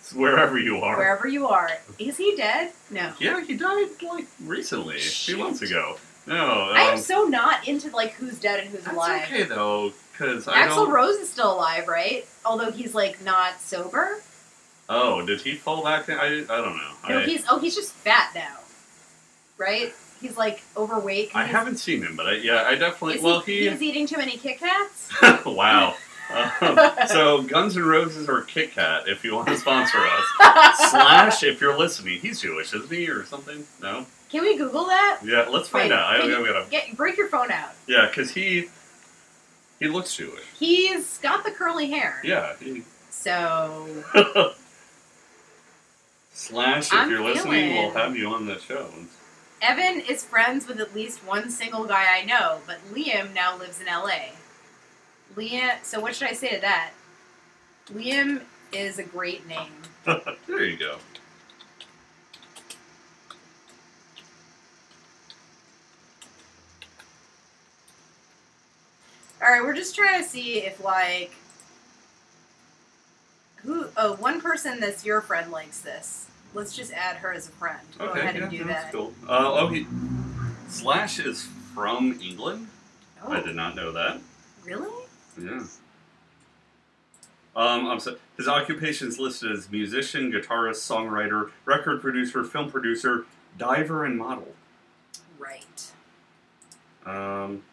Wherever 0.16 0.58
you 0.58 0.78
are. 0.78 0.98
wherever 0.98 1.28
you 1.28 1.48
are, 1.48 1.72
is 1.98 2.18
he 2.18 2.36
dead? 2.36 2.72
No. 2.92 3.14
Yeah, 3.20 3.44
he 3.44 3.56
died 3.56 3.88
like 4.02 4.26
recently, 4.44 4.98
a 4.98 5.00
few 5.00 5.38
months 5.38 5.62
ago. 5.62 5.98
No, 6.26 6.36
um, 6.36 6.70
I 6.74 6.82
am 6.84 6.98
so 6.98 7.24
not 7.24 7.68
into 7.68 7.90
like 7.92 8.12
who's 8.14 8.40
dead 8.40 8.60
and 8.60 8.70
who's 8.70 8.84
that's 8.84 8.96
alive. 8.96 9.24
okay 9.24 9.44
though, 9.44 9.94
because 10.12 10.46
don't. 10.46 10.92
Rose 10.92 11.16
is 11.16 11.30
still 11.30 11.54
alive, 11.54 11.88
right? 11.88 12.26
Although 12.46 12.72
he's 12.72 12.94
like 12.94 13.24
not 13.24 13.60
sober. 13.60 14.22
Oh, 14.90 15.26
did 15.26 15.42
he 15.42 15.56
fall 15.56 15.84
back? 15.84 16.10
in- 16.10 16.18
I, 16.18 16.26
I 16.26 16.62
don't 16.62 16.78
know. 16.78 16.92
No, 17.10 17.20
I, 17.20 17.26
he's 17.26 17.46
oh 17.50 17.60
he's 17.60 17.76
just 17.76 17.92
fat 17.94 18.32
now, 18.36 18.58
right? 19.58 19.94
He's 20.22 20.38
like 20.38 20.64
overweight. 20.78 21.32
I 21.36 21.46
haven't 21.46 21.78
seen 21.78 22.02
him, 22.02 22.16
but 22.16 22.28
I, 22.28 22.34
yeah, 22.36 22.64
I 22.64 22.76
definitely. 22.76 23.16
Is 23.18 23.22
well, 23.22 23.42
he, 23.42 23.60
he. 23.60 23.70
he's 23.70 23.82
eating 23.82 24.08
too 24.08 24.18
many 24.18 24.38
Kit 24.38 24.60
Kats. 24.60 25.10
wow. 25.46 25.96
Um, 26.62 26.80
so 27.08 27.42
Guns 27.44 27.78
N' 27.78 27.84
Roses 27.84 28.28
or 28.30 28.42
Kit 28.42 28.74
Kat, 28.74 29.08
if 29.08 29.24
you 29.24 29.36
want 29.36 29.48
to 29.50 29.58
sponsor 29.58 30.00
us. 30.00 30.90
Slash, 30.90 31.44
if 31.44 31.62
you're 31.62 31.78
listening, 31.78 32.20
he's 32.20 32.42
Jewish, 32.42 32.74
isn't 32.74 32.92
he, 32.92 33.10
or 33.10 33.26
something? 33.26 33.66
No. 33.82 34.06
Can 34.30 34.42
we 34.42 34.58
Google 34.58 34.86
that? 34.86 35.20
Yeah, 35.24 35.48
let's 35.50 35.70
find 35.70 35.90
Wait, 35.90 35.96
out. 35.96 36.22
I, 36.22 36.24
you- 36.26 36.46
gonna. 36.46 36.66
Get 36.70 36.98
break 36.98 37.18
your 37.18 37.28
phone 37.28 37.52
out. 37.52 37.70
Yeah, 37.88 38.08
because 38.08 38.32
he. 38.32 38.70
He 39.80 39.88
looks 39.90 40.16
Jewish. 40.16 40.44
He's 40.58 41.18
got 41.18 41.44
the 41.44 41.52
curly 41.52 41.90
hair. 41.90 42.22
Yeah. 42.24 42.54
He, 42.60 42.84
So 43.10 43.88
Slash, 46.34 46.88
if 46.88 46.94
I'm 46.94 47.10
you're 47.10 47.24
listening, 47.24 47.74
we'll 47.74 47.92
have 47.92 48.16
you 48.18 48.30
on 48.30 48.46
the 48.48 48.60
show. 48.60 48.88
Evan 49.62 50.02
is 50.02 50.24
friends 50.26 50.68
with 50.68 50.80
at 50.80 50.96
least 50.96 51.20
one 51.26 51.50
single 51.50 51.86
guy 51.86 52.06
I 52.20 52.26
know, 52.26 52.60
but 52.66 52.80
Liam 52.94 53.34
now 53.34 53.58
lives 53.58 53.80
in 53.80 53.88
LA. 53.88 54.32
Liam. 55.36 55.84
So 55.84 56.00
what 56.00 56.16
should 56.16 56.28
I 56.28 56.34
say 56.34 56.50
to 56.56 56.62
that? 56.62 56.92
Liam 57.94 58.42
is 58.72 59.00
a 59.00 59.04
great 59.04 59.48
name. 59.48 59.72
there 60.48 60.64
you 60.64 60.78
go. 60.78 60.98
All 69.42 69.50
right, 69.50 69.62
we're 69.62 69.74
just 69.76 69.96
trying 69.96 70.22
to 70.24 70.28
see 70.28 70.60
if 70.60 70.84
like 70.84 71.32
who. 73.58 73.88
Oh, 73.98 74.14
one 74.16 74.40
person 74.42 74.80
that's 74.80 75.06
your 75.06 75.22
friend 75.22 75.52
likes 75.52 75.82
this. 75.82 76.28
Let's 76.54 76.76
just 76.76 76.94
add 76.94 77.18
her 77.18 77.34
as 77.34 77.48
a 77.50 77.52
friend. 77.52 77.80
Go 77.98 78.06
Okay, 78.06 78.22
ahead 78.22 78.36
yeah, 78.36 78.42
and 78.44 78.52
do 78.52 78.64
that's 78.64 78.84
that. 78.86 78.94
cool. 78.94 79.14
Uh, 79.28 79.54
oh, 79.60 79.68
he, 79.70 79.88
Slash 80.70 81.20
is 81.20 81.44
from 81.74 82.20
England. 82.22 82.68
Oh, 83.26 83.32
I 83.32 83.42
did 83.42 83.56
not 83.56 83.76
know 83.76 83.92
that. 83.92 84.20
really? 84.64 84.90
Yeah. 85.42 85.64
Um, 87.56 87.88
I'm 87.88 88.00
so, 88.00 88.18
his 88.36 88.48
occupation 88.48 89.08
is 89.08 89.20
listed 89.20 89.52
as 89.52 89.72
musician, 89.72 90.32
guitarist, 90.32 90.78
songwriter, 90.90 91.52
record 91.66 92.02
producer, 92.02 92.44
film 92.44 92.72
producer, 92.72 93.26
diver, 93.58 94.06
and 94.06 94.18
model. 94.18 94.54
Right. 95.38 95.92
Um, 97.06 97.64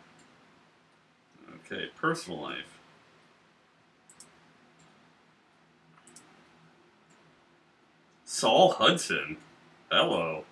okay, 1.65 1.89
personal 1.97 2.41
life. 2.41 2.79
Saul 8.25 8.73
Hudson. 8.73 9.39
Hello. 9.91 10.45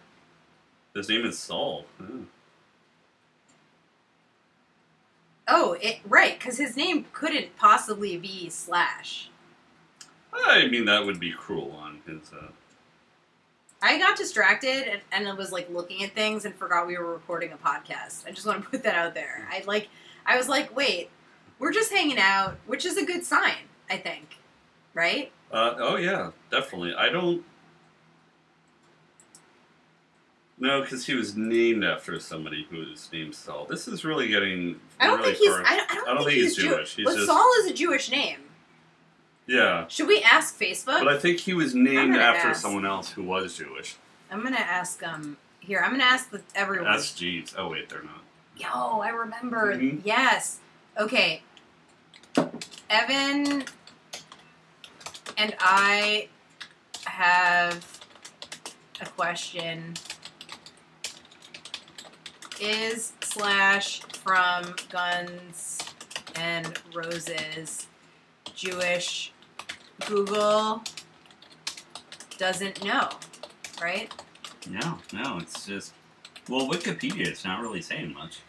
His 0.95 1.09
name 1.09 1.25
is 1.25 1.39
Saul. 1.39 1.85
Hmm. 1.99 2.25
Oh, 5.49 5.77
it 5.81 6.01
right 6.07 6.39
because 6.39 6.59
his 6.59 6.77
name 6.77 7.07
couldn't 7.13 7.57
possibly 7.57 8.17
be 8.17 8.51
Slash. 8.51 9.31
I 10.33 10.69
mean, 10.69 10.85
that 10.85 11.05
would 11.07 11.19
be 11.19 11.33
cruel 11.33 11.73
on 11.73 12.01
his. 12.07 12.33
Uh, 12.33 12.49
I 13.81 13.99
got 13.99 14.17
distracted 14.17 14.89
and, 14.89 15.01
and 15.13 15.29
I 15.29 15.33
was 15.33 15.53
like 15.53 15.71
looking 15.71 16.05
at 16.05 16.15
things 16.15 16.45
and 16.45 16.55
forgot 16.55 16.87
we 16.87 16.99
were 16.99 17.13
recording 17.13 17.53
a 17.53 17.57
podcast. 17.57 18.27
I 18.27 18.33
just 18.33 18.47
want 18.47 18.63
to 18.63 18.71
put 18.71 18.83
that 18.83 18.95
out 18.95 19.15
there. 19.15 19.49
I 19.51 19.63
like, 19.67 19.89
I 20.27 20.37
was 20.37 20.49
like, 20.49 20.75
wait, 20.77 21.11
we're 21.59 21.73
just 21.73 21.93
hanging 21.93 22.19
out, 22.19 22.57
which 22.67 22.85
is 22.85 22.97
a 22.97 23.05
good 23.05 23.25
sign, 23.25 23.67
I 23.89 23.97
think, 23.97 24.37
right? 24.95 25.33
uh, 25.51 25.75
oh 25.79 25.97
yeah, 25.97 26.31
definitely. 26.51 26.95
I 26.95 27.09
don't. 27.09 27.43
No, 30.61 30.81
because 30.81 31.07
he 31.07 31.15
was 31.15 31.37
named 31.37 31.85
after 31.85 32.19
somebody 32.19 32.67
whose 32.71 33.09
named 33.13 33.35
Saul. 33.35 33.67
This 33.67 33.87
is 33.87 34.05
really 34.05 34.29
getting. 34.29 34.81
I 34.99 35.07
don't 35.07 35.19
really 35.21 35.35
think 35.35 35.45
he's. 35.45 35.55
far- 35.55 35.65
I 35.67 35.77
don't, 35.77 35.91
I 36.09 36.15
don't, 36.15 36.25
think, 36.25 36.31
he's, 36.33 36.57
Jew- 36.57 36.63
Jewish. 36.75 36.97
He's 36.97 37.05
but 37.05 37.15
just- 37.15 37.27
Saul 37.27 37.49
is 37.61 37.71
a 37.71 37.75
Jewish 37.75 38.11
name. 38.11 38.39
Yeah, 39.47 39.87
Should 39.89 40.09
we 40.09 40.21
ask 40.21 40.59
Facebook? 40.61 40.99
but 40.99 41.09
I 41.09 41.19
think 41.19 41.39
he 41.41 41.55
was 41.55 41.75
named 41.75 42.15
after 42.17 42.49
ask. 42.49 42.61
someone 42.61 42.85
else 42.85 43.11
who 43.11 43.23
was 43.23 43.57
Jewish. 43.57 43.97
I'm 44.31 44.43
gonna 44.43 44.57
ask 44.57 45.03
um 45.03 45.39
here. 45.61 45.81
I'm 45.83 45.93
gonna 45.93 46.05
ask 46.05 46.31
the, 46.31 46.43
everyone. 46.55 46.91
That's 46.91 47.15
Jeeves. 47.15 47.55
Oh 47.57 47.71
wait, 47.71 47.89
they're 47.89 48.03
not. 48.03 48.21
Yo, 48.59 49.01
I 49.01 49.09
remember. 49.09 49.75
Mhm. 49.75 50.03
Yes. 50.05 50.59
Okay. 50.99 51.43
Evan 52.91 53.65
and 55.39 55.55
I 55.61 56.29
have 57.07 58.01
a 59.01 59.07
question. 59.07 59.95
Is 62.61 63.13
Slash 63.21 64.01
from 64.03 64.75
Guns 64.91 65.79
and 66.35 66.79
Roses 66.95 67.87
Jewish? 68.55 69.33
Google 70.07 70.83
doesn't 72.39 72.85
know, 72.85 73.09
right? 73.81 74.13
No, 74.69 74.99
no, 75.13 75.39
it's 75.39 75.67
just 75.67 75.93
well, 76.49 76.69
Wikipedia. 76.69 77.27
It's 77.27 77.45
not 77.45 77.61
really 77.61 77.83
saying 77.83 78.13
much. 78.15 78.41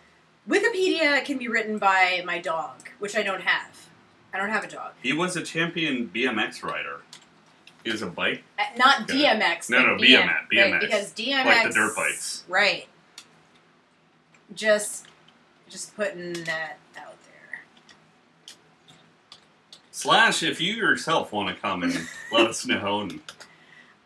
Wikipedia 0.47 1.24
can 1.26 1.38
be 1.38 1.47
written 1.47 1.78
by 1.78 2.24
my 2.26 2.39
dog, 2.39 2.89
which 2.99 3.16
I 3.16 3.24
don't 3.24 3.41
have. 3.41 3.88
I 4.34 4.38
don't 4.38 4.49
have 4.49 4.64
a 4.64 4.68
dog. 4.68 4.93
He 5.01 5.14
was 5.14 5.36
a 5.36 5.41
champion 5.43 6.10
BMX 6.14 6.64
rider. 6.64 7.01
He 7.84 7.91
was 7.91 8.01
a 8.01 8.07
bike. 8.07 8.43
Uh, 8.60 8.64
Not 8.78 9.03
Okay. 9.03 9.24
DMX. 9.24 9.70
No, 9.70 9.84
no, 9.86 9.95
BM, 9.95 10.24
BMX, 10.24 10.28
right? 10.28 10.49
BMX. 10.51 10.80
Because 10.82 11.14
DMX, 11.14 11.45
Like 11.45 11.68
the 11.68 11.74
dirt 11.74 11.95
bikes. 11.95 12.43
right? 12.47 12.88
Just, 14.56 15.06
just 15.70 15.95
putting 15.95 16.34
that 16.45 16.78
out 16.97 17.16
there. 17.26 18.56
Slash, 19.91 20.43
if 20.43 20.60
you 20.60 20.74
yourself 20.74 21.32
want 21.32 21.54
to 21.56 21.62
come 21.62 21.84
and 21.84 21.93
let 22.32 22.47
us 22.47 22.66
know. 22.66 23.02
And, 23.02 23.20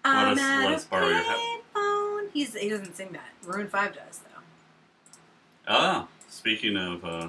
I'm 0.04 0.34
us- 0.34 0.40
let 0.40 0.74
us 0.74 0.86
borrow 0.86 1.08
your 1.10 1.20
payphone. 1.24 2.30
He's 2.34 2.56
he 2.56 2.68
doesn't 2.70 2.96
sing 2.96 3.12
that. 3.14 3.30
Maroon 3.48 3.68
Five 3.68 3.94
does 3.94 4.20
though. 4.20 4.42
ah, 5.68 6.08
speaking 6.28 6.76
of 6.76 7.06
uh, 7.06 7.28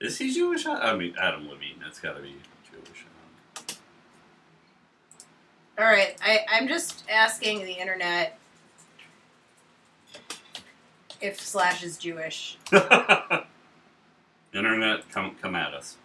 Is 0.00 0.16
he 0.18 0.32
Jewish? 0.32 0.66
I 0.66 0.96
mean, 0.96 1.14
Adam 1.20 1.48
Levine. 1.48 1.76
That's 1.80 2.00
got 2.00 2.16
to 2.16 2.22
be 2.22 2.34
Jewish. 2.70 3.04
All 5.78 5.84
right, 5.84 6.16
I, 6.24 6.40
I'm 6.50 6.66
just 6.66 7.04
asking 7.08 7.64
the 7.64 7.72
internet 7.72 8.36
if 11.20 11.40
Slash 11.40 11.82
is 11.82 11.96
Jewish. 11.98 12.56
Internet, 14.54 15.10
come 15.10 15.36
come 15.40 15.54
at 15.54 15.74
us. 15.74 15.96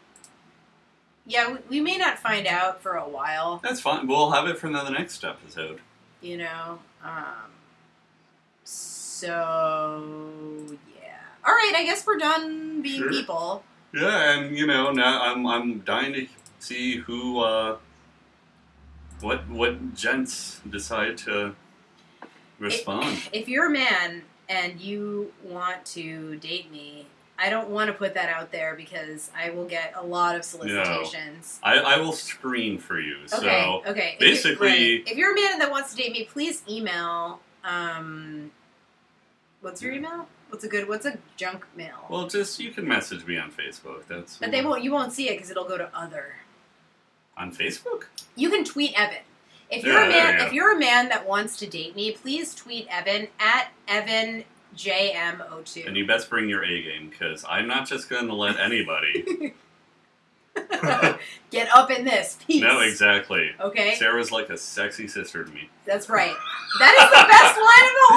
Yeah, 1.26 1.54
we, 1.54 1.58
we 1.70 1.82
may 1.82 1.98
not 1.98 2.20
find 2.20 2.46
out 2.48 2.82
for 2.82 2.96
a 2.96 3.08
while, 3.08 3.62
That's 3.64 3.80
fine. 3.80 4.08
We'll 4.08 4.32
have 4.32 4.48
it 4.48 4.58
for 4.58 4.70
the 4.70 4.90
next 4.90 5.24
episode. 5.24 5.80
you 6.22 6.38
know. 6.38 6.80
Um, 7.04 7.52
so 8.64 10.68
yeah. 11.02 11.18
All 11.46 11.54
right, 11.54 11.74
I 11.76 11.84
guess 11.84 12.06
we're 12.06 12.18
done 12.18 12.82
being 12.82 13.00
Sure. 13.02 13.10
people. 13.10 13.64
Yeah, 13.94 14.38
and 14.38 14.58
you 14.58 14.68
know, 14.68 14.92
now 14.92 15.22
I'm 15.22 15.46
I'm 15.48 15.80
dying 15.80 16.14
to 16.14 16.28
see 16.60 16.98
who 16.98 17.40
uh 17.40 17.78
what 19.22 19.48
what 19.50 19.96
gents 19.96 20.60
decide 20.70 21.18
to 21.20 21.56
respond. 22.60 23.18
If 23.32 23.48
you're 23.48 23.68
a 23.68 23.72
man 23.72 24.24
and 24.54 24.80
you 24.80 25.32
want 25.44 25.84
to 25.86 26.36
date 26.38 26.72
me, 26.72 27.08
I 27.40 27.50
don't 27.50 27.70
want 27.70 27.88
to 27.88 27.94
put 27.94 28.14
that 28.14 28.30
out 28.30 28.52
there 28.52 28.76
because 28.76 29.32
I 29.36 29.50
will 29.50 29.66
get 29.66 29.94
a 29.96 30.04
lot 30.04 30.36
of 30.36 30.44
solicitations. 30.46 31.60
I, 31.64 31.78
I 31.80 31.98
will 31.98 32.12
screen 32.14 32.78
for 32.78 33.00
you. 33.00 33.18
Okay, 33.22 33.28
So 33.28 33.82
okay. 33.88 34.16
If 34.20 34.22
you're- 34.22 34.32
basically- 34.32 34.68
right. 34.68 35.04
if 35.08 35.18
you're 35.18 35.32
a 35.32 35.36
man 35.36 35.60
that 35.60 35.72
wants 35.72 35.92
to 35.92 36.02
date 36.02 36.12
me, 36.12 36.26
please 36.26 36.62
email. 36.70 37.40
Um, 37.64 38.52
what's 39.62 39.82
your 39.82 39.94
email? 39.94 40.28
What's 40.50 40.64
a 40.64 40.68
good? 40.68 40.88
What's 40.88 41.08
a 41.08 41.18
junk 41.36 41.66
mail? 41.76 42.06
well 42.10 42.28
just 42.28 42.60
you 42.60 42.70
can 42.70 42.88
message 42.88 43.26
me 43.26 43.38
on 43.38 43.52
Facebook. 43.52 44.06
That's 44.08 44.38
but 44.38 44.52
they 44.52 44.64
won't. 44.64 44.84
You 44.84 44.92
won't 44.92 45.12
see 45.12 45.28
it 45.30 45.34
because 45.38 45.50
it'll 45.50 45.68
go 45.68 45.78
to 45.80 45.90
other. 45.98 46.36
on 47.36 47.52
Facebook? 47.56 48.04
You 48.36 48.52
can 48.52 48.64
tweet 48.64 48.94
Evan. 48.96 49.24
If 49.70 49.84
you're 49.84 50.02
a 50.02 50.08
man, 50.08 50.38
go. 50.38 50.46
if 50.46 50.54
you're 50.54 50.76
a 50.76 50.80
man 50.80 51.10
that 51.10 51.28
wants 51.28 51.58
to 51.58 51.68
date 51.68 51.96
me, 51.96 52.12
please 52.12 52.54
tweet 52.54 52.88
Evan 52.90 53.28
at 53.40 53.70
Evan 53.88 54.44
JM02. 54.76 55.88
And 55.88 55.96
you 55.98 56.06
best 56.06 56.30
bring 56.30 56.50
your 56.50 56.64
A 56.64 56.82
game 56.82 57.10
because 57.10 57.44
I'm 57.48 57.68
not 57.68 57.88
just 57.88 58.10
going 58.10 58.28
to 58.28 58.36
let 58.36 58.60
anybody. 58.60 59.54
Get 61.50 61.68
up 61.74 61.90
in 61.90 62.06
this, 62.06 62.38
no, 62.48 62.82
exactly. 62.82 63.52
Okay, 63.60 63.96
Sarah's 63.96 64.32
like 64.32 64.50
a 64.50 64.58
sexy 64.58 65.08
sister 65.08 65.44
to 65.44 65.52
me. 65.52 65.70
that's 65.86 66.10
right. 66.10 66.36
That 66.80 66.94
is 66.96 67.10
the 67.10 67.26
best 67.28 67.58
line 67.68 67.88
of 67.90 67.96
the 68.00 68.08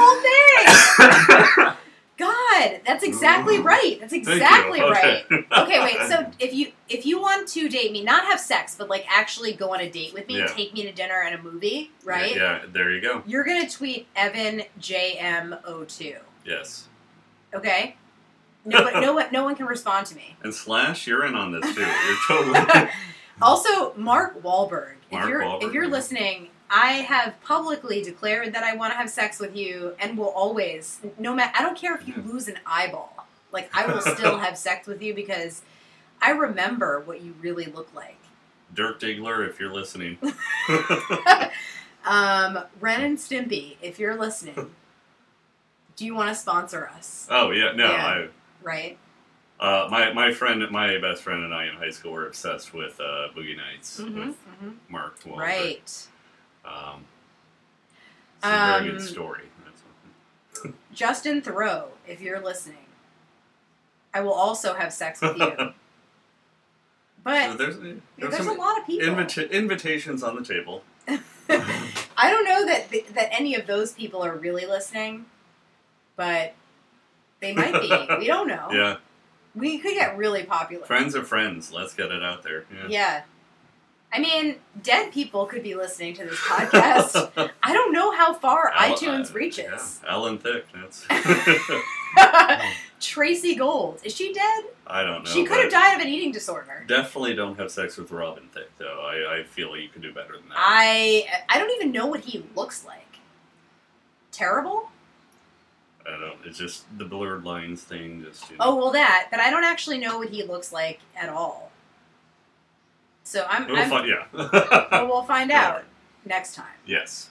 whole 1.57 1.67
thing. 1.67 1.77
God, 2.17 2.81
that's 2.87 3.05
exactly 3.05 3.59
right. 3.59 3.99
That's 4.01 4.15
exactly 4.15 4.81
right. 4.81 5.25
Okay. 5.31 5.47
Okay, 5.59 5.81
wait. 5.81 6.09
So 6.09 6.31
if 6.39 6.55
you 6.55 6.73
if 6.89 7.05
you 7.05 7.21
want 7.21 7.47
to 7.49 7.69
date 7.69 7.93
me, 7.93 8.03
not 8.03 8.25
have 8.25 8.41
sex, 8.41 8.75
but 8.77 8.89
like 8.89 9.05
actually 9.09 9.53
go 9.53 9.75
on 9.75 9.81
a 9.81 9.91
date 9.91 10.15
with 10.15 10.27
me, 10.27 10.39
Yeah. 10.39 10.47
take 10.47 10.73
me 10.73 10.83
to 10.85 10.93
dinner 10.93 11.23
and 11.25 11.35
a 11.35 11.43
movie, 11.43 11.91
right? 12.05 12.35
Yeah, 12.35 12.63
there 12.73 12.91
you 12.91 13.03
go. 13.03 13.23
You're 13.27 13.45
gonna 13.45 13.69
tweet 13.69 14.07
Evan 14.17 14.63
JM02. 14.81 16.17
Yes. 16.45 16.89
Okay. 17.55 17.97
No, 18.65 18.83
but 18.83 19.01
no 19.01 19.13
one, 19.15 19.27
no 19.31 19.45
one 19.45 19.55
can 19.55 19.67
respond 19.67 20.07
to 20.09 20.17
me. 20.17 20.37
And 20.43 20.55
Slash, 20.55 21.07
you're 21.07 21.25
in 21.25 21.35
on 21.35 21.53
this 21.53 21.75
too. 21.75 21.81
You're 21.83 22.17
totally. 22.55 22.91
Also, 23.43 23.95
Mark 23.95 24.43
Wahlberg. 24.43 24.95
Mark 25.13 25.25
if 25.25 25.29
you're 25.29 25.43
Wahlberg, 25.43 25.63
if 25.65 25.73
you're 25.73 25.85
yeah. 25.85 25.91
listening, 25.91 26.49
I 26.69 26.93
have 26.93 27.41
publicly 27.43 28.03
declared 28.03 28.53
that 28.55 28.65
I 28.65 28.75
want 28.75 28.93
to 28.93 28.97
have 28.97 29.09
sex 29.09 29.39
with 29.39 29.57
you, 29.57 29.95
and 30.01 30.19
will 30.19 30.31
always, 30.31 31.01
no 31.19 31.35
matter. 31.35 31.53
I 31.57 31.63
don't 31.63 31.77
care 31.77 31.95
if 31.95 32.07
you 32.07 32.15
lose 32.27 32.49
an 32.49 32.59
eyeball. 32.67 33.27
Like 33.53 33.71
I 33.75 33.87
will 33.87 34.01
still 34.01 34.39
have 34.47 34.59
sex 34.59 34.87
with 34.87 35.01
you 35.03 35.15
because 35.15 35.63
I 36.21 36.31
remember 36.31 37.01
what 37.01 37.21
you 37.23 37.35
really 37.41 37.67
look 37.67 37.95
like. 37.95 38.19
Dirk 38.75 39.01
Diggler, 39.01 39.49
if 39.49 39.61
you're 39.61 39.73
listening. 39.73 40.19
Um, 42.07 42.61
Ren 42.79 43.03
and 43.03 43.19
Stimpy, 43.19 43.77
if 43.83 43.99
you're 43.99 44.17
listening, 44.17 44.71
do 45.97 46.07
you 46.07 46.15
want 46.15 46.29
to 46.29 46.37
sponsor 46.37 46.89
us? 46.89 47.27
oh 47.31 47.51
yeah, 47.51 47.73
no, 47.73 47.91
Yeah. 47.91 48.27
Right. 48.63 48.99
Uh, 49.59 49.89
my 49.91 50.13
my 50.13 50.33
friend, 50.33 50.63
my 50.71 50.99
best 50.99 51.23
friend, 51.23 51.43
and 51.43 51.53
I 51.53 51.67
in 51.67 51.75
high 51.75 51.91
school 51.91 52.13
were 52.13 52.27
obsessed 52.27 52.73
with 52.73 53.01
uh, 53.01 53.29
Boogie 53.35 53.57
Nights 53.57 54.01
hmm 54.01 54.19
with 54.19 54.37
Mark 54.89 55.19
Wahlberg. 55.21 55.37
Right. 55.39 56.09
Um, 56.67 57.05
it's 58.39 58.47
a 58.47 58.49
very 58.49 58.91
Um, 58.91 58.97
good 58.97 59.01
story. 59.03 59.43
That's 59.65 60.75
Justin 60.93 61.43
Theroux, 61.43 61.85
if 62.07 62.21
you're 62.21 62.41
listening, 62.41 62.87
I 64.15 64.21
will 64.21 64.33
also 64.35 64.75
have 64.75 64.93
sex 64.93 65.21
with 65.21 65.37
you. 65.37 65.45
so 65.57 65.73
But 67.25 67.59
there's 67.59 67.79
there's, 67.79 67.99
there's 68.19 68.35
a 68.35 68.43
some 68.45 68.59
lot 68.59 68.79
of 68.79 68.87
people. 68.87 69.09
invita- 69.09 69.51
invitations 69.51 70.23
on 70.23 70.37
the 70.37 70.43
table. 70.45 70.83
I 71.49 72.31
don't 72.31 72.45
know 72.45 72.65
that 72.67 72.91
that 73.15 73.29
any 73.33 73.55
of 73.55 73.67
those 73.67 73.93
people 73.93 74.23
are 74.25 74.35
really 74.35 74.67
listening, 74.67 75.27
but 76.17 76.55
they 77.41 77.53
might 77.53 77.73
be. 77.81 77.89
we 78.19 78.27
don't 78.27 78.49
know. 78.49 78.69
Yeah, 78.73 78.97
We 79.55 79.79
could 79.79 79.95
get 79.95 80.17
really 80.17 80.43
popular. 80.45 80.85
friends 80.87 81.15
of 81.15 81.29
friends. 81.29 81.73
Let's 81.73 81.95
get 81.95 82.11
it 82.11 82.23
out 82.23 82.43
there. 82.43 82.65
Yeah. 82.73 82.87
Yeah. 82.89 83.23
I 84.13 84.19
mean, 84.19 84.57
dead 84.83 85.13
people 85.13 85.47
could 85.47 85.63
be 85.63 85.75
listening 85.75 86.15
to 86.15 86.25
this 86.25 86.39
podcast. 86.39 87.51
I 87.63 87.73
don't 87.73 87.93
know 87.93 88.13
how 88.13 88.33
far 88.33 88.71
Al- 88.75 88.95
iTunes 88.97 89.31
uh, 89.31 89.35
reaches. 89.35 90.01
Yeah, 90.03 90.11
Alan 90.13 90.39
Thicke. 90.39 90.67
That's. 90.73 91.07
Tracey 93.01 93.55
Gold. 93.55 94.01
Is 94.05 94.15
she 94.15 94.33
dead? 94.33 94.65
I 94.87 95.03
don't 95.03 95.25
know. 95.25 95.31
she 95.31 95.45
could 95.45 95.59
have 95.59 95.71
died 95.71 95.97
of 95.97 96.01
an 96.01 96.09
eating 96.09 96.33
disorder. 96.33 96.85
Definitely 96.89 97.35
don't 97.35 97.59
have 97.59 97.71
sex 97.71 97.97
with 97.97 98.11
Robin 98.11 98.45
Thicke, 98.53 98.71
though. 98.79 99.05
I, 99.07 99.41
I 99.41 99.43
feel 99.43 99.77
you 99.77 99.89
could 99.89 100.03
do 100.03 100.13
better 100.13 100.33
than 100.33 100.49
that. 100.49 100.57
I 100.57 101.27
I 101.49 101.59
don't 101.59 101.71
even 101.73 101.93
know 101.93 102.07
what 102.07 102.21
he 102.21 102.45
looks 102.55 102.87
like. 102.87 103.19
Terrible? 104.33 104.89
I 106.07 106.19
don't. 106.19 106.39
It's 106.45 106.59
just 106.59 106.85
the 106.99 107.05
blurred 107.05 107.45
lines 107.45 107.83
thing. 107.83 108.25
Just 108.25 108.51
you 108.51 108.57
know. 108.57 108.65
Oh 108.67 108.77
well, 108.77 108.91
that. 108.93 109.29
But 109.31 109.41
I 109.41 109.51
don't 109.51 109.65
actually 109.65 109.99
know 109.99 110.19
what 110.19 110.31
he 110.31 110.43
looks 110.43 110.73
like 110.73 111.01
at 111.17 111.29
all. 111.29 111.66
So 113.27 113.45
I'm. 113.49 113.67
We'll 113.67 113.77
I'm 113.77 113.91
fi- 113.91 114.07
yeah. 114.07 114.27
well, 114.93 115.07
we'll 115.09 115.25
find 115.25 115.51
out 115.63 115.83
next 116.25 116.55
time. 116.55 116.79
yes, 116.87 117.31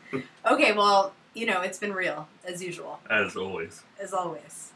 Okay. 0.46 0.72
Well, 0.72 1.12
you 1.34 1.46
know, 1.46 1.60
it's 1.62 1.78
been 1.78 1.92
real 1.92 2.28
as 2.44 2.62
usual, 2.62 3.00
as 3.10 3.36
always. 3.36 3.82
as 4.00 4.12
always. 4.14 4.70